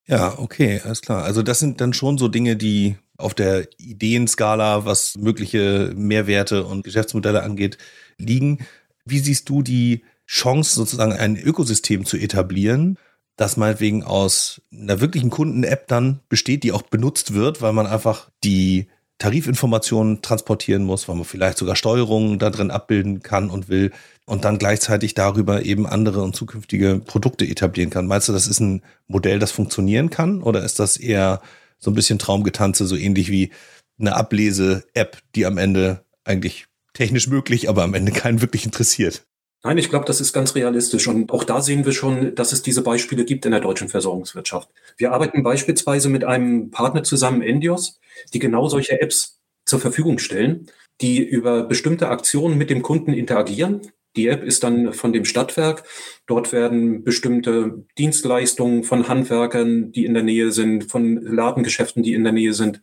Ja, 0.06 0.38
okay, 0.38 0.80
alles 0.84 1.02
klar. 1.02 1.24
Also 1.24 1.42
das 1.42 1.58
sind 1.58 1.80
dann 1.80 1.92
schon 1.92 2.18
so 2.18 2.28
Dinge, 2.28 2.56
die 2.56 2.96
auf 3.16 3.34
der 3.34 3.68
Ideenskala, 3.78 4.84
was 4.84 5.16
mögliche 5.16 5.92
Mehrwerte 5.94 6.64
und 6.64 6.84
Geschäftsmodelle 6.84 7.42
angeht, 7.42 7.78
liegen. 8.18 8.66
Wie 9.04 9.18
siehst 9.18 9.48
du 9.48 9.62
die 9.62 10.04
Chance, 10.26 10.74
sozusagen 10.74 11.12
ein 11.12 11.36
Ökosystem 11.36 12.04
zu 12.04 12.16
etablieren, 12.16 12.98
das 13.36 13.56
meinetwegen 13.56 14.04
aus 14.04 14.62
einer 14.72 15.00
wirklichen 15.00 15.30
Kunden-App 15.30 15.88
dann 15.88 16.20
besteht, 16.28 16.62
die 16.62 16.72
auch 16.72 16.82
benutzt 16.82 17.34
wird, 17.34 17.62
weil 17.62 17.72
man 17.72 17.86
einfach 17.86 18.30
die 18.44 18.88
Tarifinformationen 19.18 20.22
transportieren 20.22 20.84
muss, 20.84 21.08
weil 21.08 21.16
man 21.16 21.24
vielleicht 21.24 21.58
sogar 21.58 21.76
Steuerungen 21.76 22.38
da 22.38 22.50
drin 22.50 22.70
abbilden 22.70 23.22
kann 23.22 23.50
und 23.50 23.68
will 23.68 23.92
und 24.30 24.44
dann 24.44 24.58
gleichzeitig 24.58 25.14
darüber 25.14 25.64
eben 25.64 25.88
andere 25.88 26.22
und 26.22 26.36
zukünftige 26.36 27.00
Produkte 27.04 27.44
etablieren 27.44 27.90
kann. 27.90 28.06
Meinst 28.06 28.28
du, 28.28 28.32
das 28.32 28.46
ist 28.46 28.60
ein 28.60 28.82
Modell, 29.08 29.40
das 29.40 29.50
funktionieren 29.50 30.08
kann 30.08 30.40
oder 30.40 30.64
ist 30.64 30.78
das 30.78 30.96
eher 30.96 31.42
so 31.80 31.90
ein 31.90 31.94
bisschen 31.94 32.20
Traumgetanze, 32.20 32.86
so 32.86 32.94
ähnlich 32.94 33.28
wie 33.30 33.50
eine 33.98 34.14
Ablese-App, 34.14 35.18
die 35.34 35.46
am 35.46 35.58
Ende 35.58 36.04
eigentlich 36.22 36.66
technisch 36.94 37.26
möglich, 37.26 37.68
aber 37.68 37.82
am 37.82 37.94
Ende 37.94 38.12
keinen 38.12 38.40
wirklich 38.40 38.64
interessiert? 38.64 39.24
Nein, 39.64 39.78
ich 39.78 39.90
glaube, 39.90 40.04
das 40.04 40.20
ist 40.20 40.32
ganz 40.32 40.54
realistisch. 40.54 41.08
Und 41.08 41.32
auch 41.32 41.42
da 41.42 41.60
sehen 41.60 41.84
wir 41.84 41.92
schon, 41.92 42.36
dass 42.36 42.52
es 42.52 42.62
diese 42.62 42.82
Beispiele 42.82 43.24
gibt 43.24 43.44
in 43.46 43.50
der 43.50 43.60
deutschen 43.60 43.88
Versorgungswirtschaft. 43.88 44.68
Wir 44.96 45.10
arbeiten 45.10 45.42
beispielsweise 45.42 46.08
mit 46.08 46.22
einem 46.22 46.70
Partner 46.70 47.02
zusammen, 47.02 47.42
Endios, 47.42 47.98
die 48.32 48.38
genau 48.38 48.68
solche 48.68 49.00
Apps 49.00 49.40
zur 49.66 49.80
Verfügung 49.80 50.18
stellen, 50.18 50.68
die 51.00 51.20
über 51.20 51.64
bestimmte 51.64 52.08
Aktionen 52.08 52.56
mit 52.58 52.70
dem 52.70 52.82
Kunden 52.82 53.12
interagieren. 53.12 53.80
Die 54.16 54.26
App 54.26 54.42
ist 54.42 54.64
dann 54.64 54.92
von 54.92 55.12
dem 55.12 55.24
Stadtwerk. 55.24 55.84
Dort 56.26 56.52
werden 56.52 57.04
bestimmte 57.04 57.84
Dienstleistungen 57.96 58.82
von 58.82 59.08
Handwerkern, 59.08 59.92
die 59.92 60.04
in 60.04 60.14
der 60.14 60.24
Nähe 60.24 60.50
sind, 60.50 60.90
von 60.90 61.22
Ladengeschäften, 61.22 62.02
die 62.02 62.14
in 62.14 62.24
der 62.24 62.32
Nähe 62.32 62.54
sind, 62.54 62.82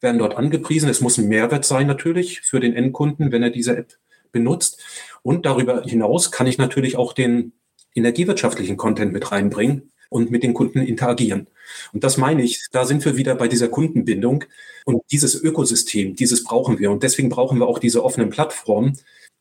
werden 0.00 0.18
dort 0.18 0.36
angepriesen. 0.36 0.88
Es 0.88 1.00
muss 1.00 1.18
ein 1.18 1.28
Mehrwert 1.28 1.64
sein 1.64 1.86
natürlich 1.86 2.42
für 2.42 2.60
den 2.60 2.74
Endkunden, 2.74 3.32
wenn 3.32 3.42
er 3.42 3.50
diese 3.50 3.76
App 3.76 3.98
benutzt. 4.30 4.80
Und 5.22 5.46
darüber 5.46 5.82
hinaus 5.82 6.30
kann 6.30 6.46
ich 6.46 6.58
natürlich 6.58 6.96
auch 6.96 7.12
den 7.12 7.52
energiewirtschaftlichen 7.94 8.76
Content 8.76 9.12
mit 9.12 9.32
reinbringen 9.32 9.90
und 10.10 10.30
mit 10.30 10.42
den 10.42 10.54
Kunden 10.54 10.80
interagieren. 10.80 11.48
Und 11.92 12.04
das 12.04 12.16
meine 12.16 12.42
ich, 12.42 12.66
da 12.72 12.84
sind 12.84 13.04
wir 13.04 13.16
wieder 13.16 13.34
bei 13.34 13.48
dieser 13.48 13.68
Kundenbindung. 13.68 14.44
Und 14.84 15.02
dieses 15.10 15.34
Ökosystem, 15.34 16.14
dieses 16.14 16.44
brauchen 16.44 16.78
wir. 16.78 16.90
Und 16.90 17.02
deswegen 17.02 17.28
brauchen 17.28 17.58
wir 17.58 17.66
auch 17.66 17.78
diese 17.78 18.04
offenen 18.04 18.30
Plattformen. 18.30 18.98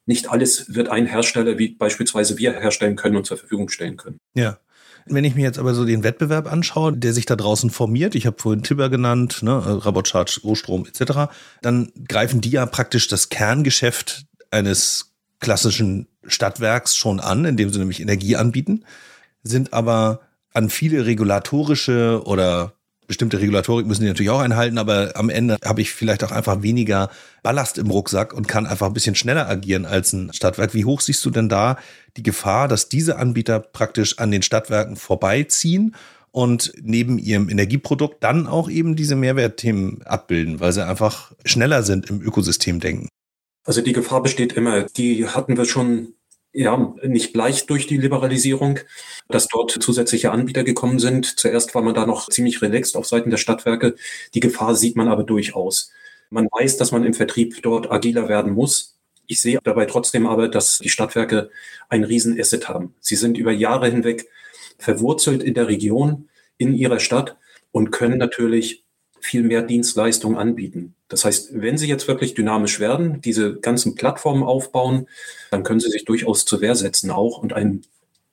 Nicht 0.07 0.31
alles 0.31 0.73
wird 0.73 0.89
ein 0.89 1.05
Hersteller, 1.05 1.59
wie 1.59 1.69
beispielsweise 1.69 2.37
wir 2.39 2.53
herstellen 2.53 2.95
können 2.95 3.17
und 3.17 3.25
zur 3.25 3.37
Verfügung 3.37 3.69
stellen 3.69 3.97
können. 3.97 4.19
Ja. 4.33 4.57
Wenn 5.09 5.23
ich 5.23 5.35
mir 5.35 5.43
jetzt 5.43 5.59
aber 5.59 5.73
so 5.73 5.85
den 5.85 6.03
Wettbewerb 6.03 6.51
anschaue, 6.51 6.91
der 6.91 7.13
sich 7.13 7.25
da 7.25 7.35
draußen 7.35 7.69
formiert, 7.69 8.15
ich 8.15 8.25
habe 8.25 8.35
vorhin 8.37 8.63
Tibber 8.63 8.89
genannt, 8.89 9.41
ne, 9.41 9.85
Rabotcharge, 9.85 10.41
Rohstrom 10.43 10.85
etc., 10.85 11.31
dann 11.61 11.91
greifen 12.07 12.41
die 12.41 12.49
ja 12.49 12.65
praktisch 12.65 13.07
das 13.07 13.29
Kerngeschäft 13.29 14.25
eines 14.51 15.13
klassischen 15.39 16.07
Stadtwerks 16.25 16.95
schon 16.95 17.19
an, 17.19 17.45
indem 17.45 17.69
sie 17.69 17.79
nämlich 17.79 18.01
Energie 18.01 18.35
anbieten, 18.35 18.83
sind 19.43 19.71
aber 19.71 20.21
an 20.53 20.69
viele 20.69 21.05
regulatorische 21.05 22.21
oder 22.25 22.73
bestimmte 23.07 23.39
Regulatorik 23.39 23.87
müssen 23.87 24.01
die 24.01 24.07
natürlich 24.07 24.29
auch 24.29 24.41
einhalten, 24.41 24.77
aber 24.77 25.13
am 25.15 25.29
Ende 25.29 25.57
habe 25.63 25.81
ich 25.81 25.91
vielleicht 25.91 26.23
auch 26.23 26.31
einfach 26.31 26.61
weniger 26.61 27.09
Ballast 27.41 27.77
im 27.77 27.89
Rucksack 27.89 28.33
und 28.33 28.47
kann 28.47 28.65
einfach 28.65 28.87
ein 28.87 28.93
bisschen 28.93 29.15
schneller 29.15 29.49
agieren 29.49 29.85
als 29.85 30.13
ein 30.13 30.31
Stadtwerk. 30.33 30.73
Wie 30.73 30.85
hoch 30.85 31.01
siehst 31.01 31.25
du 31.25 31.29
denn 31.29 31.49
da 31.49 31.77
die 32.17 32.23
Gefahr, 32.23 32.67
dass 32.67 32.89
diese 32.89 33.17
Anbieter 33.17 33.59
praktisch 33.59 34.19
an 34.19 34.31
den 34.31 34.41
Stadtwerken 34.41 34.97
vorbeiziehen 34.97 35.95
und 36.31 36.73
neben 36.81 37.17
ihrem 37.17 37.49
Energieprodukt 37.49 38.23
dann 38.23 38.45
auch 38.45 38.69
eben 38.69 38.95
diese 38.95 39.15
Mehrwertthemen 39.15 40.03
abbilden, 40.03 40.59
weil 40.59 40.73
sie 40.73 40.85
einfach 40.85 41.31
schneller 41.45 41.83
sind 41.83 42.09
im 42.09 42.21
Ökosystem 42.21 42.79
denken? 42.79 43.07
Also 43.65 43.81
die 43.81 43.93
Gefahr 43.93 44.21
besteht 44.21 44.53
immer. 44.53 44.83
Die 44.83 45.27
hatten 45.27 45.57
wir 45.57 45.65
schon 45.65 46.13
ja, 46.57 46.95
nicht 47.03 47.35
leicht 47.35 47.69
durch 47.69 47.85
die 47.85 47.97
Liberalisierung, 47.97 48.79
dass 49.29 49.47
dort 49.47 49.71
zusätzliche 49.71 50.31
Anbieter 50.31 50.63
gekommen 50.63 50.97
sind. 50.97 51.39
Zuerst 51.39 51.75
war 51.75 51.83
man 51.83 51.93
da 51.93 52.07
noch 52.07 52.29
ziemlich 52.29 52.63
relaxed 52.63 52.97
auf 52.97 53.05
Seiten 53.05 53.29
der 53.29 53.37
Stadtwerke. 53.37 53.93
Die 54.33 54.39
Gefahr 54.39 54.73
sieht 54.73 54.95
man 54.95 55.07
aber 55.07 55.23
durchaus. 55.23 55.91
Man 56.31 56.47
weiß, 56.47 56.77
dass 56.77 56.91
man 56.91 57.03
im 57.03 57.13
Vertrieb 57.13 57.61
dort 57.61 57.91
agiler 57.91 58.27
werden 58.27 58.53
muss. 58.53 58.97
Ich 59.27 59.39
sehe 59.39 59.59
dabei 59.63 59.85
trotzdem 59.85 60.25
aber, 60.25 60.47
dass 60.47 60.79
die 60.79 60.89
Stadtwerke 60.89 61.51
ein 61.89 62.03
Riesenasset 62.03 62.67
haben. 62.67 62.95
Sie 63.01 63.15
sind 63.15 63.37
über 63.37 63.51
Jahre 63.51 63.91
hinweg 63.91 64.27
verwurzelt 64.79 65.43
in 65.43 65.53
der 65.53 65.67
Region, 65.67 66.27
in 66.57 66.73
ihrer 66.73 66.99
Stadt 66.99 67.37
und 67.71 67.91
können 67.91 68.17
natürlich 68.17 68.83
viel 69.21 69.43
mehr 69.43 69.61
Dienstleistungen 69.61 70.37
anbieten. 70.37 70.95
Das 71.07 71.25
heißt, 71.25 71.61
wenn 71.61 71.77
Sie 71.77 71.87
jetzt 71.87 72.07
wirklich 72.07 72.33
dynamisch 72.33 72.79
werden, 72.79 73.21
diese 73.21 73.55
ganzen 73.55 73.95
Plattformen 73.95 74.43
aufbauen, 74.43 75.07
dann 75.51 75.63
können 75.63 75.79
Sie 75.79 75.89
sich 75.89 76.05
durchaus 76.05 76.45
zur 76.45 76.61
Wehr 76.61 76.75
setzen 76.75 77.11
auch 77.11 77.37
und 77.37 77.53
ein 77.53 77.83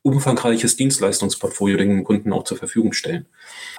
umfangreiches 0.02 0.76
Dienstleistungsportfolio 0.76 1.78
den 1.78 2.04
Kunden 2.04 2.32
auch 2.32 2.44
zur 2.44 2.58
Verfügung 2.58 2.92
stellen. 2.92 3.26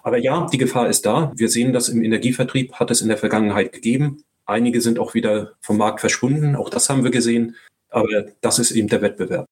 Aber 0.01 0.18
ja, 0.18 0.47
die 0.51 0.58
Gefahr 0.58 0.89
ist 0.89 1.06
da. 1.06 1.32
Wir 1.36 1.49
sehen 1.49 1.72
das 1.72 1.88
im 1.88 2.03
Energievertrieb, 2.03 2.74
hat 2.74 2.89
es 2.89 3.01
in 3.01 3.10
der 3.10 3.18
Vergangenheit 3.18 3.72
gegeben. 3.72 4.24
Einige 4.45 4.82
sind 4.82 4.97
auch 4.97 5.14
wieder 5.14 5.53
vom 5.62 5.78
Markt 5.78 5.99
verschwunden. 5.99 6.56
Auch 6.56 6.70
das 6.70 6.89
haben 6.89 7.03
wir 7.03 7.12
gesehen. 7.12 7.56
Aber 7.89 8.26
das 8.41 8.60
ist 8.60 8.72
eben 8.72 8.88
der 8.88 9.01
Wettbewerb. 9.01 9.45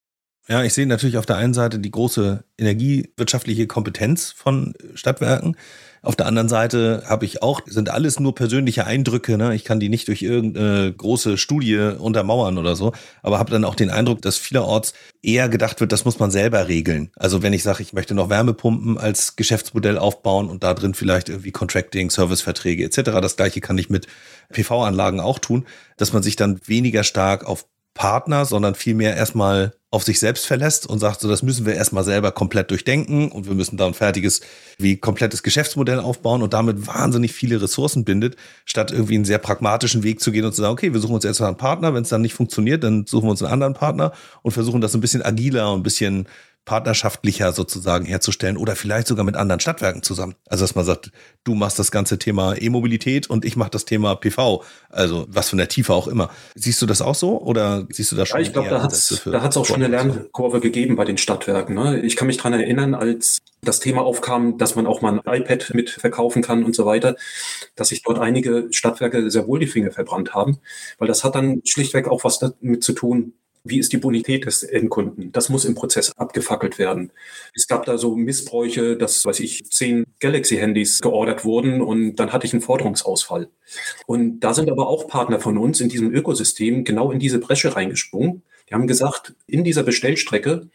Ja, 0.50 0.62
ich 0.62 0.74
sehe 0.74 0.86
natürlich 0.86 1.18
auf 1.18 1.26
der 1.26 1.38
einen 1.38 1.54
Seite 1.54 1.80
die 1.80 1.92
große 1.92 2.44
energiewirtschaftliche 2.58 3.66
Kompetenz 3.66 4.32
von 4.32 4.74
Stadtwerken. 4.94 5.56
Auf 6.02 6.18
der 6.18 6.26
anderen 6.26 6.50
Seite 6.50 7.04
habe 7.08 7.24
ich 7.24 7.42
auch, 7.42 7.62
sind 7.66 7.90
alles 7.90 8.20
nur 8.20 8.36
persönliche 8.36 8.86
Eindrücke. 8.86 9.38
Ne? 9.38 9.56
Ich 9.56 9.64
kann 9.64 9.80
die 9.80 9.88
nicht 9.88 10.10
durch 10.10 10.22
irgendeine 10.22 10.92
große 10.92 11.38
Studie 11.38 11.78
untermauern 11.98 12.58
oder 12.58 12.76
so. 12.76 12.92
Aber 13.22 13.40
habe 13.40 13.52
dann 13.52 13.64
auch 13.64 13.76
den 13.76 13.90
Eindruck, 13.90 14.22
dass 14.22 14.36
vielerorts 14.36 14.94
eher 15.22 15.48
gedacht 15.48 15.80
wird, 15.80 15.94
das 15.94 16.04
muss 16.04 16.20
man 16.20 16.30
selber 16.30 16.68
regeln. 16.68 17.10
Also 17.16 17.42
wenn 17.42 17.54
ich 17.54 17.64
sage, 17.64 17.82
ich 17.82 17.94
möchte 17.94 18.14
noch 18.14 18.30
Wärmepumpen 18.30 18.98
als 18.98 19.38
Geschäftsmodell 19.38 19.98
aufbauen 19.98 20.50
und 20.50 20.66
da 20.66 20.74
drin 20.74 20.94
vielleicht 20.94 21.30
irgendwie 21.30 21.54
Contracting, 21.54 22.10
Serviceverträge 22.10 22.84
etc. 22.84 23.22
Das 23.22 23.38
gleiche 23.38 23.62
kann 23.62 23.78
ich 23.78 23.90
mit 23.90 24.08
PV-Anlagen 24.52 25.22
auch 25.22 25.40
tun, 25.40 25.66
dass 25.96 26.12
man 26.12 26.22
sich 26.22 26.36
dann 26.36 26.60
weniger 26.66 27.06
stark 27.06 27.46
auf 27.46 27.66
Partner, 27.94 28.46
sondern 28.46 28.76
vielmehr 28.76 29.16
erstmal 29.16 29.74
auf 29.94 30.04
sich 30.04 30.20
selbst 30.20 30.48
verlässt 30.48 30.88
und 30.88 30.98
sagt, 30.98 31.22
so 31.22 31.30
das 31.30 31.44
müssen 31.44 31.68
wir 31.68 31.76
erstmal 31.76 32.04
selber 32.04 32.32
komplett 32.32 32.72
durchdenken 32.72 33.32
und 33.32 33.46
wir 33.46 33.54
müssen 33.54 33.78
da 33.78 33.86
ein 33.86 33.94
fertiges, 33.94 34.42
wie 34.80 34.98
komplettes 34.98 35.44
Geschäftsmodell 35.44 36.00
aufbauen 36.00 36.42
und 36.42 36.54
damit 36.54 36.88
wahnsinnig 36.88 37.32
viele 37.32 37.62
Ressourcen 37.62 38.04
bindet, 38.04 38.36
statt 38.66 38.92
irgendwie 38.92 39.14
einen 39.14 39.26
sehr 39.26 39.38
pragmatischen 39.38 40.02
Weg 40.02 40.20
zu 40.20 40.32
gehen 40.32 40.46
und 40.46 40.54
zu 40.56 40.62
sagen, 40.62 40.74
okay, 40.74 40.94
wir 40.94 41.00
suchen 41.00 41.14
uns 41.14 41.26
erstmal 41.26 41.50
einen 41.50 41.58
Partner, 41.58 41.94
wenn 41.94 42.02
es 42.02 42.10
dann 42.10 42.24
nicht 42.24 42.34
funktioniert, 42.34 42.84
dann 42.84 43.06
suchen 43.06 43.28
wir 43.28 43.32
uns 43.32 43.44
einen 43.44 43.54
anderen 43.54 43.76
Partner 43.76 44.14
und 44.42 44.52
versuchen 44.52 44.82
das 44.82 44.96
ein 44.96 45.02
bisschen 45.02 45.22
agiler 45.22 45.72
und 45.72 45.82
ein 45.82 45.84
bisschen 45.84 46.28
partnerschaftlicher 46.66 47.52
sozusagen 47.52 48.06
herzustellen 48.06 48.58
oder 48.58 48.76
vielleicht 48.76 49.08
sogar 49.08 49.26
mit 49.26 49.36
anderen 49.36 49.60
Stadtwerken 49.60 50.02
zusammen. 50.02 50.36
Also 50.48 50.64
dass 50.64 50.76
man 50.76 50.86
sagt, 50.86 51.12
du 51.44 51.56
machst 51.56 51.78
das 51.78 51.92
ganze 51.92 52.18
Thema 52.18 52.56
E-Mobilität 52.56 53.30
und 53.30 53.44
ich 53.44 53.56
mache 53.56 53.72
das 53.72 53.86
Thema 53.86 54.16
PV. 54.16 54.64
Also 54.90 55.26
was 55.28 55.50
von 55.50 55.58
der 55.58 55.68
Tiefe 55.68 55.94
auch 55.94 56.08
immer. 56.08 56.30
Siehst 56.56 56.82
du 56.82 56.86
das 56.86 57.02
auch 57.02 57.16
so 57.16 57.42
oder 57.42 57.86
siehst 57.90 58.12
du 58.12 58.16
das 58.16 58.30
schon? 58.30 58.40
Ja, 58.40 58.46
ich 58.46 58.54
glaube, 58.54 58.70
da 58.70 58.82
hat 58.82 58.94
es 58.94 59.22
da 59.26 59.42
hat's 59.42 59.58
auch 59.58 59.66
schon 59.66 59.78
eine 59.78 59.88
Lernkurve 59.88 60.62
gegeben 60.62 60.96
bei 60.96 61.06
den 61.06 61.18
Stadtwerken. 61.18 61.76
Ne? 61.76 62.00
Ich 62.00 62.16
kann 62.16 62.28
mich 62.28 62.38
dran 62.38 62.54
erinnern, 62.54 62.96
als 62.96 63.40
das 63.62 63.80
Thema 63.80 64.02
aufkam, 64.04 64.58
dass 64.58 64.76
man 64.76 64.88
auch 64.88 65.02
mal 65.02 65.20
ein 65.26 65.42
iPad 65.42 65.74
mit 65.74 65.90
verkaufen 65.90 66.42
kann 66.42 66.64
und 66.64 66.76
so 66.76 66.86
weiter, 66.86 67.16
dass 67.76 67.90
sich 67.90 68.04
dort 68.04 68.20
einige 68.20 68.68
Stadtwerke 68.72 69.30
sehr 69.30 69.48
wohl 69.48 69.60
die 69.60 69.68
Finger 69.68 69.92
verbrannt 69.92 70.34
haben, 70.34 70.60
weil 70.98 71.08
das 71.08 71.24
hat 71.24 71.36
dann 71.36 71.62
schlichtweg 71.66 72.08
auch 72.08 72.24
was 72.24 72.40
damit 72.40 72.84
zu 72.84 72.94
tun, 72.94 73.34
wie 73.64 73.80
ist 73.80 73.94
die 73.94 73.98
Bonität 73.98 74.46
des 74.46 74.64
Endkunden? 74.64 75.32
Das 75.32 75.48
muss 75.48 75.64
im 75.64 75.74
Prozess 75.74 76.12
abgefackelt 76.18 76.78
werden. 76.78 77.12
Es 77.56 77.68
gab 77.68 77.86
da 77.86 77.98
so 77.98 78.16
Missbräuche, 78.16 78.98
dass, 78.98 79.24
weiß 79.24 79.40
ich, 79.40 79.66
zehn 79.72 80.06
Galaxy-Handys 80.20 81.00
geordert 81.00 81.46
wurden 81.46 81.82
und 81.82 82.18
dann 82.18 82.34
hatte 82.34 82.46
ich 82.46 82.54
einen 82.54 82.62
Forderungsausfall. 82.62 83.50
Und 84.06 84.42
da 84.42 84.54
sind 84.54 84.70
aber 84.70 84.88
auch 84.88 85.08
Partner 85.08 85.40
von 85.40 85.58
uns 85.58 85.80
in 85.80 85.88
diesem 85.88 86.14
Ökosystem 86.14 86.84
genau 86.84 87.12
in 87.12 87.20
diese 87.20 87.40
Bresche 87.40 87.76
reingesprungen. 87.76 88.44
Die 88.70 88.74
haben 88.74 88.88
gesagt, 88.88 89.34
in 89.48 89.64
dieser 89.64 89.84
Bestellstrecke 89.84 90.70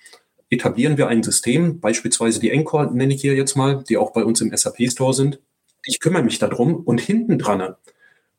etablieren 0.49 0.97
wir 0.97 1.09
ein 1.09 1.23
System, 1.23 1.81
beispielsweise 1.81 2.41
die 2.41 2.51
Encore 2.51 2.95
nenne 2.95 3.15
ich 3.15 3.21
hier 3.21 3.35
jetzt 3.35 3.55
mal, 3.55 3.85
die 3.87 3.99
auch 3.99 4.13
bei 4.13 4.25
uns 4.25 4.41
im 4.41 4.57
SAP-Store 4.57 5.13
sind. 5.13 5.41
Ich 5.85 6.01
kümmere 6.01 6.23
mich 6.23 6.39
darum 6.39 6.77
und 6.77 7.03
hinten 7.03 7.39
dran, 7.39 7.75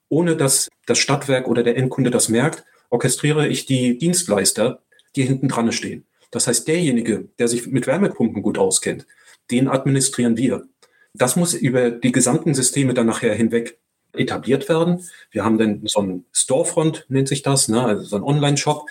ohne 0.07 0.35
dass 0.35 0.69
das 0.87 0.97
Stadtwerk 0.97 1.47
oder 1.47 1.61
der 1.61 1.77
Endkunde 1.77 2.09
das 2.09 2.29
merkt, 2.29 2.65
orchestriere 2.89 3.47
ich 3.47 3.65
die 3.65 3.97
Dienstleister, 3.97 4.81
die 5.15 5.23
hinten 5.23 5.47
dran 5.47 5.71
stehen. 5.71 6.05
Das 6.31 6.47
heißt, 6.47 6.67
derjenige, 6.67 7.29
der 7.39 7.47
sich 7.47 7.67
mit 7.67 7.87
Wärmepumpen 7.87 8.43
gut 8.43 8.57
auskennt, 8.57 9.07
den 9.51 9.67
administrieren 9.67 10.37
wir. 10.37 10.67
Das 11.13 11.35
muss 11.35 11.53
über 11.53 11.89
die 11.89 12.11
gesamten 12.11 12.53
Systeme 12.53 12.93
dann 12.93 13.07
nachher 13.07 13.33
hinweg 13.33 13.79
etabliert 14.13 14.69
werden. 14.69 15.05
Wir 15.31 15.43
haben 15.43 15.57
dann 15.57 15.81
so 15.85 16.01
ein 16.01 16.25
Storefront, 16.33 17.05
nennt 17.09 17.27
sich 17.27 17.41
das, 17.41 17.67
ne? 17.67 17.83
also 17.83 18.03
so 18.03 18.15
ein 18.15 18.23
Online-Shop, 18.23 18.85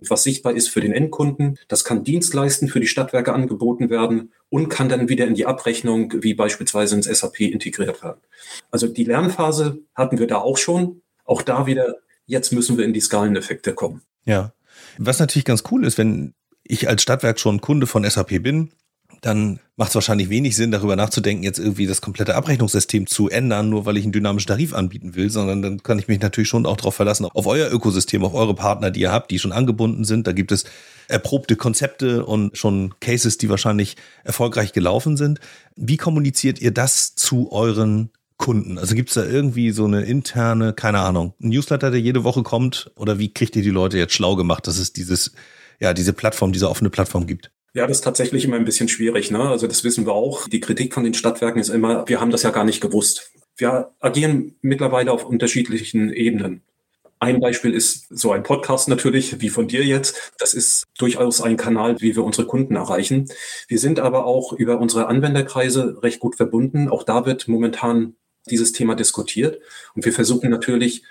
was 0.00 0.22
sichtbar 0.22 0.54
ist 0.54 0.68
für 0.68 0.80
den 0.80 0.92
Endkunden. 0.92 1.58
Das 1.68 1.84
kann 1.84 2.04
Dienstleisten 2.04 2.68
für 2.68 2.80
die 2.80 2.86
Stadtwerke 2.86 3.32
angeboten 3.32 3.90
werden 3.90 4.32
und 4.50 4.68
kann 4.68 4.88
dann 4.88 5.08
wieder 5.08 5.26
in 5.26 5.34
die 5.34 5.46
Abrechnung, 5.46 6.12
wie 6.22 6.34
beispielsweise 6.34 6.96
ins 6.96 7.06
SAP, 7.06 7.40
integriert 7.40 8.02
werden. 8.02 8.20
Also 8.70 8.86
die 8.88 9.04
Lernphase 9.04 9.80
hatten 9.94 10.18
wir 10.18 10.26
da 10.26 10.38
auch 10.38 10.58
schon. 10.58 11.02
Auch 11.24 11.42
da 11.42 11.66
wieder 11.66 11.96
jetzt 12.28 12.52
müssen 12.52 12.78
wir 12.78 12.84
in 12.84 12.92
die 12.92 13.00
Skaleneffekte 13.00 13.74
kommen. 13.74 14.02
Ja. 14.24 14.52
Was 14.98 15.18
natürlich 15.18 15.44
ganz 15.44 15.64
cool 15.72 15.84
ist, 15.84 15.98
wenn 15.98 16.34
ich 16.62 16.88
als 16.88 17.02
Stadtwerk 17.02 17.40
schon 17.40 17.60
Kunde 17.60 17.88
von 17.88 18.08
SAP 18.08 18.42
bin, 18.42 18.70
dann 19.22 19.58
macht 19.76 19.88
es 19.88 19.94
wahrscheinlich 19.96 20.28
wenig 20.28 20.54
Sinn, 20.54 20.70
darüber 20.70 20.94
nachzudenken, 20.94 21.42
jetzt 21.42 21.58
irgendwie 21.58 21.86
das 21.86 22.00
komplette 22.00 22.36
Abrechnungssystem 22.36 23.06
zu 23.06 23.28
ändern, 23.28 23.68
nur 23.68 23.86
weil 23.86 23.96
ich 23.96 24.04
einen 24.04 24.12
dynamischen 24.12 24.48
Tarif 24.48 24.74
anbieten 24.74 25.16
will, 25.16 25.30
sondern 25.30 25.62
dann 25.62 25.82
kann 25.82 25.98
ich 25.98 26.06
mich 26.06 26.20
natürlich 26.20 26.48
schon 26.48 26.66
auch 26.66 26.76
darauf 26.76 26.94
verlassen, 26.94 27.24
auf 27.24 27.46
euer 27.46 27.72
Ökosystem, 27.72 28.24
auf 28.24 28.34
eure 28.34 28.54
Partner, 28.54 28.90
die 28.90 29.00
ihr 29.00 29.12
habt, 29.12 29.30
die 29.30 29.38
schon 29.38 29.50
angebunden 29.50 30.04
sind. 30.04 30.26
Da 30.26 30.32
gibt 30.32 30.52
es 30.52 30.64
erprobte 31.08 31.56
Konzepte 31.56 32.24
und 32.24 32.56
schon 32.56 32.94
Cases, 33.00 33.38
die 33.38 33.48
wahrscheinlich 33.48 33.96
erfolgreich 34.24 34.72
gelaufen 34.72 35.16
sind. 35.16 35.40
Wie 35.74 35.96
kommuniziert 35.96 36.60
ihr 36.60 36.70
das 36.70 37.14
zu 37.14 37.50
euren 37.50 38.10
Kunden? 38.38 38.78
Also 38.78 38.94
gibt 38.94 39.10
es 39.10 39.14
da 39.14 39.24
irgendwie 39.24 39.72
so 39.72 39.84
eine 39.84 40.02
interne, 40.02 40.72
keine 40.72 41.00
Ahnung, 41.00 41.34
Newsletter, 41.38 41.90
der 41.90 42.00
jede 42.00 42.24
Woche 42.24 42.42
kommt? 42.42 42.90
Oder 42.96 43.18
wie 43.18 43.32
kriegt 43.32 43.56
ihr 43.56 43.62
die 43.62 43.70
Leute 43.70 43.98
jetzt 43.98 44.14
schlau 44.14 44.36
gemacht, 44.36 44.66
dass 44.66 44.78
es 44.78 44.92
dieses, 44.92 45.32
ja, 45.80 45.92
diese 45.92 46.12
Plattform, 46.12 46.52
diese 46.52 46.70
offene 46.70 46.88
Plattform 46.88 47.26
gibt? 47.26 47.50
Ja, 47.74 47.86
das 47.86 47.98
ist 47.98 48.04
tatsächlich 48.04 48.44
immer 48.44 48.56
ein 48.56 48.64
bisschen 48.64 48.88
schwierig. 48.88 49.30
Ne? 49.30 49.40
Also 49.40 49.66
das 49.66 49.84
wissen 49.84 50.06
wir 50.06 50.12
auch. 50.12 50.48
Die 50.48 50.60
Kritik 50.60 50.94
von 50.94 51.04
den 51.04 51.14
Stadtwerken 51.14 51.60
ist 51.60 51.68
immer, 51.68 52.08
wir 52.08 52.20
haben 52.20 52.30
das 52.30 52.42
ja 52.42 52.50
gar 52.50 52.64
nicht 52.64 52.80
gewusst. 52.80 53.32
Wir 53.56 53.90
agieren 54.00 54.56
mittlerweile 54.62 55.12
auf 55.12 55.24
unterschiedlichen 55.24 56.12
Ebenen. 56.12 56.62
Ein 57.20 57.40
Beispiel 57.40 57.74
ist 57.74 58.06
so 58.10 58.30
ein 58.30 58.44
Podcast 58.44 58.88
natürlich, 58.88 59.40
wie 59.40 59.48
von 59.48 59.66
dir 59.66 59.84
jetzt. 59.84 60.32
Das 60.38 60.54
ist 60.54 60.84
durchaus 60.96 61.40
ein 61.40 61.56
Kanal, 61.56 62.00
wie 62.00 62.14
wir 62.14 62.22
unsere 62.22 62.46
Kunden 62.46 62.76
erreichen. 62.76 63.28
Wir 63.66 63.80
sind 63.80 63.98
aber 63.98 64.24
auch 64.24 64.52
über 64.52 64.78
unsere 64.78 65.08
Anwenderkreise 65.08 66.00
recht 66.02 66.20
gut 66.20 66.36
verbunden. 66.36 66.88
Auch 66.88 67.02
da 67.02 67.26
wird 67.26 67.48
momentan 67.48 68.14
dieses 68.50 68.72
Thema 68.72 68.94
diskutiert. 68.94 69.60
Und 69.94 70.04
wir 70.04 70.12
versuchen 70.12 70.50
natürlich, 70.50 71.04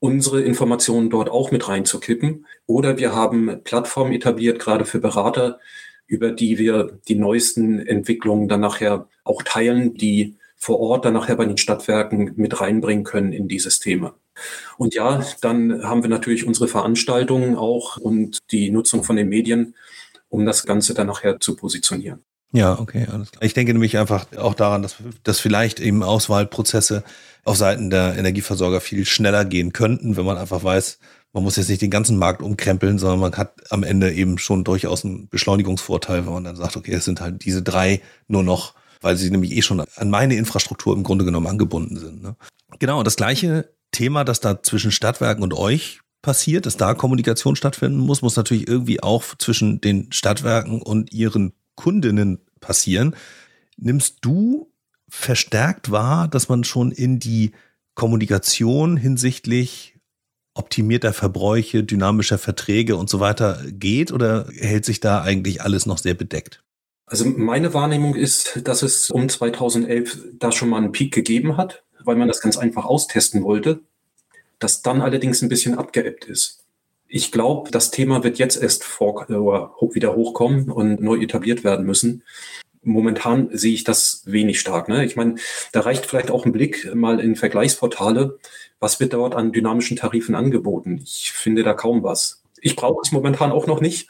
unsere 0.00 0.42
Informationen 0.42 1.08
dort 1.08 1.30
auch 1.30 1.50
mit 1.50 1.66
reinzukippen. 1.66 2.46
Oder 2.66 2.98
wir 2.98 3.14
haben 3.14 3.62
Plattformen 3.64 4.12
etabliert, 4.12 4.58
gerade 4.58 4.84
für 4.84 4.98
Berater, 4.98 5.60
über 6.06 6.30
die 6.30 6.58
wir 6.58 6.98
die 7.08 7.14
neuesten 7.14 7.78
Entwicklungen 7.78 8.46
dann 8.46 8.60
nachher 8.60 9.08
auch 9.24 9.42
teilen, 9.42 9.94
die 9.94 10.36
vor 10.56 10.80
Ort 10.80 11.04
dann 11.04 11.14
nachher 11.14 11.36
bei 11.36 11.46
den 11.46 11.56
Stadtwerken 11.56 12.32
mit 12.36 12.60
reinbringen 12.60 13.04
können 13.04 13.32
in 13.32 13.48
dieses 13.48 13.80
Thema. 13.80 14.14
Und 14.76 14.94
ja, 14.94 15.24
dann 15.40 15.84
haben 15.84 16.02
wir 16.02 16.10
natürlich 16.10 16.46
unsere 16.46 16.68
Veranstaltungen 16.68 17.56
auch 17.56 17.96
und 17.96 18.38
die 18.50 18.70
Nutzung 18.70 19.04
von 19.04 19.16
den 19.16 19.28
Medien, 19.28 19.74
um 20.28 20.44
das 20.44 20.66
Ganze 20.66 20.94
dann 20.94 21.06
nachher 21.06 21.40
zu 21.40 21.56
positionieren. 21.56 22.24
Ja, 22.54 22.78
okay, 22.78 23.06
alles 23.10 23.32
klar. 23.32 23.42
Ich 23.42 23.52
denke 23.52 23.72
nämlich 23.72 23.98
einfach 23.98 24.26
auch 24.36 24.54
daran, 24.54 24.80
dass, 24.80 24.96
dass 25.24 25.40
vielleicht 25.40 25.80
eben 25.80 26.04
Auswahlprozesse 26.04 27.02
auf 27.42 27.56
Seiten 27.56 27.90
der 27.90 28.16
Energieversorger 28.16 28.80
viel 28.80 29.04
schneller 29.04 29.44
gehen 29.44 29.72
könnten, 29.72 30.16
wenn 30.16 30.24
man 30.24 30.38
einfach 30.38 30.62
weiß, 30.62 31.00
man 31.32 31.42
muss 31.42 31.56
jetzt 31.56 31.68
nicht 31.68 31.82
den 31.82 31.90
ganzen 31.90 32.16
Markt 32.16 32.42
umkrempeln, 32.42 33.00
sondern 33.00 33.18
man 33.18 33.36
hat 33.36 33.54
am 33.70 33.82
Ende 33.82 34.12
eben 34.12 34.38
schon 34.38 34.62
durchaus 34.62 35.04
einen 35.04 35.28
Beschleunigungsvorteil, 35.28 36.26
wenn 36.26 36.32
man 36.32 36.44
dann 36.44 36.54
sagt, 36.54 36.76
okay, 36.76 36.92
es 36.92 37.04
sind 37.04 37.20
halt 37.20 37.44
diese 37.44 37.60
drei 37.60 38.00
nur 38.28 38.44
noch, 38.44 38.74
weil 39.00 39.16
sie 39.16 39.32
nämlich 39.32 39.50
eh 39.50 39.62
schon 39.62 39.80
an 39.80 40.10
meine 40.10 40.36
Infrastruktur 40.36 40.94
im 40.94 41.02
Grunde 41.02 41.24
genommen 41.24 41.48
angebunden 41.48 41.98
sind. 41.98 42.22
Ne? 42.22 42.36
Genau, 42.78 43.02
das 43.02 43.16
gleiche 43.16 43.74
Thema, 43.90 44.22
das 44.22 44.38
da 44.38 44.62
zwischen 44.62 44.92
Stadtwerken 44.92 45.42
und 45.42 45.54
euch 45.54 46.02
passiert, 46.22 46.66
dass 46.66 46.76
da 46.76 46.94
Kommunikation 46.94 47.56
stattfinden 47.56 47.98
muss, 47.98 48.22
muss 48.22 48.36
natürlich 48.36 48.68
irgendwie 48.68 49.02
auch 49.02 49.24
zwischen 49.38 49.80
den 49.80 50.12
Stadtwerken 50.12 50.82
und 50.82 51.12
ihren 51.12 51.52
Kundinnen 51.76 52.40
passieren. 52.60 53.16
Nimmst 53.76 54.18
du 54.22 54.72
verstärkt 55.08 55.90
wahr, 55.90 56.28
dass 56.28 56.48
man 56.48 56.64
schon 56.64 56.90
in 56.90 57.18
die 57.18 57.52
Kommunikation 57.94 58.96
hinsichtlich 58.96 59.94
optimierter 60.54 61.12
Verbräuche, 61.12 61.82
dynamischer 61.82 62.38
Verträge 62.38 62.96
und 62.96 63.10
so 63.10 63.20
weiter 63.20 63.62
geht 63.70 64.12
oder 64.12 64.48
hält 64.56 64.84
sich 64.84 65.00
da 65.00 65.22
eigentlich 65.22 65.62
alles 65.62 65.86
noch 65.86 65.98
sehr 65.98 66.14
bedeckt? 66.14 66.62
Also 67.06 67.24
meine 67.26 67.74
Wahrnehmung 67.74 68.14
ist, 68.14 68.60
dass 68.64 68.82
es 68.82 69.10
um 69.10 69.28
2011 69.28 70.18
da 70.38 70.52
schon 70.52 70.70
mal 70.70 70.78
einen 70.78 70.92
Peak 70.92 71.12
gegeben 71.12 71.56
hat, 71.56 71.84
weil 72.02 72.16
man 72.16 72.28
das 72.28 72.40
ganz 72.40 72.56
einfach 72.56 72.84
austesten 72.84 73.42
wollte, 73.42 73.80
das 74.58 74.82
dann 74.82 75.02
allerdings 75.02 75.42
ein 75.42 75.48
bisschen 75.48 75.76
abgeebbt 75.76 76.24
ist. 76.24 76.63
Ich 77.14 77.30
glaube, 77.30 77.70
das 77.70 77.92
Thema 77.92 78.24
wird 78.24 78.38
jetzt 78.38 78.60
erst 78.60 78.82
vor, 78.82 79.30
äh, 79.30 79.94
wieder 79.94 80.16
hochkommen 80.16 80.68
und 80.68 81.00
neu 81.00 81.20
etabliert 81.20 81.62
werden 81.62 81.86
müssen. 81.86 82.24
Momentan 82.82 83.50
sehe 83.52 83.72
ich 83.72 83.84
das 83.84 84.24
wenig 84.26 84.58
stark. 84.58 84.88
Ne? 84.88 85.04
Ich 85.04 85.14
meine, 85.14 85.36
da 85.70 85.82
reicht 85.82 86.06
vielleicht 86.06 86.32
auch 86.32 86.44
ein 86.44 86.50
Blick 86.50 86.92
mal 86.92 87.20
in 87.20 87.36
Vergleichsportale. 87.36 88.40
Was 88.80 88.98
wird 88.98 89.12
dort 89.12 89.36
an 89.36 89.52
dynamischen 89.52 89.96
Tarifen 89.96 90.34
angeboten? 90.34 91.02
Ich 91.04 91.30
finde 91.30 91.62
da 91.62 91.72
kaum 91.72 92.02
was. 92.02 92.42
Ich 92.60 92.74
brauche 92.74 93.02
es 93.04 93.12
momentan 93.12 93.52
auch 93.52 93.68
noch 93.68 93.80
nicht, 93.80 94.08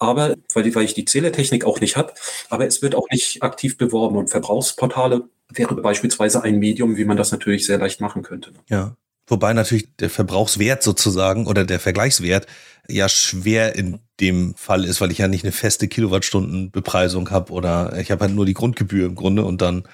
aber 0.00 0.34
weil, 0.52 0.74
weil 0.74 0.84
ich 0.84 0.94
die 0.94 1.04
Zählertechnik 1.04 1.64
auch 1.64 1.80
nicht 1.80 1.96
habe, 1.96 2.14
aber 2.48 2.66
es 2.66 2.82
wird 2.82 2.96
auch 2.96 3.08
nicht 3.12 3.44
aktiv 3.44 3.78
beworben 3.78 4.16
und 4.16 4.28
Verbrauchsportale 4.28 5.28
wäre 5.50 5.76
beispielsweise 5.76 6.42
ein 6.42 6.58
Medium, 6.58 6.96
wie 6.96 7.04
man 7.04 7.16
das 7.16 7.30
natürlich 7.30 7.64
sehr 7.64 7.78
leicht 7.78 8.00
machen 8.00 8.22
könnte. 8.22 8.52
Ja. 8.68 8.96
Wobei 9.30 9.52
natürlich 9.52 9.96
der 9.96 10.10
Verbrauchswert 10.10 10.82
sozusagen 10.82 11.46
oder 11.46 11.64
der 11.64 11.80
Vergleichswert 11.80 12.46
ja 12.88 13.08
schwer 13.08 13.76
in 13.76 14.00
dem 14.18 14.54
Fall 14.56 14.84
ist, 14.84 15.00
weil 15.00 15.12
ich 15.12 15.18
ja 15.18 15.28
nicht 15.28 15.44
eine 15.44 15.52
feste 15.52 15.88
Kilowattstundenbepreisung 15.88 17.30
habe 17.30 17.52
oder 17.52 17.96
ich 17.98 18.10
habe 18.10 18.24
halt 18.24 18.34
nur 18.34 18.44
die 18.44 18.54
Grundgebühr 18.54 19.06
im 19.06 19.14
Grunde 19.14 19.44
und 19.44 19.62
dann 19.62 19.84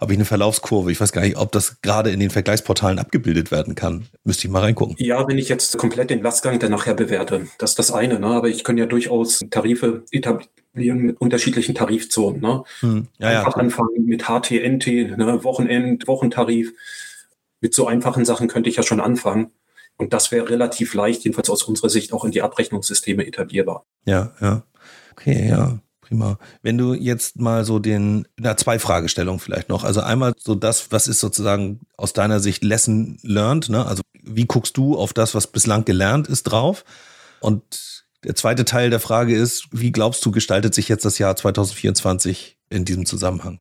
habe 0.00 0.12
ich 0.12 0.18
eine 0.18 0.24
Verlaufskurve. 0.24 0.90
Ich 0.90 1.00
weiß 1.00 1.12
gar 1.12 1.22
nicht, 1.22 1.36
ob 1.36 1.52
das 1.52 1.80
gerade 1.80 2.10
in 2.10 2.18
den 2.18 2.30
Vergleichsportalen 2.30 2.98
abgebildet 2.98 3.52
werden 3.52 3.76
kann. 3.76 4.06
Müsste 4.24 4.48
ich 4.48 4.52
mal 4.52 4.58
reingucken. 4.58 4.96
Ja, 4.98 5.28
wenn 5.28 5.38
ich 5.38 5.48
jetzt 5.48 5.78
komplett 5.78 6.10
den 6.10 6.22
Lastgang 6.22 6.58
dann 6.58 6.72
nachher 6.72 6.94
bewerte, 6.94 7.46
das 7.58 7.70
ist 7.70 7.78
das 7.78 7.92
eine. 7.92 8.18
Ne? 8.18 8.26
Aber 8.26 8.48
ich 8.48 8.64
kann 8.64 8.76
ja 8.76 8.86
durchaus 8.86 9.38
Tarife 9.48 10.02
etablieren 10.10 10.98
mit 10.98 11.20
unterschiedlichen 11.20 11.76
Tarifzonen. 11.76 12.40
Ne? 12.40 12.64
Hm. 12.80 13.06
Ja, 13.20 13.28
Einfach 13.28 13.56
ja, 13.56 13.62
anfangen 13.62 14.04
mit 14.04 14.24
HTNT, 14.24 15.16
ne? 15.16 15.44
Wochenend, 15.44 16.08
Wochentarif. 16.08 16.72
Mit 17.62 17.74
so 17.74 17.86
einfachen 17.86 18.26
Sachen 18.26 18.48
könnte 18.48 18.68
ich 18.68 18.76
ja 18.76 18.82
schon 18.82 19.00
anfangen. 19.00 19.52
Und 19.96 20.12
das 20.12 20.32
wäre 20.32 20.48
relativ 20.48 20.94
leicht, 20.94 21.24
jedenfalls 21.24 21.48
aus 21.48 21.62
unserer 21.62 21.88
Sicht, 21.88 22.12
auch 22.12 22.24
in 22.24 22.32
die 22.32 22.42
Abrechnungssysteme 22.42 23.26
etablierbar. 23.26 23.84
Ja, 24.04 24.32
ja. 24.40 24.64
Okay, 25.12 25.48
ja. 25.48 25.78
Prima. 26.00 26.38
Wenn 26.62 26.76
du 26.76 26.92
jetzt 26.92 27.38
mal 27.38 27.64
so 27.64 27.78
den, 27.78 28.26
na, 28.36 28.56
zwei 28.56 28.78
Fragestellungen 28.80 29.38
vielleicht 29.38 29.68
noch. 29.68 29.84
Also 29.84 30.00
einmal 30.00 30.34
so 30.36 30.56
das, 30.56 30.90
was 30.90 31.06
ist 31.06 31.20
sozusagen 31.20 31.80
aus 31.96 32.12
deiner 32.12 32.40
Sicht 32.40 32.64
Lesson 32.64 33.18
learned, 33.22 33.68
ne? 33.68 33.86
Also 33.86 34.02
wie 34.22 34.46
guckst 34.46 34.76
du 34.76 34.96
auf 34.96 35.12
das, 35.12 35.34
was 35.34 35.46
bislang 35.46 35.84
gelernt 35.84 36.26
ist, 36.26 36.42
drauf? 36.44 36.84
Und 37.40 38.04
der 38.24 38.34
zweite 38.34 38.64
Teil 38.64 38.90
der 38.90 39.00
Frage 39.00 39.36
ist, 39.36 39.68
wie 39.70 39.92
glaubst 39.92 40.24
du, 40.24 40.32
gestaltet 40.32 40.74
sich 40.74 40.88
jetzt 40.88 41.04
das 41.04 41.18
Jahr 41.18 41.36
2024 41.36 42.58
in 42.70 42.84
diesem 42.84 43.06
Zusammenhang? 43.06 43.58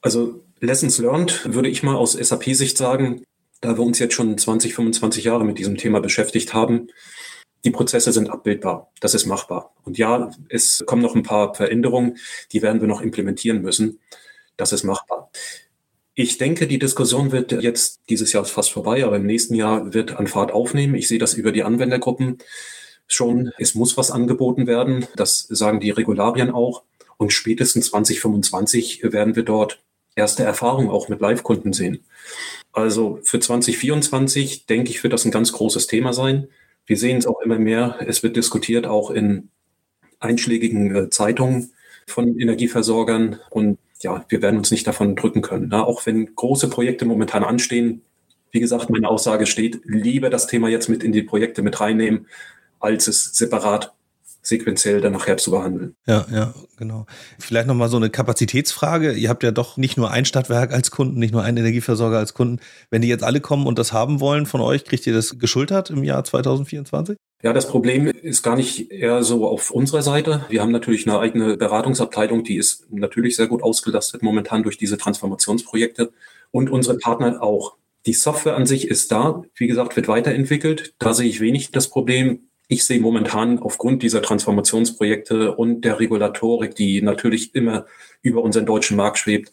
Also 0.00 0.44
Lessons 0.60 0.98
learned 0.98 1.54
würde 1.54 1.68
ich 1.68 1.82
mal 1.82 1.96
aus 1.96 2.12
SAP-Sicht 2.12 2.76
sagen, 2.76 3.24
da 3.60 3.76
wir 3.76 3.84
uns 3.84 3.98
jetzt 3.98 4.14
schon 4.14 4.36
20, 4.36 4.74
25 4.74 5.24
Jahre 5.24 5.44
mit 5.44 5.58
diesem 5.58 5.76
Thema 5.76 6.00
beschäftigt 6.00 6.54
haben, 6.54 6.88
die 7.64 7.70
Prozesse 7.70 8.12
sind 8.12 8.30
abbildbar. 8.30 8.92
Das 9.00 9.14
ist 9.14 9.26
machbar. 9.26 9.74
Und 9.84 9.98
ja, 9.98 10.30
es 10.48 10.84
kommen 10.86 11.02
noch 11.02 11.14
ein 11.14 11.24
paar 11.24 11.54
Veränderungen, 11.54 12.18
die 12.52 12.62
werden 12.62 12.80
wir 12.80 12.88
noch 12.88 13.00
implementieren 13.00 13.62
müssen. 13.62 13.98
Das 14.56 14.72
ist 14.72 14.84
machbar. 14.84 15.30
Ich 16.14 16.38
denke, 16.38 16.66
die 16.66 16.78
Diskussion 16.78 17.30
wird 17.30 17.52
jetzt 17.52 18.00
dieses 18.08 18.32
Jahr 18.32 18.44
fast 18.44 18.72
vorbei, 18.72 19.04
aber 19.04 19.16
im 19.16 19.26
nächsten 19.26 19.54
Jahr 19.54 19.94
wird 19.94 20.16
an 20.16 20.26
Fahrt 20.26 20.52
aufnehmen. 20.52 20.94
Ich 20.94 21.08
sehe 21.08 21.18
das 21.18 21.34
über 21.34 21.52
die 21.52 21.62
Anwendergruppen 21.62 22.38
schon. 23.06 23.52
Es 23.58 23.74
muss 23.74 23.96
was 23.96 24.10
angeboten 24.10 24.66
werden. 24.66 25.06
Das 25.16 25.46
sagen 25.48 25.80
die 25.80 25.90
Regularien 25.90 26.50
auch. 26.50 26.82
Und 27.16 27.32
spätestens 27.32 27.86
2025 27.90 29.02
werden 29.12 29.36
wir 29.36 29.44
dort 29.44 29.80
erste 30.18 30.42
Erfahrungen 30.42 30.90
auch 30.90 31.08
mit 31.08 31.20
Live-Kunden 31.20 31.72
sehen. 31.72 32.00
Also 32.72 33.20
für 33.22 33.40
2024 33.40 34.66
denke 34.66 34.90
ich, 34.90 35.02
wird 35.02 35.14
das 35.14 35.24
ein 35.24 35.30
ganz 35.30 35.52
großes 35.52 35.86
Thema 35.86 36.12
sein. 36.12 36.48
Wir 36.84 36.96
sehen 36.96 37.18
es 37.18 37.26
auch 37.26 37.40
immer 37.40 37.58
mehr. 37.58 37.96
Es 38.06 38.22
wird 38.22 38.36
diskutiert 38.36 38.86
auch 38.86 39.10
in 39.10 39.48
einschlägigen 40.20 40.94
äh, 40.94 41.10
Zeitungen 41.10 41.72
von 42.06 42.38
Energieversorgern 42.38 43.40
und 43.50 43.78
ja, 44.00 44.24
wir 44.28 44.42
werden 44.42 44.58
uns 44.58 44.70
nicht 44.70 44.86
davon 44.86 45.16
drücken 45.16 45.42
können. 45.42 45.68
Na, 45.70 45.84
auch 45.84 46.06
wenn 46.06 46.34
große 46.34 46.68
Projekte 46.68 47.04
momentan 47.04 47.44
anstehen, 47.44 48.02
wie 48.50 48.60
gesagt, 48.60 48.90
meine 48.90 49.08
Aussage 49.08 49.46
steht, 49.46 49.80
lieber 49.84 50.30
das 50.30 50.46
Thema 50.46 50.68
jetzt 50.68 50.88
mit 50.88 51.02
in 51.02 51.12
die 51.12 51.22
Projekte 51.22 51.62
mit 51.62 51.80
reinnehmen, 51.80 52.26
als 52.80 53.08
es 53.08 53.34
separat 53.34 53.92
sequenziell 54.42 55.00
dann 55.00 55.12
nachher 55.12 55.36
zu 55.36 55.50
behandeln. 55.50 55.94
Ja, 56.06 56.26
ja, 56.32 56.54
genau. 56.76 57.06
Vielleicht 57.38 57.66
nochmal 57.66 57.88
so 57.88 57.96
eine 57.96 58.10
Kapazitätsfrage. 58.10 59.12
Ihr 59.12 59.28
habt 59.28 59.42
ja 59.42 59.50
doch 59.50 59.76
nicht 59.76 59.96
nur 59.96 60.10
ein 60.10 60.24
Stadtwerk 60.24 60.72
als 60.72 60.90
Kunden, 60.90 61.18
nicht 61.18 61.32
nur 61.32 61.42
einen 61.42 61.58
Energieversorger 61.58 62.18
als 62.18 62.34
Kunden. 62.34 62.60
Wenn 62.90 63.02
die 63.02 63.08
jetzt 63.08 63.24
alle 63.24 63.40
kommen 63.40 63.66
und 63.66 63.78
das 63.78 63.92
haben 63.92 64.20
wollen 64.20 64.46
von 64.46 64.60
euch, 64.60 64.84
kriegt 64.84 65.06
ihr 65.06 65.14
das 65.14 65.38
geschultert 65.38 65.90
im 65.90 66.04
Jahr 66.04 66.24
2024? 66.24 67.16
Ja, 67.42 67.52
das 67.52 67.68
Problem 67.68 68.08
ist 68.08 68.42
gar 68.42 68.56
nicht 68.56 68.90
eher 68.90 69.22
so 69.22 69.46
auf 69.46 69.70
unserer 69.70 70.02
Seite. 70.02 70.44
Wir 70.48 70.60
haben 70.60 70.72
natürlich 70.72 71.06
eine 71.06 71.20
eigene 71.20 71.56
Beratungsabteilung, 71.56 72.42
die 72.42 72.56
ist 72.56 72.90
natürlich 72.90 73.36
sehr 73.36 73.46
gut 73.46 73.62
ausgelastet 73.62 74.22
momentan 74.22 74.64
durch 74.64 74.76
diese 74.76 74.98
Transformationsprojekte 74.98 76.10
und 76.50 76.68
unsere 76.68 76.98
Partner 76.98 77.40
auch. 77.40 77.76
Die 78.06 78.12
Software 78.12 78.56
an 78.56 78.66
sich 78.66 78.88
ist 78.88 79.12
da, 79.12 79.42
wie 79.54 79.66
gesagt, 79.66 79.94
wird 79.94 80.08
weiterentwickelt. 80.08 80.94
Da 80.98 81.14
sehe 81.14 81.28
ich 81.28 81.40
wenig 81.40 81.70
das 81.70 81.88
Problem. 81.88 82.47
Ich 82.70 82.84
sehe 82.84 83.00
momentan 83.00 83.58
aufgrund 83.58 84.02
dieser 84.02 84.20
Transformationsprojekte 84.20 85.56
und 85.56 85.80
der 85.80 85.98
Regulatorik, 85.98 86.74
die 86.74 87.00
natürlich 87.00 87.54
immer 87.54 87.86
über 88.20 88.42
unseren 88.42 88.66
deutschen 88.66 88.96
Markt 88.96 89.18
schwebt, 89.18 89.52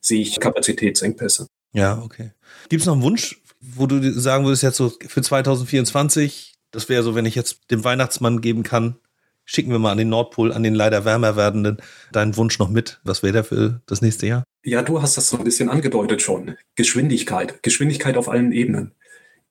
sehe 0.00 0.20
ich 0.20 0.38
Kapazitätsengpässe. 0.38 1.48
Ja, 1.72 2.00
okay. 2.04 2.30
Gibt 2.68 2.82
es 2.82 2.86
noch 2.86 2.94
einen 2.94 3.02
Wunsch, 3.02 3.42
wo 3.60 3.86
du 3.86 4.12
sagen 4.12 4.44
würdest, 4.44 4.62
jetzt 4.62 4.76
so 4.76 4.92
für 5.06 5.22
2024, 5.22 6.54
das 6.70 6.88
wäre 6.88 7.02
so, 7.02 7.16
wenn 7.16 7.26
ich 7.26 7.34
jetzt 7.34 7.70
dem 7.72 7.82
Weihnachtsmann 7.82 8.40
geben 8.40 8.62
kann, 8.62 8.96
schicken 9.44 9.72
wir 9.72 9.80
mal 9.80 9.90
an 9.90 9.98
den 9.98 10.08
Nordpol, 10.08 10.52
an 10.52 10.62
den 10.62 10.76
leider 10.76 11.04
wärmer 11.04 11.34
werdenden, 11.34 11.78
deinen 12.12 12.36
Wunsch 12.36 12.60
noch 12.60 12.70
mit. 12.70 13.00
Was 13.02 13.24
wäre 13.24 13.32
der 13.32 13.44
für 13.44 13.80
das 13.86 14.02
nächste 14.02 14.28
Jahr? 14.28 14.44
Ja, 14.64 14.82
du 14.82 15.02
hast 15.02 15.16
das 15.16 15.28
so 15.28 15.36
ein 15.36 15.44
bisschen 15.44 15.68
angedeutet 15.68 16.22
schon. 16.22 16.54
Geschwindigkeit. 16.76 17.60
Geschwindigkeit 17.64 18.16
auf 18.16 18.28
allen 18.28 18.52
Ebenen 18.52 18.94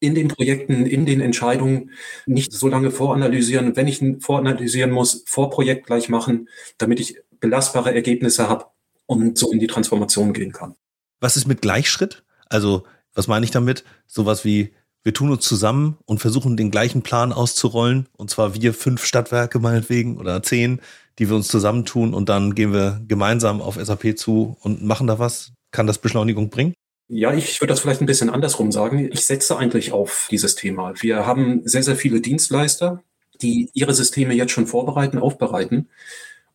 in 0.02 0.14
den 0.14 0.28
Projekten, 0.28 0.84
in 0.84 1.06
den 1.06 1.20
Entscheidungen 1.20 1.90
nicht 2.26 2.52
so 2.52 2.68
lange 2.68 2.90
voranalysieren. 2.90 3.76
Wenn 3.76 3.86
ich 3.86 4.02
voranalysieren 4.20 4.90
muss, 4.90 5.22
vor 5.26 5.50
Projekt 5.50 5.86
gleich 5.86 6.08
machen, 6.08 6.48
damit 6.78 6.98
ich 6.98 7.18
belastbare 7.38 7.94
Ergebnisse 7.94 8.48
habe 8.48 8.66
und 9.06 9.38
so 9.38 9.52
in 9.52 9.60
die 9.60 9.68
Transformation 9.68 10.32
gehen 10.32 10.52
kann. 10.52 10.74
Was 11.20 11.36
ist 11.36 11.46
mit 11.46 11.62
Gleichschritt? 11.62 12.24
Also, 12.48 12.84
was 13.14 13.28
meine 13.28 13.44
ich 13.44 13.52
damit? 13.52 13.84
Sowas 14.06 14.44
wie, 14.44 14.72
wir 15.04 15.14
tun 15.14 15.30
uns 15.30 15.44
zusammen 15.44 15.98
und 16.04 16.18
versuchen 16.18 16.56
den 16.56 16.72
gleichen 16.72 17.02
Plan 17.02 17.32
auszurollen. 17.32 18.08
Und 18.16 18.28
zwar 18.30 18.54
wir 18.54 18.74
fünf 18.74 19.04
Stadtwerke 19.04 19.60
meinetwegen 19.60 20.18
oder 20.18 20.42
zehn, 20.42 20.80
die 21.20 21.28
wir 21.28 21.36
uns 21.36 21.46
zusammentun 21.46 22.12
und 22.12 22.28
dann 22.28 22.56
gehen 22.56 22.72
wir 22.72 23.00
gemeinsam 23.06 23.60
auf 23.60 23.76
SAP 23.76 24.18
zu 24.18 24.56
und 24.60 24.82
machen 24.82 25.06
da 25.06 25.20
was. 25.20 25.52
Kann 25.70 25.86
das 25.86 25.98
Beschleunigung 25.98 26.50
bringen? 26.50 26.74
Ja, 27.14 27.34
ich 27.34 27.60
würde 27.60 27.74
das 27.74 27.80
vielleicht 27.80 28.00
ein 28.00 28.06
bisschen 28.06 28.30
andersrum 28.30 28.72
sagen. 28.72 29.10
Ich 29.12 29.26
setze 29.26 29.58
eigentlich 29.58 29.92
auf 29.92 30.28
dieses 30.30 30.54
Thema. 30.54 30.94
Wir 31.02 31.26
haben 31.26 31.60
sehr, 31.68 31.82
sehr 31.82 31.94
viele 31.94 32.22
Dienstleister, 32.22 33.02
die 33.42 33.68
ihre 33.74 33.92
Systeme 33.92 34.32
jetzt 34.32 34.52
schon 34.52 34.66
vorbereiten, 34.66 35.18
aufbereiten. 35.18 35.90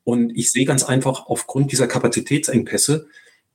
Und 0.04 0.36
ich 0.36 0.52
sehe 0.52 0.66
ganz 0.66 0.84
einfach 0.84 1.28
aufgrund 1.28 1.72
dieser 1.72 1.86
Kapazitätsengpässe, 1.86 3.06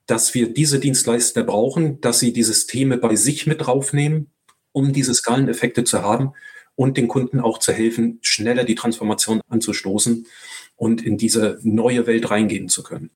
dass 0.06 0.32
wir 0.34 0.54
diese 0.54 0.78
Dienstleister 0.78 1.42
brauchen, 1.42 2.00
dass 2.00 2.20
sie 2.20 2.32
die 2.32 2.44
Systeme 2.44 2.98
bei 2.98 3.16
sich 3.16 3.48
mit 3.48 3.62
draufnehmen, 3.62 4.30
um 4.70 4.92
diese 4.92 5.12
Skaleneffekte 5.12 5.82
zu 5.82 6.02
haben 6.02 6.34
und 6.76 6.96
den 6.96 7.08
Kunden 7.08 7.40
auch 7.40 7.58
zu 7.58 7.72
helfen, 7.72 8.20
schneller 8.22 8.62
die 8.62 8.76
Transformation 8.76 9.40
anzustoßen 9.48 10.28
und 10.76 11.02
in 11.02 11.18
diese 11.18 11.58
neue 11.62 12.06
Welt 12.06 12.30
reingehen 12.30 12.68
zu 12.68 12.84
können. 12.84 13.10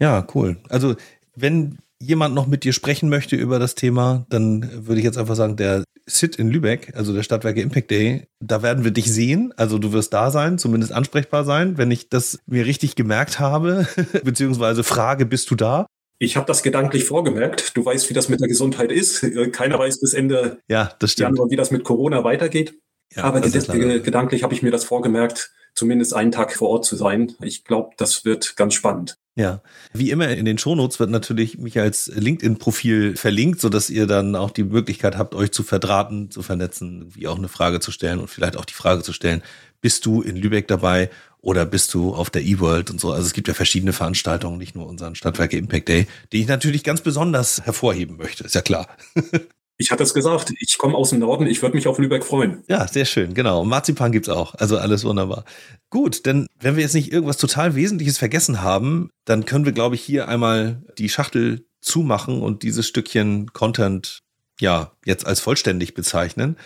Ja, 0.00 0.26
cool. 0.34 0.56
Also 0.70 0.96
wenn 1.36 1.76
jemand 2.00 2.34
noch 2.34 2.46
mit 2.46 2.64
dir 2.64 2.72
sprechen 2.72 3.08
möchte 3.08 3.36
über 3.36 3.58
das 3.58 3.74
Thema, 3.74 4.26
dann 4.28 4.86
würde 4.86 5.00
ich 5.00 5.04
jetzt 5.04 5.18
einfach 5.18 5.34
sagen, 5.34 5.56
der 5.56 5.84
SIT 6.06 6.36
in 6.36 6.48
Lübeck, 6.48 6.92
also 6.94 7.12
der 7.12 7.22
Stadtwerke 7.22 7.60
Impact 7.60 7.90
Day, 7.90 8.26
da 8.40 8.62
werden 8.62 8.84
wir 8.84 8.90
dich 8.90 9.12
sehen. 9.12 9.52
Also 9.56 9.78
du 9.78 9.92
wirst 9.92 10.12
da 10.12 10.30
sein, 10.30 10.58
zumindest 10.58 10.92
ansprechbar 10.92 11.44
sein, 11.44 11.76
wenn 11.76 11.90
ich 11.90 12.08
das 12.08 12.38
mir 12.46 12.66
richtig 12.66 12.94
gemerkt 12.94 13.40
habe, 13.40 13.86
beziehungsweise 14.24 14.84
frage, 14.84 15.26
bist 15.26 15.50
du 15.50 15.54
da? 15.54 15.86
Ich 16.20 16.36
habe 16.36 16.46
das 16.46 16.62
gedanklich 16.62 17.04
vorgemerkt. 17.04 17.76
Du 17.76 17.84
weißt, 17.84 18.10
wie 18.10 18.14
das 18.14 18.28
mit 18.28 18.40
der 18.40 18.48
Gesundheit 18.48 18.90
ist. 18.90 19.24
Keiner 19.52 19.78
weiß 19.78 20.00
bis 20.00 20.14
Ende 20.14 20.58
ja, 20.68 20.92
das 20.98 21.12
stimmt. 21.12 21.30
Januar, 21.30 21.50
wie 21.50 21.56
das 21.56 21.70
mit 21.70 21.84
Corona 21.84 22.24
weitergeht. 22.24 22.74
Ja, 23.14 23.24
Aber 23.24 23.40
gedanklich 23.40 24.42
habe 24.42 24.52
ich 24.52 24.62
mir 24.62 24.70
das 24.70 24.84
vorgemerkt, 24.84 25.52
zumindest 25.74 26.14
einen 26.14 26.32
Tag 26.32 26.54
vor 26.54 26.68
Ort 26.70 26.84
zu 26.84 26.96
sein. 26.96 27.34
Ich 27.40 27.64
glaube, 27.64 27.90
das 27.96 28.24
wird 28.24 28.56
ganz 28.56 28.74
spannend. 28.74 29.16
Ja, 29.38 29.62
wie 29.92 30.10
immer 30.10 30.30
in 30.30 30.46
den 30.46 30.58
Shownotes 30.58 30.98
wird 30.98 31.10
natürlich 31.10 31.58
mich 31.58 31.78
als 31.78 32.10
LinkedIn-Profil 32.12 33.16
verlinkt, 33.16 33.60
sodass 33.60 33.88
ihr 33.88 34.08
dann 34.08 34.34
auch 34.34 34.50
die 34.50 34.64
Möglichkeit 34.64 35.16
habt, 35.16 35.32
euch 35.36 35.52
zu 35.52 35.62
verdrahten, 35.62 36.32
zu 36.32 36.42
vernetzen, 36.42 37.14
wie 37.14 37.28
auch 37.28 37.38
eine 37.38 37.46
Frage 37.46 37.78
zu 37.78 37.92
stellen 37.92 38.18
und 38.18 38.26
vielleicht 38.26 38.56
auch 38.56 38.64
die 38.64 38.74
Frage 38.74 39.04
zu 39.04 39.12
stellen, 39.12 39.44
bist 39.80 40.04
du 40.06 40.22
in 40.22 40.34
Lübeck 40.34 40.66
dabei 40.66 41.08
oder 41.40 41.66
bist 41.66 41.94
du 41.94 42.16
auf 42.16 42.30
der 42.30 42.42
eWorld 42.42 42.90
und 42.90 43.00
so. 43.00 43.12
Also 43.12 43.26
es 43.26 43.32
gibt 43.32 43.46
ja 43.46 43.54
verschiedene 43.54 43.92
Veranstaltungen, 43.92 44.58
nicht 44.58 44.74
nur 44.74 44.88
unseren 44.88 45.14
Stadtwerke 45.14 45.56
Impact 45.56 45.88
Day, 45.88 46.08
die 46.32 46.40
ich 46.40 46.48
natürlich 46.48 46.82
ganz 46.82 47.00
besonders 47.00 47.62
hervorheben 47.62 48.16
möchte, 48.16 48.42
ist 48.42 48.56
ja 48.56 48.60
klar. 48.60 48.88
Ich 49.80 49.92
hatte 49.92 50.02
es 50.02 50.12
gesagt, 50.12 50.52
ich 50.58 50.76
komme 50.76 50.96
aus 50.96 51.10
dem 51.10 51.20
Norden, 51.20 51.46
ich 51.46 51.62
würde 51.62 51.76
mich 51.76 51.86
auf 51.86 51.98
Lübeck 51.98 52.24
freuen. 52.24 52.64
Ja, 52.68 52.88
sehr 52.88 53.04
schön, 53.04 53.32
genau. 53.32 53.64
Marzipan 53.64 54.10
gibt's 54.10 54.28
auch, 54.28 54.56
also 54.56 54.76
alles 54.76 55.04
wunderbar. 55.04 55.44
Gut, 55.88 56.26
denn 56.26 56.48
wenn 56.58 56.74
wir 56.74 56.82
jetzt 56.82 56.94
nicht 56.94 57.12
irgendwas 57.12 57.36
total 57.36 57.76
Wesentliches 57.76 58.18
vergessen 58.18 58.60
haben, 58.60 59.10
dann 59.24 59.44
können 59.44 59.64
wir, 59.64 59.72
glaube 59.72 59.94
ich, 59.94 60.02
hier 60.02 60.26
einmal 60.26 60.82
die 60.98 61.08
Schachtel 61.08 61.64
zumachen 61.80 62.42
und 62.42 62.64
dieses 62.64 62.88
Stückchen 62.88 63.52
Content 63.52 64.24
ja 64.60 64.92
jetzt 65.04 65.24
als 65.24 65.38
vollständig 65.38 65.94
bezeichnen. 65.94 66.56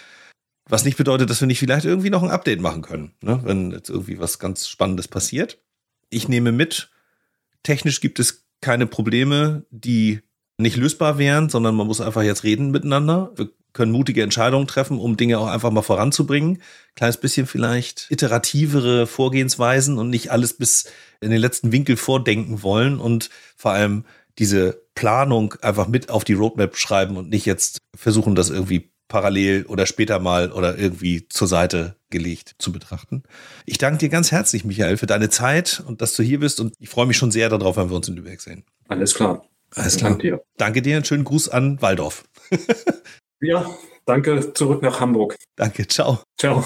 Was 0.66 0.86
nicht 0.86 0.96
bedeutet, 0.96 1.28
dass 1.28 1.40
wir 1.40 1.46
nicht 1.46 1.58
vielleicht 1.58 1.84
irgendwie 1.84 2.08
noch 2.08 2.22
ein 2.22 2.30
Update 2.30 2.60
machen 2.60 2.80
können, 2.80 3.14
ne? 3.20 3.40
wenn 3.44 3.72
jetzt 3.72 3.90
irgendwie 3.90 4.20
was 4.20 4.38
ganz 4.38 4.68
Spannendes 4.68 5.06
passiert. 5.06 5.58
Ich 6.08 6.28
nehme 6.28 6.50
mit, 6.50 6.90
technisch 7.62 8.00
gibt 8.00 8.20
es 8.20 8.46
keine 8.62 8.86
Probleme, 8.86 9.66
die 9.70 10.22
nicht 10.62 10.76
lösbar 10.76 11.18
wären, 11.18 11.48
sondern 11.48 11.74
man 11.74 11.86
muss 11.86 12.00
einfach 12.00 12.22
jetzt 12.22 12.44
reden 12.44 12.70
miteinander. 12.70 13.32
Wir 13.36 13.50
können 13.72 13.92
mutige 13.92 14.22
Entscheidungen 14.22 14.66
treffen, 14.66 14.98
um 14.98 15.16
Dinge 15.16 15.38
auch 15.38 15.46
einfach 15.46 15.70
mal 15.70 15.82
voranzubringen. 15.82 16.62
Kleines 16.94 17.16
bisschen 17.16 17.46
vielleicht 17.46 18.06
iterativere 18.10 19.06
Vorgehensweisen 19.06 19.98
und 19.98 20.10
nicht 20.10 20.30
alles 20.30 20.54
bis 20.54 20.86
in 21.20 21.30
den 21.30 21.40
letzten 21.40 21.72
Winkel 21.72 21.96
vordenken 21.96 22.62
wollen 22.62 22.98
und 22.98 23.30
vor 23.56 23.72
allem 23.72 24.04
diese 24.38 24.82
Planung 24.94 25.54
einfach 25.62 25.88
mit 25.88 26.10
auf 26.10 26.24
die 26.24 26.34
Roadmap 26.34 26.76
schreiben 26.76 27.16
und 27.16 27.30
nicht 27.30 27.46
jetzt 27.46 27.78
versuchen, 27.94 28.34
das 28.34 28.50
irgendwie 28.50 28.90
parallel 29.08 29.66
oder 29.66 29.84
später 29.84 30.18
mal 30.20 30.52
oder 30.52 30.78
irgendwie 30.78 31.28
zur 31.28 31.46
Seite 31.46 31.96
gelegt 32.08 32.54
zu 32.58 32.72
betrachten. 32.72 33.22
Ich 33.66 33.76
danke 33.76 33.98
dir 33.98 34.08
ganz 34.08 34.32
herzlich, 34.32 34.64
Michael, 34.64 34.96
für 34.96 35.06
deine 35.06 35.28
Zeit 35.28 35.82
und 35.86 36.00
dass 36.00 36.14
du 36.14 36.22
hier 36.22 36.40
bist 36.40 36.60
und 36.60 36.74
ich 36.78 36.88
freue 36.88 37.06
mich 37.06 37.18
schon 37.18 37.30
sehr 37.30 37.50
darauf, 37.50 37.76
wenn 37.76 37.90
wir 37.90 37.96
uns 37.96 38.08
in 38.08 38.16
Lübeck 38.16 38.40
sehen. 38.40 38.64
Alles 38.88 39.14
klar. 39.14 39.44
Alles 39.74 39.96
klar. 39.96 40.10
Danke 40.10 40.22
dir. 40.28 40.44
Danke 40.56 40.82
dir. 40.82 40.96
Einen 40.96 41.04
schönen 41.04 41.24
Gruß 41.24 41.48
an 41.48 41.80
Waldorf. 41.80 42.24
ja, 43.40 43.68
danke. 44.04 44.52
Zurück 44.54 44.82
nach 44.82 45.00
Hamburg. 45.00 45.36
Danke. 45.56 45.86
Ciao. 45.86 46.20
Ciao. 46.38 46.64